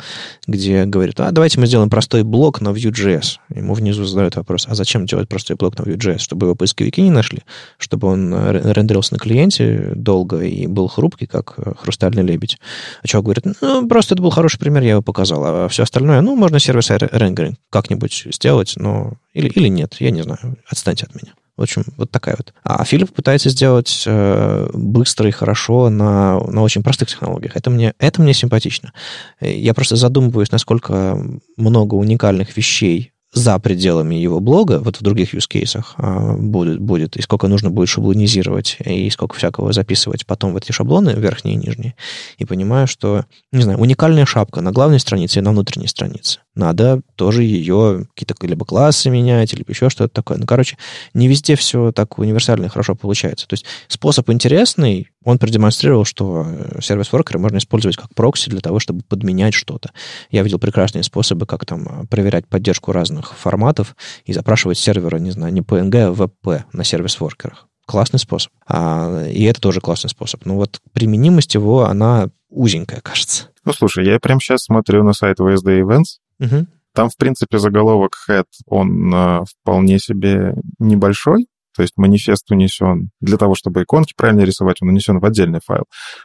где 0.47 0.85
говорит, 0.85 1.21
а 1.21 1.31
давайте 1.31 1.61
мы 1.61 1.67
сделаем 1.67 1.91
простой 1.91 2.23
блог 2.23 2.61
на 2.61 2.71
Vue.js. 2.71 3.39
Ему 3.55 3.75
внизу 3.75 4.05
задают 4.05 4.37
вопрос, 4.37 4.67
а 4.69 4.75
зачем 4.75 5.07
делать 5.07 5.29
простой 5.29 5.57
блог 5.57 5.79
на 5.79 5.83
Vue.js? 5.83 6.19
Чтобы 6.19 6.47
его 6.47 6.55
поисковики 6.55 7.03
не 7.03 7.11
нашли? 7.11 7.41
Чтобы 7.79 8.09
он 8.09 8.35
рендерился 8.35 9.15
на 9.15 9.19
клиенте 9.19 9.93
долго 9.95 10.41
и 10.41 10.67
был 10.67 10.89
хрупкий, 10.89 11.27
как 11.27 11.57
хрустальный 11.79 12.23
лебедь? 12.23 12.59
А 13.03 13.07
человек 13.07 13.25
говорит, 13.25 13.57
ну, 13.61 13.89
просто 13.89 14.15
это 14.15 14.23
был 14.23 14.31
хороший 14.31 14.59
пример, 14.59 14.83
я 14.83 14.91
его 14.91 15.03
показал. 15.03 15.45
А 15.45 15.69
все 15.69 15.85
остальное, 15.85 16.21
ну, 16.21 16.37
можно 16.37 16.59
сервис 16.59 16.91
рендеринг 16.91 17.59
как-нибудь 17.71 18.27
сделать, 18.33 18.75
но... 18.77 19.15
Или, 19.33 19.49
или 19.49 19.69
нет, 19.69 19.97
я 20.01 20.11
не 20.11 20.23
знаю. 20.23 20.57
Отстаньте 20.69 21.07
от 21.07 21.15
меня. 21.15 21.33
В 21.61 21.63
общем, 21.63 21.85
вот 21.99 22.11
такая 22.11 22.37
вот. 22.39 22.55
А 22.65 22.83
Филипп 22.87 23.13
пытается 23.13 23.51
сделать 23.51 24.05
э, 24.07 24.71
быстро 24.73 25.29
и 25.29 25.31
хорошо 25.31 25.91
на, 25.91 26.41
на 26.41 26.63
очень 26.63 26.83
простых 26.83 27.11
технологиях. 27.11 27.55
Это 27.55 27.69
мне, 27.69 27.93
это 27.99 28.23
мне 28.23 28.33
симпатично. 28.33 28.95
Я 29.43 29.75
просто 29.75 29.97
задумываюсь, 29.97 30.53
насколько 30.53 31.23
много 31.59 31.97
уникальных 31.97 32.57
вещей 32.57 33.13
за 33.35 33.59
пределами 33.59 34.15
его 34.15 34.41
блога, 34.41 34.81
вот 34.81 34.97
в 34.97 35.03
других 35.03 35.35
use 35.35 35.49
cases 35.49 35.85
а, 35.99 36.35
будет, 36.35 36.81
будет, 36.81 37.17
и 37.17 37.23
сколько 37.23 37.47
нужно 37.47 37.71
будет 37.71 37.91
шаблонизировать, 37.91 38.79
и 38.85 39.09
сколько 39.11 39.37
всякого 39.37 39.73
записывать 39.73 40.27
потом 40.27 40.53
в 40.53 40.57
эти 40.57 40.73
шаблоны, 40.73 41.11
верхние 41.11 41.57
и 41.57 41.59
нижние, 41.59 41.95
и 42.39 42.45
понимаю, 42.45 42.87
что, 42.87 43.27
не 43.53 43.63
знаю, 43.63 43.79
уникальная 43.79 44.27
шапка 44.27 44.63
на 44.63 44.73
главной 44.73 44.99
странице 44.99 45.39
и 45.39 45.43
на 45.43 45.51
внутренней 45.51 45.87
странице. 45.89 46.41
Надо 46.61 47.01
тоже 47.17 47.43
ее 47.43 48.07
какие-то 48.15 48.35
либо 48.47 48.67
классы 48.67 49.09
менять, 49.09 49.55
либо 49.55 49.71
еще 49.71 49.89
что-то 49.89 50.13
такое. 50.13 50.37
Ну, 50.37 50.45
короче, 50.45 50.77
не 51.15 51.27
везде 51.27 51.57
все 51.57 51.91
так 51.91 52.19
универсально 52.19 52.67
и 52.67 52.69
хорошо 52.69 52.95
получается. 52.95 53.49
То 53.49 53.55
есть 53.55 53.65
способ 53.89 54.29
интересный, 54.29 55.09
он 55.25 55.39
продемонстрировал, 55.39 56.05
что 56.05 56.45
э, 56.47 56.81
сервис-воркеры 56.83 57.39
можно 57.39 57.57
использовать 57.57 57.97
как 57.97 58.15
прокси 58.15 58.51
для 58.51 58.61
того, 58.61 58.79
чтобы 58.79 59.01
подменять 59.09 59.55
что-то. 59.55 59.93
Я 60.31 60.43
видел 60.43 60.59
прекрасные 60.59 61.03
способы, 61.03 61.47
как 61.47 61.65
там 61.65 62.03
э, 62.03 62.07
проверять 62.09 62.47
поддержку 62.47 62.93
разных 62.93 63.35
форматов 63.39 63.97
и 64.27 64.35
запрашивать 64.35 64.77
сервера, 64.77 65.17
не 65.17 65.31
знаю, 65.31 65.55
не 65.55 65.63
PNG, 65.63 65.97
а 65.97 66.13
WebP 66.13 66.65
на 66.75 66.85
сервис-воркерах. 66.85 67.69
Классный 67.87 68.19
способ. 68.19 68.53
А, 68.69 69.25
и 69.27 69.45
это 69.45 69.63
тоже 69.63 69.81
классный 69.81 70.11
способ. 70.11 70.45
Но 70.45 70.57
вот 70.57 70.79
применимость 70.93 71.55
его, 71.55 71.87
она 71.87 72.29
узенькая, 72.51 73.01
кажется. 73.01 73.49
Ну, 73.65 73.73
слушай, 73.73 74.05
я 74.07 74.19
прямо 74.21 74.41
сейчас 74.41 74.65
смотрю 74.65 75.05
на 75.05 75.15
сайт 75.15 75.41
VSD 75.41 75.81
Events. 75.81 76.19
Угу. 76.41 76.67
Там, 76.95 77.09
в 77.09 77.17
принципе, 77.17 77.59
заголовок 77.59 78.17
head, 78.29 78.47
он 78.67 79.15
э, 79.15 79.45
вполне 79.45 79.99
себе 79.99 80.55
небольшой, 80.79 81.47
то 81.77 81.83
есть 81.83 81.97
манифест 81.97 82.51
унесен 82.51 83.11
для 83.21 83.37
того, 83.37 83.55
чтобы 83.55 83.83
иконки 83.83 84.13
правильно 84.17 84.41
рисовать, 84.41 84.79
он 84.83 84.89
унесен 84.89 85.21
в 85.21 85.25
отдельный 85.25 85.61
файл, 85.65 85.85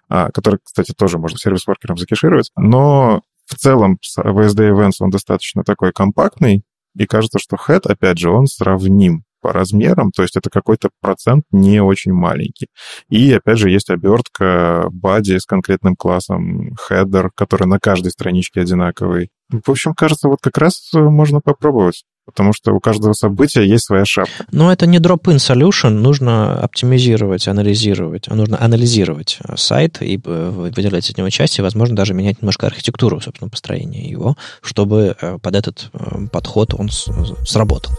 а, 0.09 0.31
который, 0.31 0.59
кстати, 0.63 0.91
тоже 0.91 1.19
можно 1.19 1.37
сервис-воркером 1.37 1.97
закешировать. 1.97 2.51
Но 2.57 3.21
в 3.45 3.55
целом 3.55 3.99
VSD 4.17 4.71
Events, 4.71 4.95
он 4.99 5.11
достаточно 5.11 5.63
такой 5.63 5.91
компактный, 5.93 6.63
и 6.97 7.05
кажется, 7.05 7.37
что 7.39 7.57
head, 7.57 7.81
опять 7.85 8.17
же, 8.17 8.31
он 8.31 8.47
сравним 8.47 9.24
по 9.45 9.53
размерам, 9.53 10.09
то 10.09 10.23
есть 10.23 10.35
это 10.35 10.49
какой-то 10.49 10.89
процент 11.01 11.43
не 11.51 11.79
очень 11.79 12.13
маленький. 12.13 12.65
И, 13.09 13.31
опять 13.31 13.59
же, 13.59 13.69
есть 13.69 13.91
обертка 13.91 14.87
бади 14.91 15.37
с 15.37 15.45
конкретным 15.45 15.95
классом 15.95 16.73
header, 16.89 17.29
который 17.35 17.67
на 17.67 17.77
каждой 17.79 18.11
страничке 18.11 18.61
одинаковый. 18.61 19.29
В 19.51 19.69
общем, 19.69 19.93
кажется, 19.93 20.29
вот 20.29 20.39
как 20.41 20.57
раз 20.57 20.89
можно 20.93 21.41
попробовать 21.41 22.05
потому 22.25 22.53
что 22.53 22.73
у 22.73 22.79
каждого 22.79 23.13
события 23.13 23.63
есть 23.63 23.85
своя 23.85 24.03
шапка. 24.03 24.45
Но 24.51 24.73
это 24.73 24.87
не 24.87 24.97
drop-in 24.97 25.35
solution, 25.35 25.89
нужно 25.89 26.59
оптимизировать, 26.59 27.47
анализировать, 27.47 28.27
нужно 28.29 28.59
анализировать 28.59 29.37
сайт 29.55 30.01
и 30.01 30.19
э, 30.25 30.49
выделять 30.49 31.07
из 31.07 31.15
него 31.17 31.29
части, 31.29 31.61
возможно, 31.61 31.95
даже 31.95 32.15
менять 32.15 32.41
немножко 32.41 32.65
архитектуру, 32.65 33.21
собственно, 33.21 33.51
построения 33.51 34.09
его, 34.09 34.35
чтобы 34.63 35.15
э, 35.21 35.37
под 35.37 35.55
этот 35.55 35.91
э, 35.93 36.27
подход 36.31 36.73
он 36.73 36.89
сработал. 36.89 37.93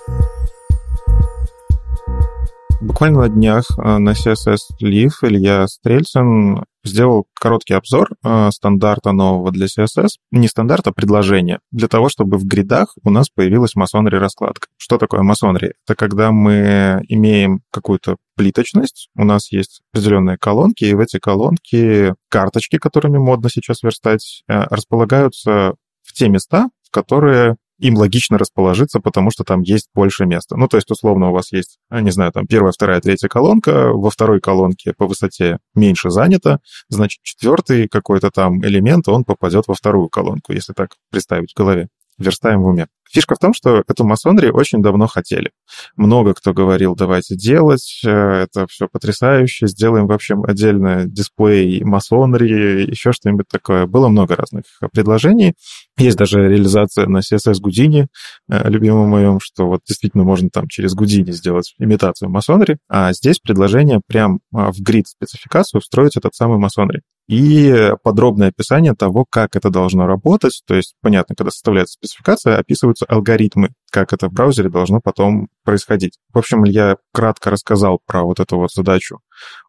Буквально 2.80 3.22
на 3.22 3.28
днях 3.28 3.64
э, 3.78 3.98
на 3.98 4.10
CSS 4.10 4.58
Live 4.82 5.14
Илья 5.22 5.66
Стрельцин 5.66 6.64
сделал 6.84 7.26
короткий 7.34 7.72
обзор 7.72 8.10
э, 8.22 8.50
стандарта 8.52 9.12
нового 9.12 9.50
для 9.50 9.66
CSS. 9.66 10.08
Не 10.30 10.46
стандарта, 10.46 10.90
а 10.90 10.92
предложения. 10.92 11.60
Для 11.70 11.88
того, 11.88 12.10
чтобы 12.10 12.36
в 12.36 12.44
гридах 12.44 12.94
у 13.02 13.10
нас 13.10 13.30
появилась 13.30 13.74
масонри 13.76 14.16
раскладка. 14.16 14.68
Что 14.76 14.98
такое 14.98 15.22
масонри? 15.22 15.72
Это 15.86 15.96
когда 15.96 16.32
мы 16.32 17.02
имеем 17.08 17.60
какую-то 17.72 18.16
плиточность, 18.36 19.08
у 19.16 19.24
нас 19.24 19.50
есть 19.50 19.80
определенные 19.92 20.36
колонки, 20.36 20.84
и 20.84 20.94
в 20.94 21.00
эти 21.00 21.18
колонки 21.18 22.14
карточки, 22.28 22.76
которыми 22.76 23.16
модно 23.16 23.48
сейчас 23.48 23.82
верстать, 23.82 24.42
э, 24.48 24.64
располагаются 24.68 25.74
в 26.02 26.12
те 26.12 26.28
места, 26.28 26.68
в 26.86 26.90
которые 26.90 27.56
им 27.78 27.96
логично 27.96 28.38
расположиться, 28.38 29.00
потому 29.00 29.30
что 29.30 29.44
там 29.44 29.62
есть 29.62 29.88
больше 29.94 30.26
места. 30.26 30.56
Ну, 30.56 30.68
то 30.68 30.76
есть, 30.76 30.90
условно, 30.90 31.30
у 31.30 31.32
вас 31.32 31.52
есть, 31.52 31.78
а, 31.90 32.00
не 32.00 32.10
знаю, 32.10 32.32
там 32.32 32.46
первая, 32.46 32.72
вторая, 32.72 33.00
третья 33.00 33.28
колонка, 33.28 33.92
во 33.92 34.10
второй 34.10 34.40
колонке 34.40 34.94
по 34.96 35.06
высоте 35.06 35.58
меньше 35.74 36.10
занято, 36.10 36.60
значит, 36.88 37.22
четвертый 37.22 37.88
какой-то 37.88 38.30
там 38.30 38.64
элемент, 38.64 39.08
он 39.08 39.24
попадет 39.24 39.66
во 39.68 39.74
вторую 39.74 40.08
колонку, 40.08 40.52
если 40.52 40.72
так 40.72 40.90
представить 41.10 41.52
в 41.52 41.56
голове. 41.56 41.88
Верстаем 42.18 42.62
в 42.62 42.66
уме. 42.66 42.86
Фишка 43.10 43.34
в 43.34 43.38
том, 43.38 43.54
что 43.54 43.82
эту 43.86 44.04
масонри 44.04 44.50
очень 44.50 44.82
давно 44.82 45.06
хотели. 45.06 45.50
Много 45.96 46.34
кто 46.34 46.52
говорил, 46.52 46.94
давайте 46.96 47.36
делать, 47.36 48.02
э, 48.04 48.10
это 48.10 48.66
все 48.68 48.88
потрясающе, 48.88 49.68
сделаем 49.68 50.06
вообще 50.06 50.34
отдельно 50.46 51.04
дисплей 51.06 51.82
масонри, 51.84 52.84
еще 52.84 53.12
что-нибудь 53.12 53.46
такое. 53.48 53.86
Было 53.86 54.08
много 54.08 54.34
разных 54.34 54.64
предложений. 54.92 55.54
Есть 55.98 56.16
даже 56.16 56.48
реализация 56.48 57.06
на 57.06 57.18
CSS 57.18 57.60
Гудини, 57.60 58.08
э, 58.50 58.68
любимом 58.68 59.08
моем, 59.08 59.40
что 59.40 59.66
вот 59.66 59.80
действительно 59.86 60.24
можно 60.24 60.50
там 60.50 60.68
через 60.68 60.94
Гудини 60.94 61.30
сделать 61.30 61.74
имитацию 61.78 62.28
масонри, 62.28 62.78
а 62.88 63.12
здесь 63.12 63.38
предложение 63.38 64.00
прям 64.06 64.40
а, 64.52 64.72
в 64.72 64.80
грид 64.80 65.06
спецификацию 65.06 65.80
встроить 65.80 66.16
этот 66.16 66.34
самый 66.34 66.58
масонри 66.58 67.02
и 67.28 67.92
подробное 68.02 68.48
описание 68.48 68.94
того, 68.94 69.24
как 69.28 69.56
это 69.56 69.70
должно 69.70 70.06
работать. 70.06 70.62
То 70.66 70.74
есть, 70.74 70.94
понятно, 71.00 71.34
когда 71.34 71.50
составляется 71.50 71.94
спецификация, 71.94 72.58
описываются 72.58 73.06
алгоритмы, 73.06 73.70
как 73.90 74.12
это 74.12 74.28
в 74.28 74.32
браузере 74.32 74.68
должно 74.68 75.00
потом 75.00 75.48
происходить. 75.66 76.14
В 76.32 76.38
общем, 76.38 76.64
я 76.64 76.96
кратко 77.12 77.50
рассказал 77.50 77.98
про 78.06 78.22
вот 78.22 78.40
эту 78.40 78.56
вот 78.56 78.72
задачу 78.72 79.18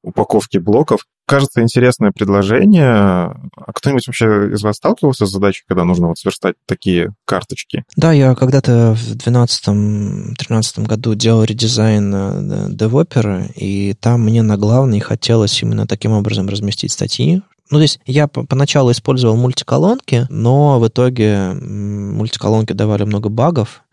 упаковки 0.02 0.58
блоков. 0.58 1.02
Кажется, 1.28 1.62
интересное 1.62 2.12
предложение. 2.12 2.88
А 2.88 3.74
кто-нибудь 3.74 4.08
вообще 4.08 4.52
из 4.54 4.62
вас 4.62 4.78
сталкивался 4.78 5.26
с 5.26 5.32
задачей, 5.32 5.64
когда 5.68 5.84
нужно 5.84 6.08
вот 6.08 6.18
сверстать 6.18 6.56
такие 6.66 7.14
карточки? 7.26 7.84
Да, 7.98 8.14
я 8.14 8.36
когда-то 8.36 8.96
в 8.96 9.16
2012-2013 9.18 10.86
году 10.86 11.16
делал 11.16 11.44
редизайн 11.44 12.14
э, 12.16 12.68
девопера, 12.70 13.44
и 13.56 13.94
там 13.96 14.22
мне 14.22 14.42
на 14.44 14.56
главный 14.56 15.02
хотелось 15.02 15.62
именно 15.62 15.86
таким 15.88 16.14
образом 16.14 16.48
разместить 16.48 16.94
статьи, 16.94 17.42
ну, 17.70 17.80
то 17.80 17.82
есть 17.82 18.00
я 18.06 18.28
поначалу 18.28 18.92
использовал 18.92 19.36
мультиколонки, 19.36 20.26
но 20.30 20.80
в 20.80 20.88
итоге 20.88 21.52
мультиколонки 21.52 22.72
давали 22.72 23.04
много 23.04 23.28
багов, 23.28 23.84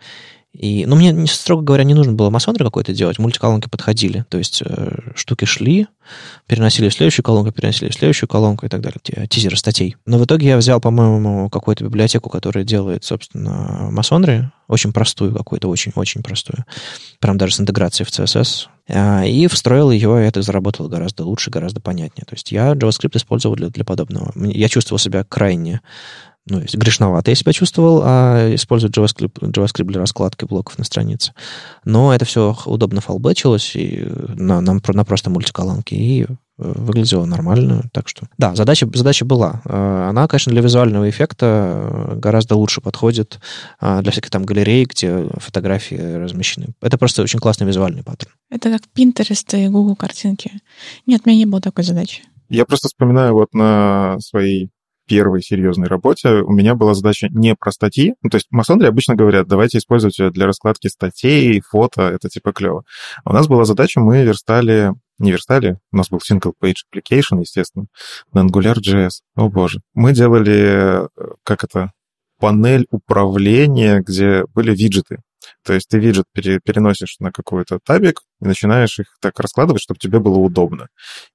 и, 0.55 0.87
ну, 0.87 0.95
мне, 0.95 1.27
строго 1.27 1.63
говоря, 1.63 1.83
не 1.83 1.95
нужно 1.95 2.13
было 2.13 2.31
массонер 2.31 2.63
какой-то 2.63 2.95
делать, 2.95 3.19
мультиколонки 3.19 3.69
подходили. 3.69 4.25
То 4.29 4.39
есть 4.39 4.63
э, 4.65 5.13
штуки 5.17 5.47
шли, 5.47 5.89
переносили 6.47 6.89
в 6.89 6.95
следующую 6.95 7.25
колонку, 7.25 7.51
переносили 7.51 7.91
в 7.91 7.95
следующую 7.95 8.29
колонку 8.29 8.65
и 8.65 8.69
так 8.69 8.81
далее, 8.81 9.01
тизеры 9.27 9.57
статей. 9.57 9.97
Но 10.07 10.17
в 10.17 10.25
итоге 10.25 10.49
я 10.49 10.57
взял, 10.57 10.81
по-моему, 10.81 11.51
какую-то 11.51 11.83
библиотеку, 11.83 12.31
которая 12.31 12.65
делает, 12.65 13.03
собственно, 13.03 13.89
масонри, 13.91 14.45
очень 14.69 14.93
простую 14.93 15.35
какую-то, 15.35 15.69
очень-очень 15.69 16.23
простую, 16.23 16.65
прям 17.19 17.37
даже 17.37 17.57
с 17.57 17.61
интеграцией 17.61 18.07
в 18.07 18.11
CSS, 18.11 18.69
а, 18.89 19.25
и 19.25 19.49
встроил 19.49 19.91
ее, 19.91 20.23
и 20.23 20.29
это 20.29 20.41
заработало 20.43 20.89
гораздо 20.89 21.25
лучше, 21.25 21.51
гораздо 21.51 21.81
понятнее. 21.81 22.27
То 22.27 22.35
есть 22.35 22.53
я 22.53 22.73
JavaScript 22.75 23.17
использовал 23.17 23.57
для, 23.57 23.71
для 23.71 23.85
подобного. 23.85 24.33
Я 24.37 24.69
чувствовал 24.69 25.01
себя 25.01 25.25
крайне 25.25 25.81
ну, 26.47 26.61
есть 26.61 26.77
грешновато 26.77 27.31
я 27.31 27.35
себя 27.35 27.53
чувствовал, 27.53 28.03
а 28.05 28.55
использовать 28.55 28.97
JavaScript, 28.97 29.39
JavaScript 29.41 29.87
для 29.87 30.01
раскладки 30.01 30.45
блоков 30.45 30.79
на 30.79 30.85
странице. 30.85 31.33
Но 31.85 32.15
это 32.15 32.25
все 32.25 32.57
удобно 32.67 33.01
фалбэчилось 33.01 33.77
и 33.77 34.07
на, 34.37 34.61
на, 34.61 34.81
на 34.87 35.05
просто 35.05 35.31
мультиколонке, 35.31 35.97
и 35.97 36.27
выглядело 36.57 37.25
нормально. 37.25 37.83
Так 37.93 38.09
что, 38.09 38.29
да, 38.39 38.55
задача, 38.55 38.89
задача 38.95 39.25
была. 39.25 39.61
Она, 39.65 40.29
конечно, 40.29 40.53
для 40.53 40.63
визуального 40.63 41.11
эффекта 41.11 42.13
гораздо 42.17 42.55
лучше 42.55 42.81
подходит 42.81 43.41
для 43.81 44.13
всяких 44.13 44.31
там 44.31 44.45
галерей, 44.45 44.85
где 44.85 45.27
фотографии 45.39 45.97
размещены. 45.97 46.69
Это 46.81 46.97
просто 46.97 47.23
очень 47.23 47.41
классный 47.41 47.67
визуальный 47.67 48.05
паттерн. 48.05 48.33
Это 48.51 48.71
как 48.71 48.83
Pinterest 48.97 49.59
и 49.59 49.69
Google 49.69 49.97
картинки. 49.97 50.53
Нет, 51.07 51.23
у 51.25 51.29
меня 51.29 51.39
не 51.39 51.47
было 51.47 51.61
такой 51.61 51.83
задачи. 51.83 52.23
Я 52.51 52.67
просто 52.67 52.89
вспоминаю 52.89 53.33
вот 53.33 53.53
на 53.53 54.17
своей 54.21 54.71
первой 55.07 55.43
серьезной 55.43 55.89
работе 55.89 56.29
у 56.29 56.53
меня 56.53 56.75
была 56.75 56.95
задача 56.95 57.29
не 57.31 57.55
про 57.55 57.71
статьи. 57.73 58.15
Ну, 58.23 58.31
то 58.31 58.37
есть 58.37 58.47
масонри 58.51 58.87
обычно 58.87 59.15
говорят, 59.15 59.47
давайте 59.47 59.79
использовать 59.79 60.17
для 60.33 60.47
раскладки 60.47 60.89
статей, 60.89 61.61
фото, 61.61 62.03
это 62.03 62.29
типа 62.29 62.53
клево. 62.53 62.85
А 63.25 63.31
у 63.31 63.33
нас 63.33 63.47
была 63.47 63.65
задача, 63.65 64.01
мы 64.01 64.23
верстали, 64.23 64.93
не 65.19 65.31
верстали, 65.31 65.79
у 65.93 65.97
нас 65.97 66.09
был 66.09 66.19
single 66.19 66.53
page 66.61 66.83
application, 66.93 67.41
естественно, 67.41 67.87
на 68.33 68.41
AngularJS. 68.41 69.21
О 69.37 69.49
боже. 69.49 69.81
Мы 69.95 70.13
делали, 70.13 71.07
э, 71.07 71.09
как 71.45 71.65
это, 71.65 71.93
панель 72.39 72.87
управления, 72.91 74.01
где 74.01 74.45
были 74.55 74.75
виджеты. 74.75 75.19
То 75.65 75.73
есть 75.73 75.89
ты 75.89 75.99
виджет 75.99 76.25
пере, 76.33 76.61
переносишь 76.61 77.17
на 77.21 77.33
какой-то 77.33 77.79
табик 77.85 78.21
и 78.41 78.47
начинаешь 78.47 78.99
их 78.99 79.07
так 79.21 79.39
раскладывать, 79.41 79.83
чтобы 79.83 79.99
тебе 79.99 80.19
было 80.19 80.39
удобно. 80.39 80.89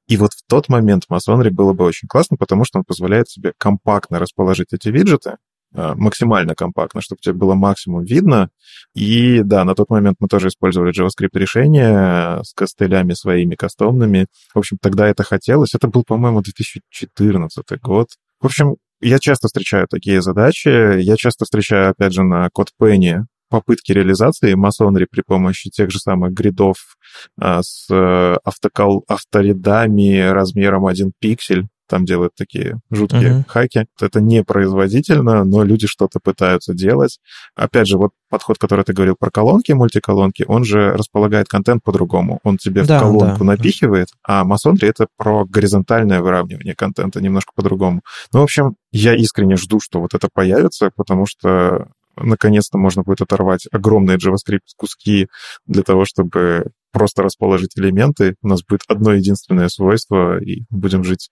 И 0.08 0.18
вот 0.18 0.32
в 0.34 0.44
тот 0.48 0.70
момент 0.70 1.04
Masonry 1.12 1.50
было 1.50 1.74
бы 1.74 1.86
очень 1.86 2.08
классно, 2.08 2.38
потому 2.38 2.66
что 2.66 2.80
он 2.80 2.86
позволяет 2.86 3.28
тебе 3.28 3.54
компактно 3.58 4.20
расположить 4.20 4.74
эти 4.74 4.90
виджеты, 4.90 5.38
а, 5.76 5.94
максимально 5.96 6.56
компактно, 6.56 7.02
чтобы 7.02 7.22
тебе 7.22 7.36
было 7.36 7.54
максимум 7.54 8.04
видно. 8.04 8.50
И 8.96 9.42
да, 9.44 9.64
на 9.66 9.76
тот 9.76 9.90
момент 9.90 10.18
мы 10.20 10.28
тоже 10.28 10.48
использовали 10.48 10.92
JavaScript 10.92 11.38
решения 11.38 12.42
с 12.44 12.54
костылями 12.54 13.14
своими 13.14 13.56
кастомными. 13.56 14.28
В 14.54 14.60
общем, 14.60 14.78
тогда 14.82 15.08
это 15.08 15.24
хотелось. 15.24 15.76
Это 15.76 15.88
был, 15.88 16.04
по-моему, 16.04 16.42
2014 16.42 17.80
год. 17.82 18.08
В 18.42 18.48
общем, 18.48 18.78
я 19.02 19.20
часто 19.20 19.48
встречаю 19.48 19.88
такие 19.88 20.22
задачи. 20.22 21.00
Я 21.00 21.16
часто 21.18 21.46
встречаю, 21.46 21.92
опять 21.92 22.14
же, 22.14 22.24
на 22.24 22.48
CodePenny 22.48 23.24
попытки 23.50 23.92
реализации 23.92 24.54
масонри 24.54 25.06
при 25.10 25.22
помощи 25.22 25.70
тех 25.70 25.92
же 25.92 26.00
самых 26.00 26.34
гридов 26.34 26.98
а, 27.40 27.62
с 27.64 27.88
э, 27.90 28.38
автокол, 28.44 29.04
авторядами 29.08 30.20
размером 30.30 30.86
1 30.86 31.12
пиксель, 31.20 31.68
там 31.90 32.06
делают 32.06 32.36
такие 32.36 32.80
жуткие 32.92 33.40
uh-huh. 33.40 33.48
хаки. 33.48 33.86
Это 34.00 34.22
не 34.22 34.44
производительно, 34.44 35.44
но 35.44 35.64
люди 35.64 35.88
что-то 35.88 36.20
пытаются 36.24 36.74
делать. 36.74 37.20
Опять 37.56 37.88
же, 37.88 37.98
вот 37.98 38.12
подход, 38.30 38.60
который 38.60 38.86
ты 38.86 38.94
говорил 38.94 39.16
про 39.20 39.32
колонки, 39.32 39.72
мультиколонки, 39.72 40.46
он 40.48 40.64
же 40.64 40.92
располагает 40.94 41.48
контент 41.48 41.84
по-другому. 41.84 42.40
Он 42.44 42.58
тебе 42.58 42.84
да, 42.84 43.00
в 43.00 43.02
колонку 43.02 43.40
да, 43.40 43.46
напихивает, 43.46 44.10
да. 44.28 44.42
а 44.42 44.44
масонри— 44.44 44.88
это 44.90 45.08
про 45.18 45.46
горизонтальное 45.46 46.22
выравнивание 46.22 46.76
контента 46.76 47.22
немножко 47.22 47.52
по-другому. 47.56 48.02
Ну, 48.32 48.42
в 48.42 48.44
общем, 48.44 48.76
я 48.92 49.16
искренне 49.16 49.56
жду, 49.58 49.80
что 49.80 50.00
вот 50.00 50.14
это 50.14 50.30
появится, 50.32 50.92
потому 50.96 51.26
что 51.26 51.88
наконец-то 52.24 52.78
можно 52.78 53.04
будет 53.04 53.22
оторвать 53.22 53.68
огромные 53.72 54.18
JavaScript-куски 54.18 55.28
для 55.66 55.84
того, 55.84 56.06
чтобы 56.06 56.72
просто 56.92 57.24
расположить 57.24 57.78
элементы. 57.78 58.36
У 58.42 58.48
нас 58.48 58.64
будет 58.64 58.82
одно 58.88 59.14
единственное 59.14 59.70
свойство, 59.70 60.42
и 60.42 60.64
будем 60.70 61.04
жить 61.04 61.30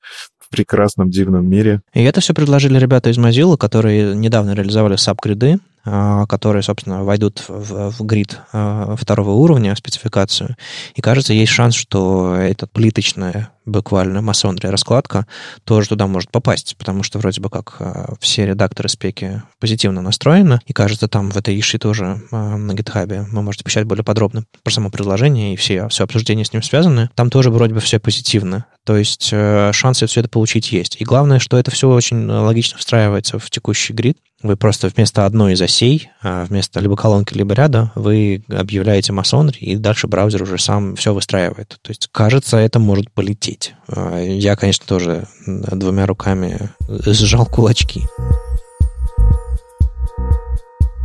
в 0.48 0.50
прекрасном, 0.50 1.10
дивном 1.10 1.48
мире. 1.48 1.82
И 1.94 2.04
это 2.04 2.22
все 2.22 2.34
предложили 2.34 2.80
ребята 2.80 3.10
из 3.10 3.18
Mozilla, 3.18 3.58
которые 3.58 4.16
недавно 4.16 4.54
реализовали 4.54 4.96
сабгриды, 4.96 5.60
а, 5.90 6.26
которые, 6.26 6.64
собственно, 6.64 7.06
войдут 7.06 7.46
в, 7.48 7.92
в 7.92 8.06
грид 8.06 8.40
а, 8.52 8.96
второго 8.98 9.32
уровня, 9.32 9.74
спецификацию. 9.74 10.58
И 10.96 11.02
кажется, 11.02 11.32
есть 11.32 11.52
шанс, 11.54 11.76
что 11.76 12.36
эта 12.36 12.68
плиточная 12.68 13.52
буквально 13.66 14.22
масонрия 14.22 14.70
раскладка 14.70 15.28
тоже 15.64 15.90
туда 15.90 16.08
может 16.08 16.30
попасть, 16.30 16.76
потому 16.78 17.04
что 17.04 17.20
вроде 17.20 17.40
бы 17.40 17.50
как 17.50 17.78
а, 17.80 18.14
все 18.20 18.46
редакторы 18.46 18.90
спеки 18.90 19.42
позитивно 19.60 20.02
настроены, 20.02 20.60
и 20.66 20.74
кажется, 20.74 21.08
там 21.08 21.30
в 21.30 21.38
этой 21.38 21.58
иши 21.58 21.78
тоже 21.78 22.22
на 22.32 22.74
гитхабе 22.74 23.26
вы 23.32 23.42
можете 23.42 23.64
почитать 23.64 23.86
более 23.86 24.04
подробно 24.04 24.44
про 24.64 24.72
само 24.72 24.90
предложение 24.90 25.54
и 25.54 25.58
все, 25.58 25.88
все 25.88 26.04
обсуждения 26.04 26.44
с 26.44 26.52
ним 26.52 26.64
связаны. 26.64 27.10
Там 27.16 27.30
тоже 27.30 27.50
вроде 27.50 27.74
бы 27.74 27.80
все 27.80 28.00
позитивно. 28.00 28.66
То 28.88 28.96
есть 28.96 29.32
э, 29.34 29.72
шансы 29.74 30.08
все 30.08 30.22
это 30.22 30.30
получить 30.30 30.72
есть. 30.72 30.96
И 31.02 31.04
главное, 31.04 31.40
что 31.40 31.58
это 31.58 31.72
все 31.72 31.90
очень 31.90 32.26
логично 32.26 32.78
встраивается 32.78 33.38
в 33.38 33.50
текущий 33.50 33.92
грид. 33.92 34.18
Вы 34.42 34.56
просто 34.56 34.88
вместо 34.88 35.26
одной 35.26 35.54
из 35.54 35.62
осей, 35.62 36.10
а 36.22 36.46
вместо 36.46 36.80
либо 36.80 36.96
колонки, 36.96 37.34
либо 37.34 37.54
ряда, 37.54 37.92
вы 37.96 38.46
объявляете 38.48 39.12
масонри, 39.12 39.58
и 39.60 39.76
дальше 39.76 40.08
браузер 40.08 40.44
уже 40.44 40.58
сам 40.58 40.96
все 40.96 41.14
выстраивает. 41.14 41.78
То 41.82 41.90
есть, 41.92 42.08
кажется, 42.14 42.56
это 42.56 42.80
может 42.80 43.12
полететь. 43.12 43.74
А, 43.90 44.22
я, 44.22 44.56
конечно, 44.56 44.86
тоже 44.88 45.28
двумя 45.46 46.06
руками 46.06 46.70
сжал 46.88 47.46
кулачки. 47.46 48.04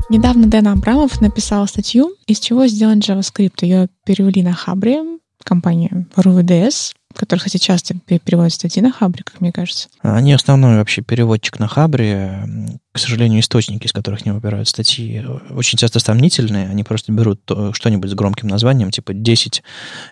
Недавно 0.09 0.47
Дэн 0.47 0.69
Абрамов 0.69 1.21
написал 1.21 1.67
статью, 1.67 2.15
из 2.29 2.39
чего 2.39 2.69
сделан 2.69 3.01
JavaScript. 3.01 3.63
Ее 3.63 3.89
перевели 4.05 4.45
на 4.45 4.53
Хабре, 4.53 5.03
компания 5.43 6.07
RUVDS, 6.17 6.93
который, 7.17 7.41
кстати, 7.41 7.59
часто 7.59 7.95
переводят 7.95 8.53
статьи 8.53 8.83
на 8.83 8.93
Хабре, 8.93 9.23
как 9.25 9.41
мне 9.41 9.53
кажется. 9.53 9.89
Они 10.01 10.33
основной 10.33 10.77
вообще 10.77 11.03
переводчик 11.03 11.59
на 11.59 11.69
Хабре. 11.69 12.49
К 12.93 12.99
сожалению, 12.99 13.41
источники, 13.41 13.87
из 13.87 13.93
которых 13.93 14.27
не 14.27 14.33
выбирают 14.33 14.69
статьи, 14.69 15.25
очень 15.51 15.79
часто 15.79 15.99
сомнительные. 15.99 16.69
Они 16.69 16.85
просто 16.85 17.13
берут 17.13 17.41
что-нибудь 17.73 18.11
с 18.11 18.15
громким 18.15 18.49
названием, 18.49 18.91
типа 18.91 19.15
10 19.15 19.63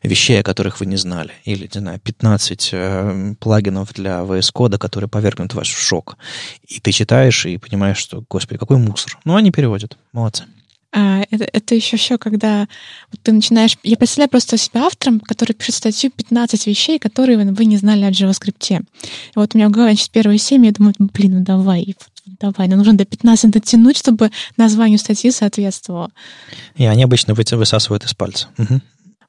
вещей, 0.03 0.41
о 0.41 0.43
которых 0.43 0.81
вы 0.81 0.87
не 0.87 0.97
знали. 0.97 1.33
Или, 1.45 1.69
не 1.73 1.81
знаю, 1.81 2.01
15 2.01 2.71
э, 2.73 3.35
плагинов 3.39 3.93
для 3.93 4.21
VS 4.21 4.51
Code, 4.55 4.79
которые 4.79 5.09
повергнут 5.09 5.55
вас 5.55 5.67
в 5.67 5.79
шок. 5.79 6.17
И 6.67 6.81
ты 6.81 6.93
читаешь 6.93 7.45
и 7.47 7.59
понимаешь, 7.59 7.99
что, 7.99 8.25
господи, 8.29 8.59
какой 8.59 8.79
мусор. 8.79 9.19
Ну, 9.25 9.37
они 9.37 9.51
переводят. 9.51 9.99
Молодцы. 10.13 10.45
А, 10.93 11.23
это, 11.31 11.49
это 11.53 11.75
еще 11.75 11.97
все, 11.97 12.19
когда 12.19 12.67
вот 13.13 13.21
ты 13.23 13.33
начинаешь... 13.33 13.77
Я 13.83 13.97
представляю 13.97 14.31
просто 14.31 14.57
себя 14.57 14.87
автором, 14.87 15.21
который 15.21 15.53
пишет 15.53 15.77
статью 15.77 16.11
15 16.11 16.67
вещей, 16.67 16.99
которые 16.99 17.39
вы 17.39 17.65
не 17.65 17.77
знали 17.77 18.05
о 18.05 18.11
JavaScript. 18.11 18.81
И 18.81 19.09
вот 19.37 19.55
у 19.55 19.59
меня 19.59 19.69
в 19.69 19.73
голове 19.73 19.93
значит, 19.93 20.11
первые 20.11 20.39
7, 20.39 20.65
я 20.67 20.73
думаю, 20.73 20.95
блин, 20.99 21.39
ну 21.39 21.45
давай, 21.45 21.95
давай, 22.41 22.67
нам 22.67 22.79
нужно 22.79 22.95
до 22.95 23.05
15 23.05 23.51
дотянуть, 23.51 23.99
чтобы 23.99 24.31
названию 24.57 24.99
статьи 24.99 25.31
соответствовало. 25.31 26.11
И 26.75 26.85
они 26.85 27.05
обычно 27.05 27.35
высасывают 27.35 28.05
из 28.05 28.15
пальца. 28.15 28.49
Угу. 28.59 28.81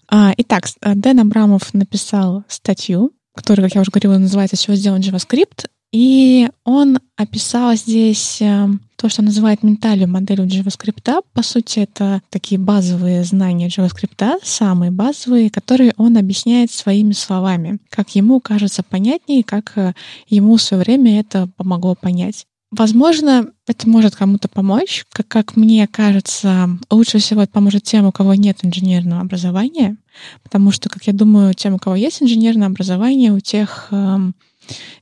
А, 0.09 0.33
итак, 0.37 0.65
Дэн 0.81 1.19
Абрамов 1.19 1.73
написал 1.73 2.43
статью, 2.47 3.11
которая, 3.35 3.67
как 3.67 3.75
я 3.75 3.81
уже 3.81 3.91
говорила, 3.91 4.17
называется 4.17 4.57
«Все 4.57 4.75
сделан 4.75 5.01
JavaScript», 5.01 5.67
и 5.91 6.49
он 6.63 6.99
описал 7.17 7.75
здесь 7.75 8.41
э, 8.41 8.67
то, 8.95 9.09
что 9.09 9.21
называет 9.21 9.61
менталью 9.61 10.07
моделью 10.07 10.47
JavaScript. 10.47 11.23
По 11.33 11.43
сути, 11.43 11.79
это 11.79 12.21
такие 12.29 12.59
базовые 12.59 13.23
знания 13.23 13.67
JavaScript, 13.67 14.39
самые 14.43 14.91
базовые, 14.91 15.49
которые 15.49 15.93
он 15.97 16.17
объясняет 16.17 16.71
своими 16.71 17.11
словами, 17.11 17.79
как 17.89 18.15
ему 18.15 18.39
кажется 18.39 18.83
понятнее, 18.83 19.43
как 19.43 19.73
э, 19.75 19.93
ему 20.27 20.55
в 20.55 20.61
свое 20.61 20.83
время 20.83 21.19
это 21.19 21.49
помогло 21.57 21.95
понять. 21.95 22.45
Возможно, 22.71 23.47
это 23.67 23.89
может 23.89 24.15
кому-то 24.15 24.47
помочь. 24.47 25.03
Как, 25.11 25.27
как 25.27 25.57
мне 25.57 25.85
кажется, 25.87 26.69
лучше 26.89 27.17
всего 27.17 27.41
это 27.41 27.51
поможет 27.51 27.83
тем, 27.83 28.05
у 28.05 28.13
кого 28.13 28.33
нет 28.33 28.59
инженерного 28.63 29.19
образования, 29.19 29.97
потому 30.41 30.71
что, 30.71 30.87
как 30.87 31.03
я 31.03 31.11
думаю, 31.11 31.53
тем, 31.53 31.73
у 31.73 31.79
кого 31.79 31.97
есть 31.97 32.23
инженерное 32.23 32.67
образование, 32.67 33.33
у 33.33 33.41
тех 33.41 33.89
эм, 33.91 34.35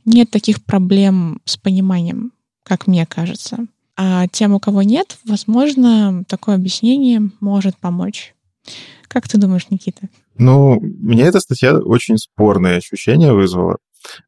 нет 0.05 0.29
таких 0.31 0.63
проблем 0.63 1.41
с 1.45 1.57
пониманием, 1.57 2.31
как 2.63 2.87
мне 2.87 3.05
кажется. 3.05 3.65
А 3.97 4.27
тем, 4.27 4.53
у 4.53 4.59
кого 4.59 4.81
нет, 4.81 5.17
возможно, 5.25 6.23
такое 6.27 6.55
объяснение 6.55 7.29
может 7.41 7.77
помочь. 7.77 8.33
Как 9.07 9.27
ты 9.27 9.37
думаешь, 9.37 9.69
Никита? 9.69 10.07
Ну, 10.37 10.79
мне 10.79 11.23
эта 11.23 11.39
статья 11.39 11.77
очень 11.77 12.17
спорные 12.17 12.77
ощущения 12.77 13.33
вызвала. 13.33 13.77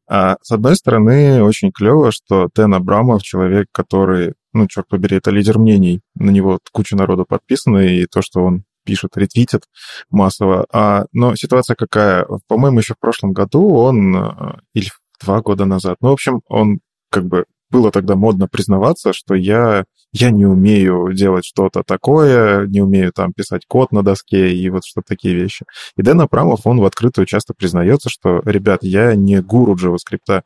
А, 0.06 0.36
с 0.42 0.50
одной 0.50 0.76
стороны, 0.76 1.42
очень 1.42 1.72
клево, 1.72 2.12
что 2.12 2.50
Тен 2.54 2.74
Абрамов 2.74 3.22
человек, 3.22 3.68
который, 3.72 4.34
ну, 4.52 4.66
черт 4.66 4.88
побери, 4.88 5.16
это 5.16 5.30
лидер 5.30 5.58
мнений. 5.58 6.00
На 6.14 6.30
него 6.30 6.58
куча 6.72 6.96
народу 6.96 7.24
подписано, 7.26 7.78
и 7.78 8.06
то, 8.06 8.20
что 8.20 8.44
он 8.44 8.64
пишет, 8.84 9.16
ретвитит 9.16 9.62
массово. 10.10 10.66
А, 10.72 11.06
но 11.12 11.34
ситуация 11.36 11.76
какая? 11.76 12.26
По-моему, 12.46 12.80
еще 12.80 12.94
в 12.94 12.98
прошлом 12.98 13.32
году 13.32 13.74
он, 13.74 14.16
э, 14.16 14.58
или 14.74 14.88
два 15.22 15.40
года 15.40 15.64
назад. 15.64 15.96
Ну, 16.00 16.10
в 16.10 16.12
общем, 16.12 16.42
он 16.48 16.80
как 17.10 17.26
бы 17.26 17.44
было 17.70 17.90
тогда 17.90 18.16
модно 18.16 18.46
признаваться, 18.46 19.12
что 19.12 19.34
я, 19.34 19.84
я 20.12 20.30
не 20.30 20.44
умею 20.44 21.12
делать 21.14 21.44
что-то 21.44 21.82
такое, 21.82 22.66
не 22.66 22.82
умею 22.82 23.12
там 23.12 23.32
писать 23.32 23.62
код 23.66 23.92
на 23.92 24.02
доске 24.02 24.54
и 24.54 24.68
вот 24.68 24.84
что 24.84 25.00
такие 25.04 25.34
вещи. 25.34 25.64
И 25.96 26.02
Дэн 26.02 26.20
Абрамов, 26.20 26.66
он 26.66 26.80
в 26.80 26.84
открытую 26.84 27.26
часто 27.26 27.54
признается, 27.54 28.10
что, 28.10 28.42
ребят, 28.44 28.80
я 28.82 29.14
не 29.14 29.40
гуру 29.40 29.74
JavaScript, 29.74 30.42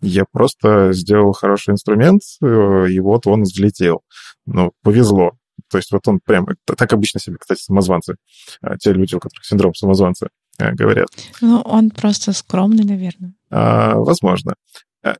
я 0.00 0.24
просто 0.32 0.92
сделал 0.92 1.32
хороший 1.32 1.72
инструмент, 1.72 2.22
э, 2.42 2.86
и 2.90 2.98
вот 3.00 3.26
он 3.26 3.42
взлетел. 3.42 4.02
Ну, 4.46 4.72
повезло. 4.82 5.32
То 5.70 5.78
есть 5.78 5.92
вот 5.92 6.08
он 6.08 6.20
прям... 6.24 6.46
Так 6.64 6.92
обычно 6.92 7.20
себе, 7.20 7.36
кстати, 7.38 7.62
самозванцы, 7.62 8.16
э, 8.62 8.76
те 8.80 8.92
люди, 8.92 9.14
у 9.14 9.20
которых 9.20 9.44
синдром 9.44 9.74
самозванца, 9.74 10.28
говорят. 10.72 11.08
Ну, 11.40 11.60
он 11.60 11.90
просто 11.90 12.32
скромный, 12.32 12.84
наверное. 12.84 13.34
А, 13.50 13.96
возможно. 13.96 14.54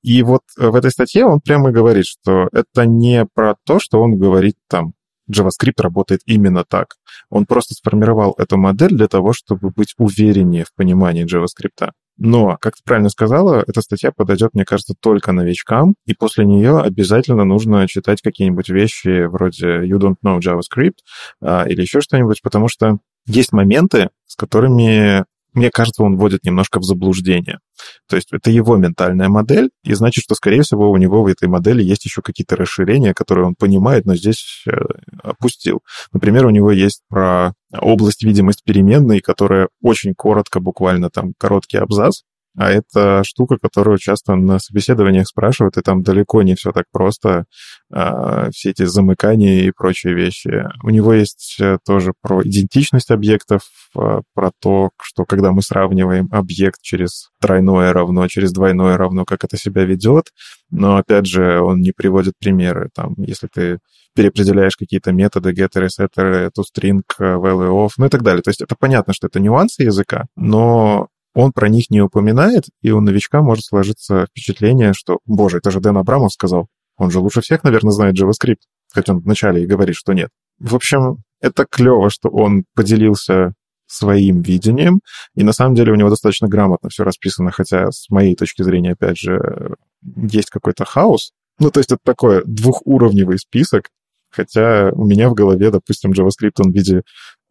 И 0.03 0.23
вот 0.23 0.43
в 0.57 0.75
этой 0.77 0.91
статье 0.91 1.25
он 1.27 1.41
прямо 1.41 1.73
говорит, 1.73 2.07
что 2.07 2.49
это 2.53 2.87
не 2.87 3.27
про 3.35 3.57
то, 3.67 3.81
что 3.81 4.01
он 4.01 4.17
говорит 4.17 4.55
там, 4.69 4.93
JavaScript 5.31 5.81
работает 5.81 6.21
именно 6.27 6.65
так. 6.65 6.97
Он 7.31 7.47
просто 7.47 7.75
сформировал 7.75 8.35
эту 8.39 8.57
модель 8.57 8.95
для 8.95 9.09
того, 9.09 9.33
чтобы 9.33 9.71
быть 9.71 9.95
увереннее 9.99 10.65
в 10.65 10.75
понимании 10.75 11.25
JavaScript. 11.25 11.91
Но, 12.19 12.57
как 12.61 12.77
ты 12.77 12.83
правильно 12.85 13.09
сказала, 13.09 13.65
эта 13.67 13.81
статья 13.81 14.13
подойдет, 14.13 14.51
мне 14.53 14.65
кажется, 14.65 14.95
только 15.01 15.33
новичкам, 15.33 15.95
и 16.07 16.15
после 16.15 16.45
нее 16.45 16.79
обязательно 16.79 17.45
нужно 17.45 17.89
читать 17.89 18.21
какие-нибудь 18.21 18.69
вещи 18.69 19.25
вроде 19.25 19.81
You 19.87 19.99
don't 19.99 20.17
know 20.25 20.39
JavaScript 20.39 20.99
а, 21.41 21.65
или 21.65 21.81
еще 21.81 22.01
что-нибудь, 22.01 22.43
потому 22.43 22.69
что 22.69 22.99
есть 23.27 23.53
моменты, 23.53 24.11
с 24.27 24.37
которыми 24.37 25.25
мне 25.53 25.71
кажется, 25.71 26.03
он 26.03 26.17
вводит 26.17 26.45
немножко 26.45 26.79
в 26.79 26.85
заблуждение. 26.85 27.59
То 28.09 28.17
есть 28.17 28.29
это 28.33 28.51
его 28.51 28.77
ментальная 28.77 29.29
модель, 29.29 29.71
и 29.85 29.95
значит, 29.95 30.25
что, 30.25 30.35
скорее 30.35 30.63
всего, 30.63 30.91
у 30.91 30.97
него 30.97 31.23
в 31.23 31.27
этой 31.27 31.49
модели 31.49 31.83
есть 31.83 32.05
еще 32.05 32.23
какие-то 32.23 32.57
расширения, 32.57 33.15
которые 33.15 33.47
он 33.47 33.55
понимает, 33.55 34.05
но 34.05 34.15
здесь 34.15 34.65
э, 34.67 34.73
опустил. 35.23 35.81
Например, 36.13 36.47
у 36.47 36.51
него 36.51 36.71
есть 36.71 37.03
про 37.09 37.55
область 37.73 38.23
видимость 38.23 38.63
переменной, 38.65 39.21
которая 39.21 39.69
очень 39.81 40.15
коротко, 40.15 40.61
буквально 40.61 41.11
там 41.11 41.33
короткий 41.39 41.79
абзац, 41.79 42.23
а 42.57 42.71
это 42.71 43.23
штука, 43.25 43.57
которую 43.61 43.99
часто 43.99 44.35
на 44.35 44.59
собеседованиях 44.59 45.27
спрашивают, 45.27 45.77
и 45.79 45.83
там 45.83 46.03
далеко 46.03 46.43
не 46.43 46.55
все 46.55 46.73
так 46.73 46.85
просто, 46.93 47.45
а, 47.91 48.51
все 48.51 48.71
эти 48.71 48.85
замыкания 48.85 49.63
и 49.63 49.71
прочие 49.71 50.15
вещи. 50.15 50.67
У 50.83 50.91
него 50.91 51.15
есть 51.15 51.57
э, 51.61 51.79
тоже 51.87 52.13
про 52.21 52.43
идентичность 52.43 53.11
объектов, 53.11 53.63
а, 53.97 54.21
про 54.35 54.51
то, 54.61 54.91
что 55.01 55.25
когда 55.25 55.53
мы 55.53 55.63
сравниваем 55.63 56.29
объект 56.31 56.83
через 56.83 57.31
тройное 57.41 57.93
равно, 57.93 58.29
через 58.29 58.53
двойное 58.53 58.97
равно, 58.97 59.25
как 59.25 59.45
это 59.45 59.57
себя 59.57 59.85
ведет. 59.85 60.27
Но, 60.71 60.97
опять 60.97 61.27
же, 61.27 61.61
он 61.61 61.81
не 61.81 61.93
приводит 61.93 62.35
примеры. 62.39 62.91
Там, 62.95 63.15
если 63.17 63.49
ты 63.53 63.79
переопределяешь 64.15 64.77
какие-то 64.77 65.13
методы, 65.13 65.53
getter, 65.53 65.89
setter, 65.89 66.51
toString, 66.51 67.01
value 67.19 67.87
of, 67.87 67.91
ну 67.97 68.07
и 68.07 68.09
так 68.09 68.23
далее. 68.23 68.43
То 68.43 68.51
есть 68.51 68.61
это 68.61 68.77
понятно, 68.79 69.15
что 69.15 69.27
это 69.27 69.41
нюансы 69.41 69.83
языка, 69.83 70.27
но 70.37 71.09
он 71.35 71.53
про 71.53 71.69
них 71.69 71.91
не 71.91 72.01
упоминает, 72.01 72.65
и 72.83 72.91
у 72.91 73.01
новичка 73.01 73.43
может 73.43 73.65
сложиться 73.65 74.27
впечатление, 74.27 74.93
что, 74.93 75.19
боже, 75.25 75.59
это 75.59 75.71
же 75.71 75.81
Дэн 75.81 75.97
Абрамов 75.99 76.33
сказал. 76.33 76.69
Он 76.97 77.11
же 77.11 77.21
лучше 77.21 77.41
всех, 77.41 77.65
наверное, 77.65 77.93
знает 77.93 78.19
JavaScript. 78.19 78.61
Хотя 78.93 79.15
он 79.15 79.21
вначале 79.21 79.63
и 79.63 79.67
говорит, 79.67 79.97
что 79.97 80.13
нет. 80.13 80.29
В 80.59 80.75
общем, 80.75 81.19
это 81.41 81.65
клево, 81.69 82.11
что 82.11 82.29
он 82.29 82.65
поделился 82.75 83.55
своим 83.87 84.41
видением, 84.41 85.01
и 85.35 85.43
на 85.43 85.53
самом 85.53 85.75
деле 85.75 85.93
у 85.93 85.97
него 85.97 86.09
достаточно 86.09 86.49
грамотно 86.49 86.89
все 86.89 87.05
расписано, 87.05 87.51
хотя 87.51 87.91
с 87.91 88.09
моей 88.09 88.35
точки 88.35 88.63
зрения, 88.63 88.93
опять 88.93 89.19
же, 89.19 89.77
есть 90.03 90.51
какой-то 90.51 90.85
хаос. 90.85 91.33
Ну, 91.59 91.71
то 91.71 91.81
есть 91.81 91.93
это 91.93 92.01
такой 92.03 92.43
двухуровневый 92.47 93.39
список, 93.39 93.91
хотя 94.31 94.91
у 94.93 95.05
меня 95.05 95.29
в 95.29 95.35
голове, 95.35 95.71
допустим, 95.71 96.13
JavaScript 96.13 96.55
он 96.59 96.73
в 96.73 96.75
виде 96.75 97.03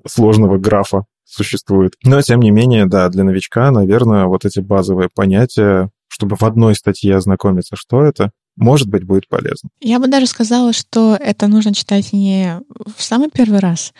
сложного 0.07 0.57
графа 0.57 1.05
существует. 1.25 1.93
Но, 2.03 2.21
тем 2.21 2.39
не 2.39 2.51
менее, 2.51 2.85
да, 2.85 3.09
для 3.09 3.23
новичка, 3.23 3.71
наверное, 3.71 4.25
вот 4.25 4.45
эти 4.45 4.59
базовые 4.59 5.09
понятия, 5.13 5.89
чтобы 6.07 6.35
в 6.35 6.43
одной 6.43 6.75
статье 6.75 7.15
ознакомиться, 7.15 7.75
что 7.75 8.03
это, 8.03 8.31
может 8.55 8.89
быть, 8.89 9.03
будет 9.03 9.27
полезно. 9.27 9.69
Я 9.79 9.99
бы 9.99 10.07
даже 10.07 10.27
сказала, 10.27 10.73
что 10.73 11.15
это 11.19 11.47
нужно 11.47 11.73
читать 11.73 12.13
не 12.13 12.59
в 12.95 13.01
самый 13.01 13.29
первый 13.29 13.59
раз, 13.59 13.93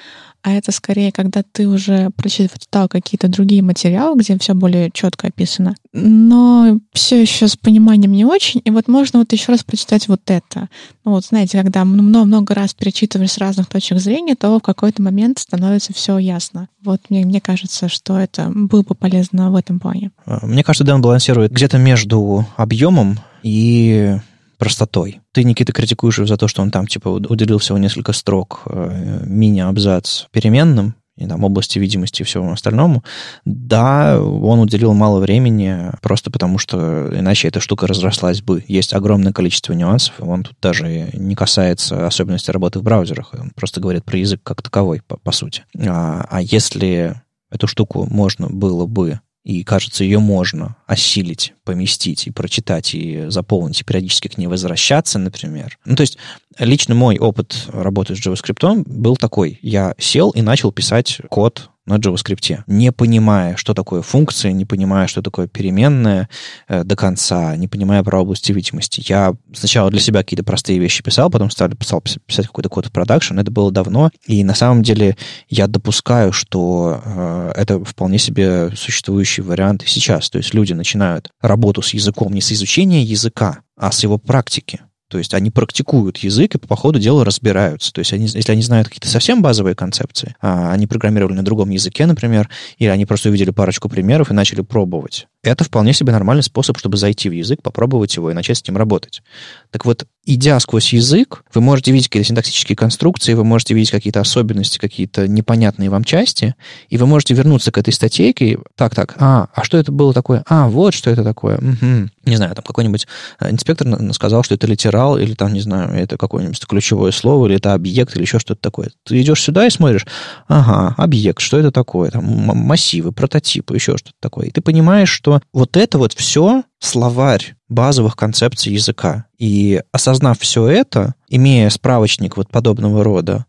а 0.44 0.54
это 0.54 0.72
скорее, 0.72 1.12
когда 1.12 1.44
ты 1.44 1.68
уже 1.68 2.10
прочитал 2.16 2.88
какие-то 2.88 3.28
другие 3.28 3.62
материалы, 3.62 4.20
где 4.20 4.38
все 4.40 4.56
более 4.56 4.90
четко 4.92 5.28
описано, 5.28 5.76
но 5.94 6.80
все 6.94 7.22
еще 7.22 7.48
с 7.48 7.56
пониманием 7.56 8.12
не 8.12 8.26
очень, 8.26 8.62
и 8.64 8.72
вот 8.72 8.88
можно 8.88 9.20
вот 9.20 9.32
еще 9.32 9.52
раз 9.52 9.64
прочитать 9.64 10.08
вот 10.08 10.22
это. 10.28 10.68
Ну 11.06 11.12
вот, 11.12 11.26
знаете, 11.26 11.62
когда 11.62 11.86
много-много 11.86 12.56
раз 12.56 12.74
перечитываешь 12.74 13.32
с 13.32 13.38
разных 13.38 13.68
точек 13.68 14.00
зрения, 14.00 14.36
то 14.36 14.58
в 14.58 14.62
какой-то 14.62 15.02
момент 15.02 15.38
становится 15.38 15.94
все 15.94 16.18
ясно. 16.18 16.70
Вот 16.84 17.02
мне, 17.10 17.24
мне 17.24 17.40
кажется, 17.40 17.88
что 17.88 18.18
это 18.18 18.52
было 18.54 18.82
бы 18.82 18.96
полезно 18.96 19.52
в 19.52 19.56
этом 19.56 19.80
плане. 19.80 20.12
Мне 20.26 20.64
кажется, 20.64 20.84
Дэн 20.84 21.02
балансирует 21.02 21.52
где-то 21.52 21.78
между 21.78 22.48
объемом 22.58 23.20
и 23.44 24.18
простотой. 24.58 25.22
Ты, 25.32 25.44
Никита, 25.44 25.74
критикуешь 25.74 26.18
его 26.18 26.28
за 26.28 26.38
то, 26.38 26.48
что 26.48 26.62
он 26.62 26.70
там, 26.70 26.86
типа, 26.86 27.10
уделил 27.10 27.58
всего 27.58 27.78
несколько 27.78 28.14
строк 28.14 28.62
э, 28.68 29.24
мини-абзац 29.26 30.26
переменным, 30.32 30.96
и 31.18 31.28
там 31.28 31.44
области 31.44 31.78
видимости 31.78 32.22
и 32.22 32.26
всему 32.26 32.52
остальному, 32.52 33.04
да, 33.46 34.22
он 34.22 34.60
уделил 34.60 34.94
мало 34.94 35.20
времени, 35.20 35.92
просто 36.02 36.32
потому 36.32 36.58
что 36.58 37.10
иначе 37.12 37.48
эта 37.48 37.60
штука 37.60 37.88
разрослась 37.88 38.42
бы. 38.42 38.64
Есть 38.68 38.94
огромное 38.94 39.34
количество 39.34 39.74
нюансов, 39.74 40.16
он 40.20 40.44
тут 40.44 40.56
даже 40.62 41.10
не 41.14 41.36
касается 41.36 42.08
особенностей 42.08 42.52
работы 42.52 42.80
в 42.80 42.84
браузерах, 42.84 43.34
он 43.34 43.52
просто 43.52 43.82
говорит 43.82 44.06
про 44.06 44.18
язык 44.18 44.42
как 44.44 44.62
таковой, 44.62 45.02
по, 45.08 45.18
по 45.18 45.32
сути. 45.32 45.64
А, 45.88 46.26
а 46.30 46.42
если 46.42 47.22
эту 47.52 47.68
штуку 47.68 48.08
можно 48.10 48.48
было 48.48 48.86
бы 48.86 49.20
и, 49.44 49.64
кажется, 49.64 50.04
ее 50.04 50.20
можно 50.20 50.76
осилить, 50.86 51.54
поместить 51.64 52.28
и 52.28 52.32
прочитать, 52.32 52.94
и 52.94 53.26
заполнить, 53.30 53.82
и 53.82 53.84
периодически 53.84 54.28
к 54.28 54.38
ней 54.38 54.48
возвращаться, 54.48 55.18
например. 55.18 55.80
Ну, 55.84 55.96
то 55.96 56.02
есть, 56.02 56.18
лично 56.60 56.94
мой 56.94 57.18
опыт 57.18 57.66
работы 57.68 58.16
с 58.16 58.20
JavaScript 58.20 58.84
был 58.86 59.18
такой. 59.18 59.58
Я 59.64 59.96
сел 59.98 60.30
и 60.30 60.42
начал 60.42 60.72
писать 60.72 61.22
код 61.30 61.71
на 61.86 61.98
JavaScript, 61.98 62.64
не 62.68 62.92
понимая, 62.92 63.56
что 63.56 63.74
такое 63.74 64.02
функция, 64.02 64.52
не 64.52 64.66
понимая, 64.66 65.08
что 65.08 65.22
такое 65.22 65.48
переменная 65.48 66.30
э, 66.68 66.84
до 66.84 66.96
конца, 66.96 67.56
не 67.56 67.68
понимая 67.68 68.04
про 68.04 68.22
области 68.22 68.52
видимости. 68.52 69.04
Я 69.08 69.36
сначала 69.54 69.90
для 69.90 70.00
себя 70.00 70.22
какие-то 70.22 70.44
простые 70.44 70.80
вещи 70.80 71.04
писал, 71.04 71.30
потом 71.30 71.50
стал 71.50 71.70
писал, 71.70 72.02
писать 72.02 72.48
какой-то 72.48 72.70
код 72.70 72.86
в 72.88 72.92
продакшн. 72.92 73.40
Это 73.40 73.52
было 73.52 73.72
давно, 73.72 74.12
и 74.28 74.44
на 74.44 74.54
самом 74.54 74.84
деле 74.84 75.18
я 75.50 75.68
допускаю, 75.68 76.32
что 76.32 77.02
э, 77.04 77.54
это 77.56 77.84
вполне 77.84 78.20
себе 78.20 78.70
существующий 78.76 79.42
вариант 79.42 79.84
и 79.84 79.88
сейчас. 79.88 80.30
То 80.30 80.38
есть 80.38 80.54
люди 80.54 80.74
начинают 80.74 81.32
работу 81.42 81.82
с 81.82 81.94
языком 81.94 82.34
не 82.34 82.42
с 82.42 82.52
изучения 82.52 83.02
языка, 83.02 83.60
а 83.76 83.92
с 83.92 84.04
его 84.04 84.18
практики. 84.18 84.82
То 85.12 85.18
есть 85.18 85.34
они 85.34 85.52
практикуют 85.52 86.18
язык 86.20 86.56
и 86.56 86.58
по 86.58 86.78
ходу 86.78 86.98
дела 86.98 87.26
разбираются. 87.26 87.92
То 87.92 88.00
есть 88.00 88.14
они, 88.14 88.28
если 88.28 88.54
они 88.54 88.62
знают 88.62 88.88
какие-то 88.88 89.10
совсем 89.10 89.42
базовые 89.42 89.76
концепции, 89.76 90.36
а 90.40 90.72
они 90.72 90.88
программировали 90.88 91.36
на 91.36 91.44
другом 91.44 91.70
языке, 91.70 92.06
например, 92.06 92.50
или 92.78 92.88
они 92.88 93.06
просто 93.06 93.28
увидели 93.28 93.50
парочку 93.50 93.90
примеров 93.90 94.32
и 94.32 94.34
начали 94.34 94.62
пробовать, 94.62 95.28
это 95.44 95.64
вполне 95.64 95.94
себе 95.94 96.12
нормальный 96.12 96.44
способ, 96.44 96.78
чтобы 96.78 96.98
зайти 96.98 97.30
в 97.30 97.32
язык, 97.32 97.62
попробовать 97.62 98.16
его 98.16 98.30
и 98.30 98.34
начать 98.34 98.60
с 98.60 98.68
ним 98.68 98.78
работать. 98.78 99.24
Так 99.72 99.86
вот, 99.86 100.06
идя 100.26 100.60
сквозь 100.60 100.94
язык, 100.94 101.44
вы 101.54 101.62
можете 101.62 101.92
видеть 101.92 102.10
какие-то 102.10 102.28
синтаксические 102.28 102.76
конструкции, 102.76 103.34
вы 103.34 103.44
можете 103.44 103.74
видеть 103.74 103.92
какие-то 103.92 104.22
особенности, 104.22 104.78
какие-то 104.78 105.28
непонятные 105.28 105.90
вам 105.90 106.04
части, 106.04 106.56
и 106.90 106.98
вы 106.98 107.08
можете 107.08 107.34
вернуться 107.34 107.72
к 107.72 107.78
этой 107.78 107.92
статейке 107.92 108.60
так, 108.76 108.94
так, 108.94 109.16
а, 109.18 109.48
а 109.54 109.64
что 109.64 109.78
это 109.78 109.92
было 109.92 110.14
такое? 110.14 110.44
А, 110.48 110.68
вот 110.70 110.94
что 110.94 111.10
это 111.10 111.24
такое. 111.24 111.58
Угу. 111.58 112.10
Не 112.26 112.36
знаю, 112.36 112.54
там 112.54 112.64
какой-нибудь 112.64 113.08
э, 113.40 113.50
инспектор 113.50 113.88
сказал, 114.14 114.44
что 114.44 114.54
это 114.54 114.68
литерал, 114.68 115.18
или 115.18 115.34
там, 115.34 115.54
не 115.54 115.62
знаю, 115.62 115.92
это 115.96 116.18
какое-нибудь 116.18 116.60
ключевое 116.68 117.12
слово, 117.12 117.48
или 117.48 117.56
это 117.56 117.74
объект, 117.74 118.16
или 118.16 118.22
еще 118.22 118.38
что-то 118.38 118.62
такое. 118.62 118.92
Ты 119.06 119.20
идешь 119.22 119.42
сюда 119.42 119.66
и 119.66 119.72
смотришь, 119.72 120.06
ага, 120.48 120.94
объект, 120.98 121.42
что 121.42 121.58
это 121.58 121.72
такое? 121.72 122.12
Там 122.12 122.24
массивы, 122.24 123.12
прототипы, 123.12 123.74
еще 123.74 123.98
что-то 123.98 124.16
такое. 124.20 124.48
И 124.48 124.52
ты 124.52 124.62
понимаешь, 124.62 125.10
что 125.10 125.31
что 125.40 125.48
вот 125.54 125.78
это 125.78 125.98
вот 125.98 126.14
все 126.14 126.64
словарь 126.80 127.56
базовых 127.70 128.16
концепций 128.16 128.74
языка. 128.74 129.26
И 129.38 129.82
осознав 129.92 130.40
все 130.40 130.68
это, 130.68 131.16
имея 131.30 131.70
справочник 131.70 132.38
вот 132.38 132.50
подобного 132.50 133.04
рода, 133.04 133.46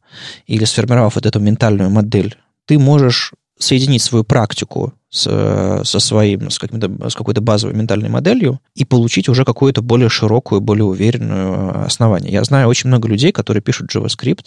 или 0.47 0.65
сформировав 0.65 1.15
вот 1.17 1.27
эту 1.27 1.41
ментальную 1.41 1.91
модель, 1.91 2.37
ты 2.67 2.79
можешь 2.79 3.33
соединить 3.59 4.03
свою 4.03 4.25
практику 4.25 4.95
с, 5.09 5.83
со 5.85 6.01
своим, 6.01 6.51
с, 6.51 6.59
с 6.59 7.15
какой-то 7.15 7.41
базовой 7.41 7.77
ментальной 7.77 8.09
моделью 8.09 8.61
и 8.75 8.85
получить 8.85 9.29
уже 9.29 9.45
какую-то 9.45 9.83
более 9.83 10.09
широкую, 10.09 10.61
более 10.61 10.85
уверенную 10.85 11.85
основание. 11.85 12.33
Я 12.33 12.45
знаю 12.45 12.69
очень 12.69 12.89
много 12.89 13.09
людей, 13.09 13.31
которые 13.31 13.63
пишут 13.63 13.95
JavaScript 13.95 14.47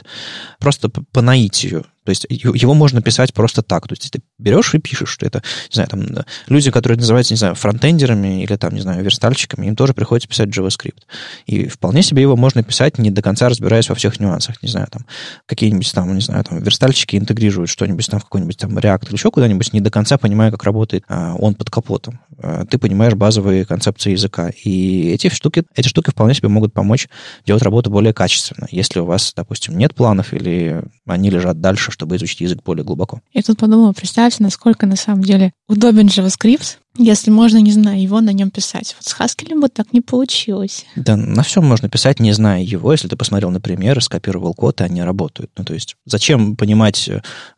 просто 0.59 0.89
по 0.89 1.21
наитию. 1.21 1.85
То 2.05 2.11
есть 2.11 2.25
его 2.29 2.73
можно 2.73 3.01
писать 3.01 3.33
просто 3.33 3.63
так. 3.63 3.87
То 3.87 3.93
есть 3.93 4.11
ты 4.11 4.21
берешь 4.37 4.73
и 4.75 4.79
пишешь, 4.79 5.09
что 5.09 5.25
это, 5.25 5.43
не 5.69 5.73
знаю, 5.73 5.89
там 5.89 6.05
люди, 6.47 6.71
которые 6.71 6.99
называются, 6.99 7.33
не 7.33 7.37
знаю, 7.37 7.55
фронтендерами 7.55 8.43
или 8.43 8.55
там, 8.55 8.73
не 8.73 8.81
знаю, 8.81 9.03
верстальщиками, 9.03 9.65
им 9.65 9.75
тоже 9.75 9.93
приходится 9.93 10.29
писать 10.29 10.49
JavaScript. 10.49 11.03
И 11.47 11.67
вполне 11.67 12.03
себе 12.03 12.21
его 12.21 12.35
можно 12.35 12.63
писать, 12.63 12.99
не 12.99 13.09
до 13.09 13.21
конца 13.21 13.49
разбираясь 13.49 13.89
во 13.89 13.95
всех 13.95 14.19
нюансах. 14.19 14.61
Не 14.61 14.69
знаю, 14.69 14.87
там, 14.91 15.05
какие-нибудь 15.47 15.91
там, 15.91 16.13
не 16.13 16.21
знаю, 16.21 16.43
там, 16.43 16.61
верстальщики 16.61 17.15
интегрируют 17.15 17.69
что-нибудь 17.69 18.07
там 18.07 18.19
в 18.19 18.23
какой-нибудь 18.23 18.57
там 18.57 18.77
React 18.77 19.07
или 19.07 19.15
еще 19.15 19.31
куда-нибудь, 19.31 19.73
не 19.73 19.81
до 19.81 19.89
конца 19.89 20.17
понимая, 20.17 20.51
как 20.51 20.63
работает 20.63 21.03
а, 21.07 21.35
он 21.35 21.55
под 21.55 21.69
капотом. 21.71 22.19
А, 22.37 22.65
ты 22.65 22.77
понимаешь 22.77 23.15
базовые 23.15 23.65
концепции 23.65 24.11
языка. 24.11 24.51
И 24.63 25.09
эти 25.09 25.29
штуки, 25.29 25.63
эти 25.75 25.87
штуки 25.87 26.11
вполне 26.11 26.35
себе 26.35 26.49
могут 26.49 26.73
помочь 26.73 27.07
делать 27.45 27.63
работу 27.63 27.89
более 27.89 28.13
качественно. 28.13 28.67
Если 28.69 28.99
у 28.99 29.05
вас, 29.05 29.33
допустим, 29.35 29.77
нет 29.77 29.95
планов 29.95 30.33
или 30.33 30.83
они 31.05 31.29
лежат 31.29 31.61
дальше, 31.61 31.91
чтобы 31.91 32.15
изучить 32.15 32.41
язык 32.41 32.63
более 32.63 32.83
глубоко. 32.83 33.21
Я 33.33 33.41
тут 33.41 33.59
подумала, 33.59 33.93
представьте, 33.93 34.43
насколько 34.43 34.85
на 34.85 34.95
самом 34.95 35.23
деле 35.23 35.53
удобен 35.67 36.07
JavaScript, 36.07 36.77
если 36.97 37.29
можно, 37.29 37.57
не 37.57 37.71
зная 37.71 37.97
его, 37.97 38.21
на 38.21 38.31
нем 38.31 38.51
писать. 38.51 38.95
Вот 38.97 39.05
с 39.05 39.19
Haskell 39.19 39.59
бы 39.59 39.67
так 39.67 39.91
не 39.91 40.01
получилось. 40.01 40.85
Да, 40.95 41.17
на 41.17 41.43
всем 41.43 41.65
можно 41.65 41.89
писать, 41.89 42.19
не 42.19 42.31
зная 42.31 42.61
его. 42.61 42.91
Если 42.91 43.07
ты 43.07 43.17
посмотрел 43.17 43.51
на 43.51 43.59
примеры, 43.59 43.99
скопировал 44.01 44.53
код, 44.53 44.79
и 44.81 44.85
они 44.85 45.01
работают. 45.01 45.51
Ну, 45.57 45.65
то 45.65 45.73
есть 45.73 45.97
зачем 46.05 46.55
понимать, 46.55 47.09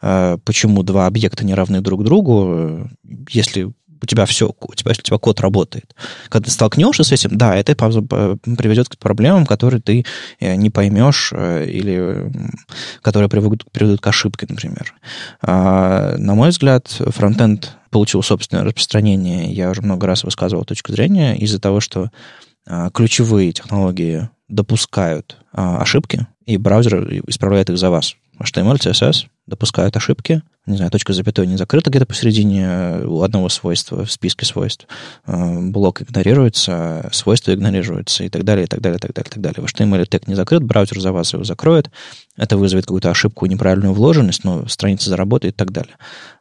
э, 0.02 0.38
почему 0.44 0.82
два 0.84 1.06
объекта 1.06 1.46
не 1.46 1.54
равны 1.54 1.82
друг 1.82 2.04
другу, 2.04 2.46
э, 2.48 2.86
если 3.30 3.72
у 4.02 4.06
тебя 4.06 4.26
все, 4.26 4.54
у 4.60 4.74
тебя, 4.74 4.92
у 4.92 5.02
тебя 5.02 5.18
код 5.18 5.40
работает. 5.42 5.96
Когда 6.30 6.46
ты 6.46 6.52
столкнешься 6.52 7.04
с 7.04 7.12
этим, 7.12 7.38
да, 7.38 7.56
это 7.56 7.76
приведет 7.76 8.90
к 8.90 8.98
проблемам, 8.98 9.46
которые 9.46 9.82
ты 9.82 10.06
э, 10.40 10.56
не 10.56 10.70
поймешь 10.70 11.32
э, 11.34 11.66
или 11.66 12.32
которые 13.02 13.30
приведут, 13.30 13.66
приведут 13.72 14.02
к 14.02 14.08
ошибке, 14.08 14.46
например. 14.50 14.94
А, 15.42 16.16
на 16.18 16.36
мой 16.36 16.50
взгляд, 16.50 16.88
фронтенд 16.88 17.78
получил 17.90 18.22
собственное 18.24 18.64
распространение. 18.64 19.52
Я 19.52 19.70
уже 19.70 19.82
много 19.82 20.08
раз 20.08 20.24
высказывал 20.24 20.66
точку 20.66 20.92
зрения 20.92 21.36
из-за 21.38 21.60
того, 21.60 21.80
что 21.80 22.12
а, 22.68 22.90
ключевые 22.90 23.52
технологии 23.54 24.30
допускают 24.48 25.38
а, 25.52 25.82
ошибки, 25.82 26.28
и 26.46 26.58
браузер 26.58 27.22
исправляет 27.28 27.70
их 27.70 27.78
за 27.78 27.90
вас. 27.90 28.16
HTML, 28.40 28.78
CSS 28.78 29.28
допускают 29.48 29.96
ошибки, 29.98 30.42
не 30.68 30.78
знаю, 30.78 30.92
точка 30.92 31.14
запятой 31.14 31.48
не 31.48 31.58
закрыта 31.58 31.90
где-то 31.90 32.06
посередине 32.06 32.66
э, 32.66 33.06
у 33.06 33.24
одного 33.24 33.50
свойства 33.50 34.06
в 34.06 34.12
списке 34.12 34.46
свойств. 34.46 34.86
Э, 35.26 35.60
блок 35.62 36.02
игнорируется, 36.02 37.10
свойства 37.14 37.54
игнорируются 37.54 38.26
и 38.26 38.30
так 38.30 38.44
далее, 38.44 38.66
и 38.66 38.68
так 38.68 38.82
далее, 38.82 38.98
и 38.98 39.00
так 39.00 39.14
далее, 39.14 39.30
и 39.30 39.34
так 39.34 39.42
далее. 39.42 39.66
В 39.66 39.66
HTML 39.66 40.06
тег 40.06 40.28
не 40.28 40.36
закрыт, 40.36 40.64
браузер 40.64 41.00
за 41.00 41.12
вас 41.12 41.34
его 41.34 41.44
закроет. 41.44 41.90
Это 42.36 42.58
вызовет 42.58 42.86
какую-то 42.86 43.10
ошибку, 43.10 43.46
неправильную 43.46 43.94
вложенность, 43.94 44.44
но 44.44 44.68
страница 44.68 45.10
заработает 45.10 45.56
и 45.56 45.58
так 45.58 45.72
далее. 45.72 45.96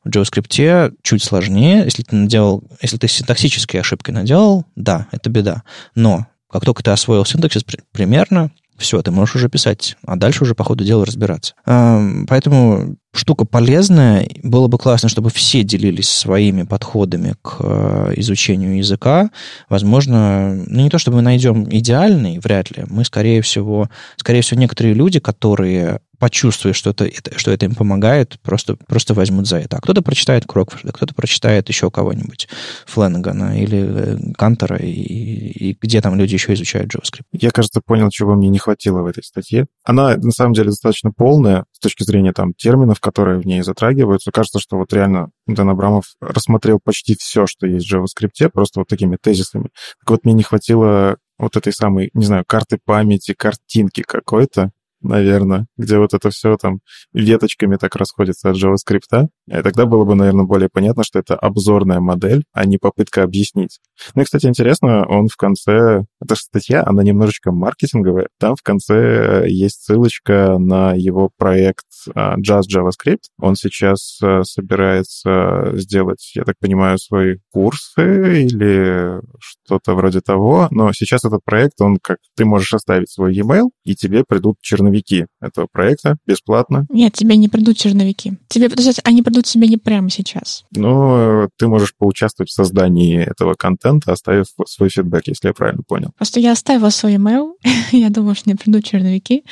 В 0.04 0.08
JavaScript 0.08 0.96
чуть 1.02 1.22
сложнее. 1.22 1.84
Если 1.84 2.02
ты 2.02 2.16
наделал, 2.16 2.64
если 2.82 2.98
ты 2.98 3.08
синтаксические 3.08 3.80
ошибки 3.80 4.10
наделал, 4.10 4.64
да, 4.74 5.06
это 5.12 5.30
беда. 5.30 5.62
Но 5.94 6.26
как 6.50 6.64
только 6.64 6.82
ты 6.82 6.90
освоил 6.90 7.24
синтаксис 7.24 7.64
примерно, 7.92 8.50
все, 8.78 9.02
ты 9.02 9.10
можешь 9.10 9.36
уже 9.36 9.48
писать, 9.48 9.96
а 10.06 10.16
дальше 10.16 10.44
уже 10.44 10.54
по 10.54 10.64
ходу 10.64 10.84
дела 10.84 11.04
разбираться. 11.04 11.54
Поэтому 11.64 12.96
штука 13.16 13.44
полезная. 13.44 14.28
Было 14.42 14.68
бы 14.68 14.78
классно, 14.78 15.08
чтобы 15.08 15.30
все 15.30 15.62
делились 15.62 16.08
своими 16.08 16.62
подходами 16.62 17.34
к 17.42 17.56
э, 17.60 18.12
изучению 18.16 18.76
языка. 18.76 19.30
Возможно, 19.68 20.54
ну 20.66 20.82
не 20.82 20.90
то, 20.90 20.98
чтобы 20.98 21.16
мы 21.18 21.22
найдем 21.22 21.66
идеальный, 21.68 22.38
вряд 22.38 22.76
ли. 22.76 22.84
Мы, 22.88 23.04
скорее 23.04 23.42
всего, 23.42 23.88
скорее 24.16 24.42
всего, 24.42 24.60
некоторые 24.60 24.94
люди, 24.94 25.18
которые 25.18 26.00
почувствуют, 26.18 26.76
что 26.76 26.90
это, 26.90 27.10
что 27.38 27.50
это 27.50 27.66
им 27.66 27.74
помогает, 27.74 28.38
просто, 28.42 28.76
просто 28.76 29.14
возьмут 29.14 29.46
за 29.46 29.58
это. 29.58 29.76
А 29.76 29.80
кто-то 29.80 30.02
прочитает 30.02 30.46
Крокфорда, 30.46 30.92
кто-то 30.92 31.14
прочитает 31.14 31.68
еще 31.68 31.90
кого-нибудь, 31.90 32.48
Фленнегана 32.86 33.60
или 33.60 34.32
Кантера, 34.34 34.76
и, 34.76 34.90
и 34.90 35.78
где 35.80 36.00
там 36.00 36.16
люди 36.16 36.34
еще 36.34 36.54
изучают 36.54 36.94
JavaScript. 36.94 37.24
Я, 37.32 37.50
кажется, 37.50 37.80
понял, 37.84 38.08
чего 38.10 38.34
мне 38.34 38.48
не 38.48 38.58
хватило 38.58 39.02
в 39.02 39.06
этой 39.06 39.22
статье. 39.22 39.66
Она, 39.84 40.16
на 40.16 40.30
самом 40.30 40.52
деле, 40.52 40.70
достаточно 40.70 41.10
полная 41.10 41.64
с 41.72 41.78
точки 41.78 42.04
зрения 42.04 42.32
там 42.32 42.52
терминов, 42.54 43.00
которые 43.00 43.38
в 43.38 43.46
ней 43.46 43.62
затрагиваются. 43.62 44.30
Кажется, 44.30 44.58
что 44.58 44.76
вот 44.76 44.92
реально 44.92 45.30
Дэн 45.46 45.68
Абрамов 45.68 46.04
рассмотрел 46.20 46.80
почти 46.82 47.16
все, 47.18 47.46
что 47.46 47.66
есть 47.66 47.90
в 47.90 47.94
JavaScript, 47.94 48.50
просто 48.50 48.80
вот 48.80 48.88
такими 48.88 49.16
тезисами. 49.20 49.68
Так 50.00 50.10
вот, 50.10 50.24
мне 50.24 50.34
не 50.34 50.42
хватило 50.42 51.16
вот 51.38 51.56
этой 51.56 51.72
самой, 51.72 52.10
не 52.14 52.24
знаю, 52.24 52.44
карты 52.46 52.78
памяти, 52.82 53.34
картинки 53.34 54.02
какой-то, 54.02 54.70
наверное, 55.00 55.66
где 55.76 55.98
вот 55.98 56.14
это 56.14 56.30
все 56.30 56.56
там 56.56 56.80
веточками 57.12 57.76
так 57.76 57.96
расходится 57.96 58.50
от 58.50 58.56
JavaScript. 58.56 59.28
И 59.48 59.62
тогда 59.62 59.86
было 59.86 60.04
бы, 60.04 60.14
наверное, 60.14 60.44
более 60.44 60.68
понятно, 60.72 61.04
что 61.04 61.18
это 61.18 61.36
обзорная 61.36 62.00
модель, 62.00 62.44
а 62.52 62.64
не 62.64 62.78
попытка 62.78 63.22
объяснить. 63.22 63.80
Ну 64.14 64.22
и, 64.22 64.24
кстати, 64.24 64.46
интересно, 64.46 65.06
он 65.06 65.28
в 65.28 65.36
конце... 65.36 66.04
Эта 66.20 66.34
статья, 66.34 66.82
она 66.84 67.02
немножечко 67.02 67.52
маркетинговая. 67.52 68.28
Там 68.38 68.56
в 68.56 68.62
конце 68.62 69.46
есть 69.48 69.84
ссылочка 69.84 70.56
на 70.58 70.94
его 70.94 71.30
проект 71.36 71.86
а, 72.14 72.36
Just 72.38 72.64
JavaScript. 72.74 73.24
Он 73.38 73.54
сейчас 73.56 74.18
а, 74.22 74.42
собирается 74.44 75.72
сделать, 75.74 76.32
я 76.34 76.44
так 76.44 76.56
понимаю, 76.58 76.98
свои 76.98 77.36
курсы 77.52 78.44
или 78.44 79.20
что-то 79.38 79.94
вроде 79.94 80.20
того. 80.20 80.68
Но 80.70 80.92
сейчас 80.92 81.24
этот 81.24 81.44
проект, 81.44 81.80
он 81.80 81.98
как... 82.02 82.18
Ты 82.36 82.44
можешь 82.44 82.74
оставить 82.74 83.10
свой 83.10 83.34
e-mail, 83.34 83.70
и 83.84 83.94
тебе 83.94 84.24
придут 84.26 84.56
черновики 84.86 85.26
этого 85.40 85.66
проекта 85.70 86.16
бесплатно. 86.26 86.86
Нет, 86.88 87.14
тебе 87.14 87.36
не 87.36 87.48
придут 87.48 87.76
черновики. 87.76 88.34
Тебе, 88.48 88.68
то 88.68 88.82
есть 88.82 89.00
они 89.04 89.22
придут 89.22 89.44
тебе 89.44 89.68
не 89.68 89.76
прямо 89.76 90.10
сейчас. 90.10 90.64
Ну, 90.74 91.48
ты 91.58 91.68
можешь 91.68 91.94
поучаствовать 91.96 92.50
в 92.50 92.54
создании 92.54 93.18
этого 93.18 93.54
контента, 93.54 94.12
оставив 94.12 94.46
свой 94.66 94.88
фидбэк, 94.88 95.26
если 95.26 95.48
я 95.48 95.54
правильно 95.54 95.82
понял. 95.86 96.12
Просто 96.16 96.40
я 96.40 96.52
оставила 96.52 96.90
свой 96.90 97.16
email, 97.16 97.54
я 97.92 98.10
думаю, 98.10 98.34
что 98.34 98.48
мне 98.48 98.56
придут 98.56 98.84
черновики, 98.84 99.44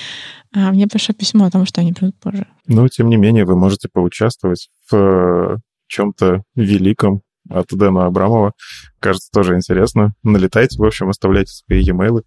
а 0.52 0.70
мне 0.70 0.86
пришло 0.86 1.14
письмо 1.14 1.46
о 1.46 1.50
том, 1.50 1.66
что 1.66 1.80
они 1.80 1.92
придут 1.92 2.18
позже. 2.18 2.46
Но, 2.66 2.86
тем 2.88 3.08
не 3.08 3.16
менее, 3.16 3.44
вы 3.44 3.56
можете 3.56 3.88
поучаствовать 3.92 4.68
в 4.90 4.96
э, 4.96 5.56
чем-то 5.88 6.42
великом 6.54 7.22
от 7.50 7.66
Дэна 7.70 8.06
Абрамова. 8.06 8.52
Кажется, 9.00 9.30
тоже 9.30 9.54
интересно. 9.54 10.14
Налетайте, 10.22 10.78
в 10.78 10.84
общем, 10.84 11.10
оставляйте 11.10 11.52
свои 11.52 11.82
e-mail. 11.82 12.22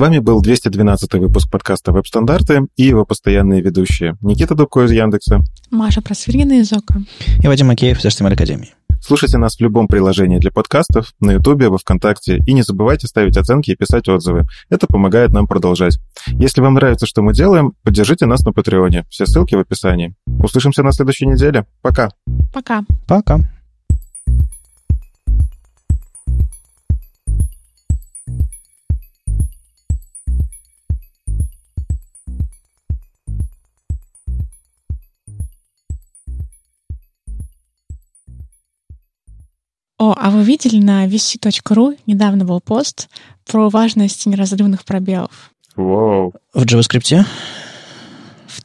С 0.00 0.02
вами 0.02 0.18
был 0.18 0.40
212 0.40 1.12
выпуск 1.16 1.50
подкаста 1.50 1.92
«Веб-стандарты» 1.92 2.62
и 2.74 2.84
его 2.84 3.04
постоянные 3.04 3.60
ведущие 3.60 4.16
Никита 4.22 4.54
Дубко 4.54 4.80
из 4.86 4.92
Яндекса, 4.92 5.42
Маша 5.70 6.00
Просвиргина 6.00 6.54
из 6.54 6.72
ОКО 6.72 7.02
и 7.42 7.46
Вадим 7.46 7.66
Макеев 7.66 7.98
из 7.98 8.06
HTML 8.06 8.32
Академии. 8.32 8.70
Слушайте 9.02 9.36
нас 9.36 9.56
в 9.56 9.60
любом 9.60 9.88
приложении 9.88 10.38
для 10.38 10.50
подкастов, 10.50 11.12
на 11.20 11.32
Ютубе, 11.32 11.68
во 11.68 11.76
Вконтакте, 11.76 12.38
и 12.46 12.54
не 12.54 12.62
забывайте 12.62 13.08
ставить 13.08 13.36
оценки 13.36 13.72
и 13.72 13.76
писать 13.76 14.08
отзывы. 14.08 14.46
Это 14.70 14.86
помогает 14.86 15.32
нам 15.32 15.46
продолжать. 15.46 15.98
Если 16.28 16.62
вам 16.62 16.74
нравится, 16.76 17.04
что 17.04 17.20
мы 17.20 17.34
делаем, 17.34 17.74
поддержите 17.82 18.24
нас 18.24 18.42
на 18.46 18.52
Патреоне. 18.52 19.04
Все 19.10 19.26
ссылки 19.26 19.54
в 19.54 19.58
описании. 19.58 20.14
Услышимся 20.42 20.82
на 20.82 20.92
следующей 20.92 21.26
неделе. 21.26 21.66
Пока. 21.82 22.08
Пока. 22.54 22.84
Пока. 23.06 23.40
О, 40.00 40.14
а 40.16 40.30
вы 40.30 40.42
видели 40.44 40.82
на 40.82 41.06
vc.ru 41.06 41.98
недавно 42.06 42.46
был 42.46 42.62
пост 42.62 43.10
про 43.46 43.68
важность 43.68 44.24
неразрывных 44.24 44.86
пробелов? 44.86 45.52
Вау. 45.76 46.32
В 46.54 46.62
JavaScript? 46.62 47.22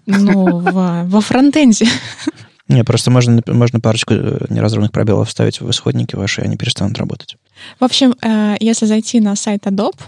Ну, 0.05 0.59
в, 0.59 1.03
во 1.05 1.21
фронтенде. 1.21 1.87
Не, 2.69 2.85
просто 2.85 3.11
можно, 3.11 3.43
можно 3.47 3.81
парочку 3.81 4.13
э, 4.13 4.45
неразрывных 4.49 4.93
пробелов 4.93 5.27
вставить 5.27 5.59
в 5.59 5.69
исходники 5.69 6.15
ваши, 6.15 6.39
и 6.39 6.45
они 6.45 6.55
перестанут 6.55 6.97
работать. 6.97 7.35
В 7.81 7.83
общем, 7.83 8.15
э, 8.21 8.55
если 8.61 8.85
зайти 8.85 9.19
на 9.19 9.35
сайт 9.35 9.65
Adobe, 9.65 9.99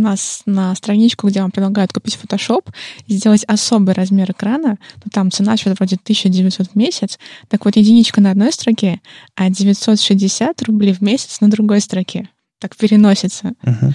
нас 0.00 0.42
на 0.46 0.74
страничку, 0.74 1.28
где 1.28 1.40
вам 1.40 1.50
предлагают 1.50 1.92
купить 1.92 2.18
Photoshop, 2.22 2.68
сделать 3.08 3.44
особый 3.44 3.94
размер 3.94 4.30
экрана, 4.30 4.78
ну, 5.04 5.10
там 5.12 5.30
цена 5.30 5.56
что-то 5.56 5.76
вроде 5.78 5.96
1900 5.96 6.68
в 6.70 6.74
месяц, 6.74 7.18
так 7.48 7.64
вот 7.64 7.76
единичка 7.76 8.20
на 8.20 8.30
одной 8.30 8.52
строке, 8.52 9.00
а 9.34 9.50
960 9.50 10.62
рублей 10.62 10.92
в 10.92 11.00
месяц 11.00 11.40
на 11.40 11.50
другой 11.50 11.80
строке. 11.80 12.28
Так 12.60 12.76
переносится. 12.76 13.52
Uh-huh. 13.62 13.92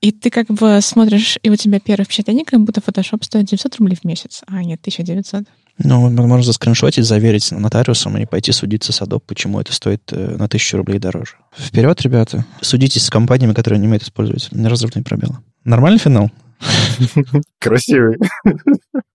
И 0.00 0.12
ты 0.12 0.30
как 0.30 0.46
бы 0.46 0.78
смотришь, 0.82 1.38
и 1.42 1.50
у 1.50 1.56
тебя 1.56 1.80
первое 1.80 2.04
впечатление, 2.04 2.44
как 2.44 2.60
будто 2.60 2.80
Photoshop 2.80 3.24
стоит 3.24 3.46
900 3.46 3.76
рублей 3.76 3.96
в 4.00 4.04
месяц, 4.04 4.42
а 4.46 4.62
нет, 4.62 4.80
1900. 4.80 5.44
Ну, 5.78 6.08
можно 6.10 6.42
заскриншотить, 6.42 7.04
заверить 7.04 7.52
нотариусом 7.52 8.16
и 8.16 8.24
пойти 8.24 8.52
судиться 8.52 8.92
с 8.92 9.02
Adobe, 9.02 9.22
почему 9.26 9.60
это 9.60 9.72
стоит 9.72 10.02
э, 10.10 10.36
на 10.36 10.48
тысячу 10.48 10.78
рублей 10.78 10.98
дороже. 10.98 11.32
Вперед, 11.56 12.00
ребята. 12.00 12.46
Судитесь 12.62 13.04
с 13.04 13.10
компаниями, 13.10 13.52
которые 13.52 13.78
не 13.78 13.86
умеют 13.86 14.02
использовать 14.02 14.48
неразрывные 14.52 15.04
пробелы. 15.04 15.36
Нормальный 15.64 15.98
финал? 15.98 16.30
Красивый. 17.60 18.16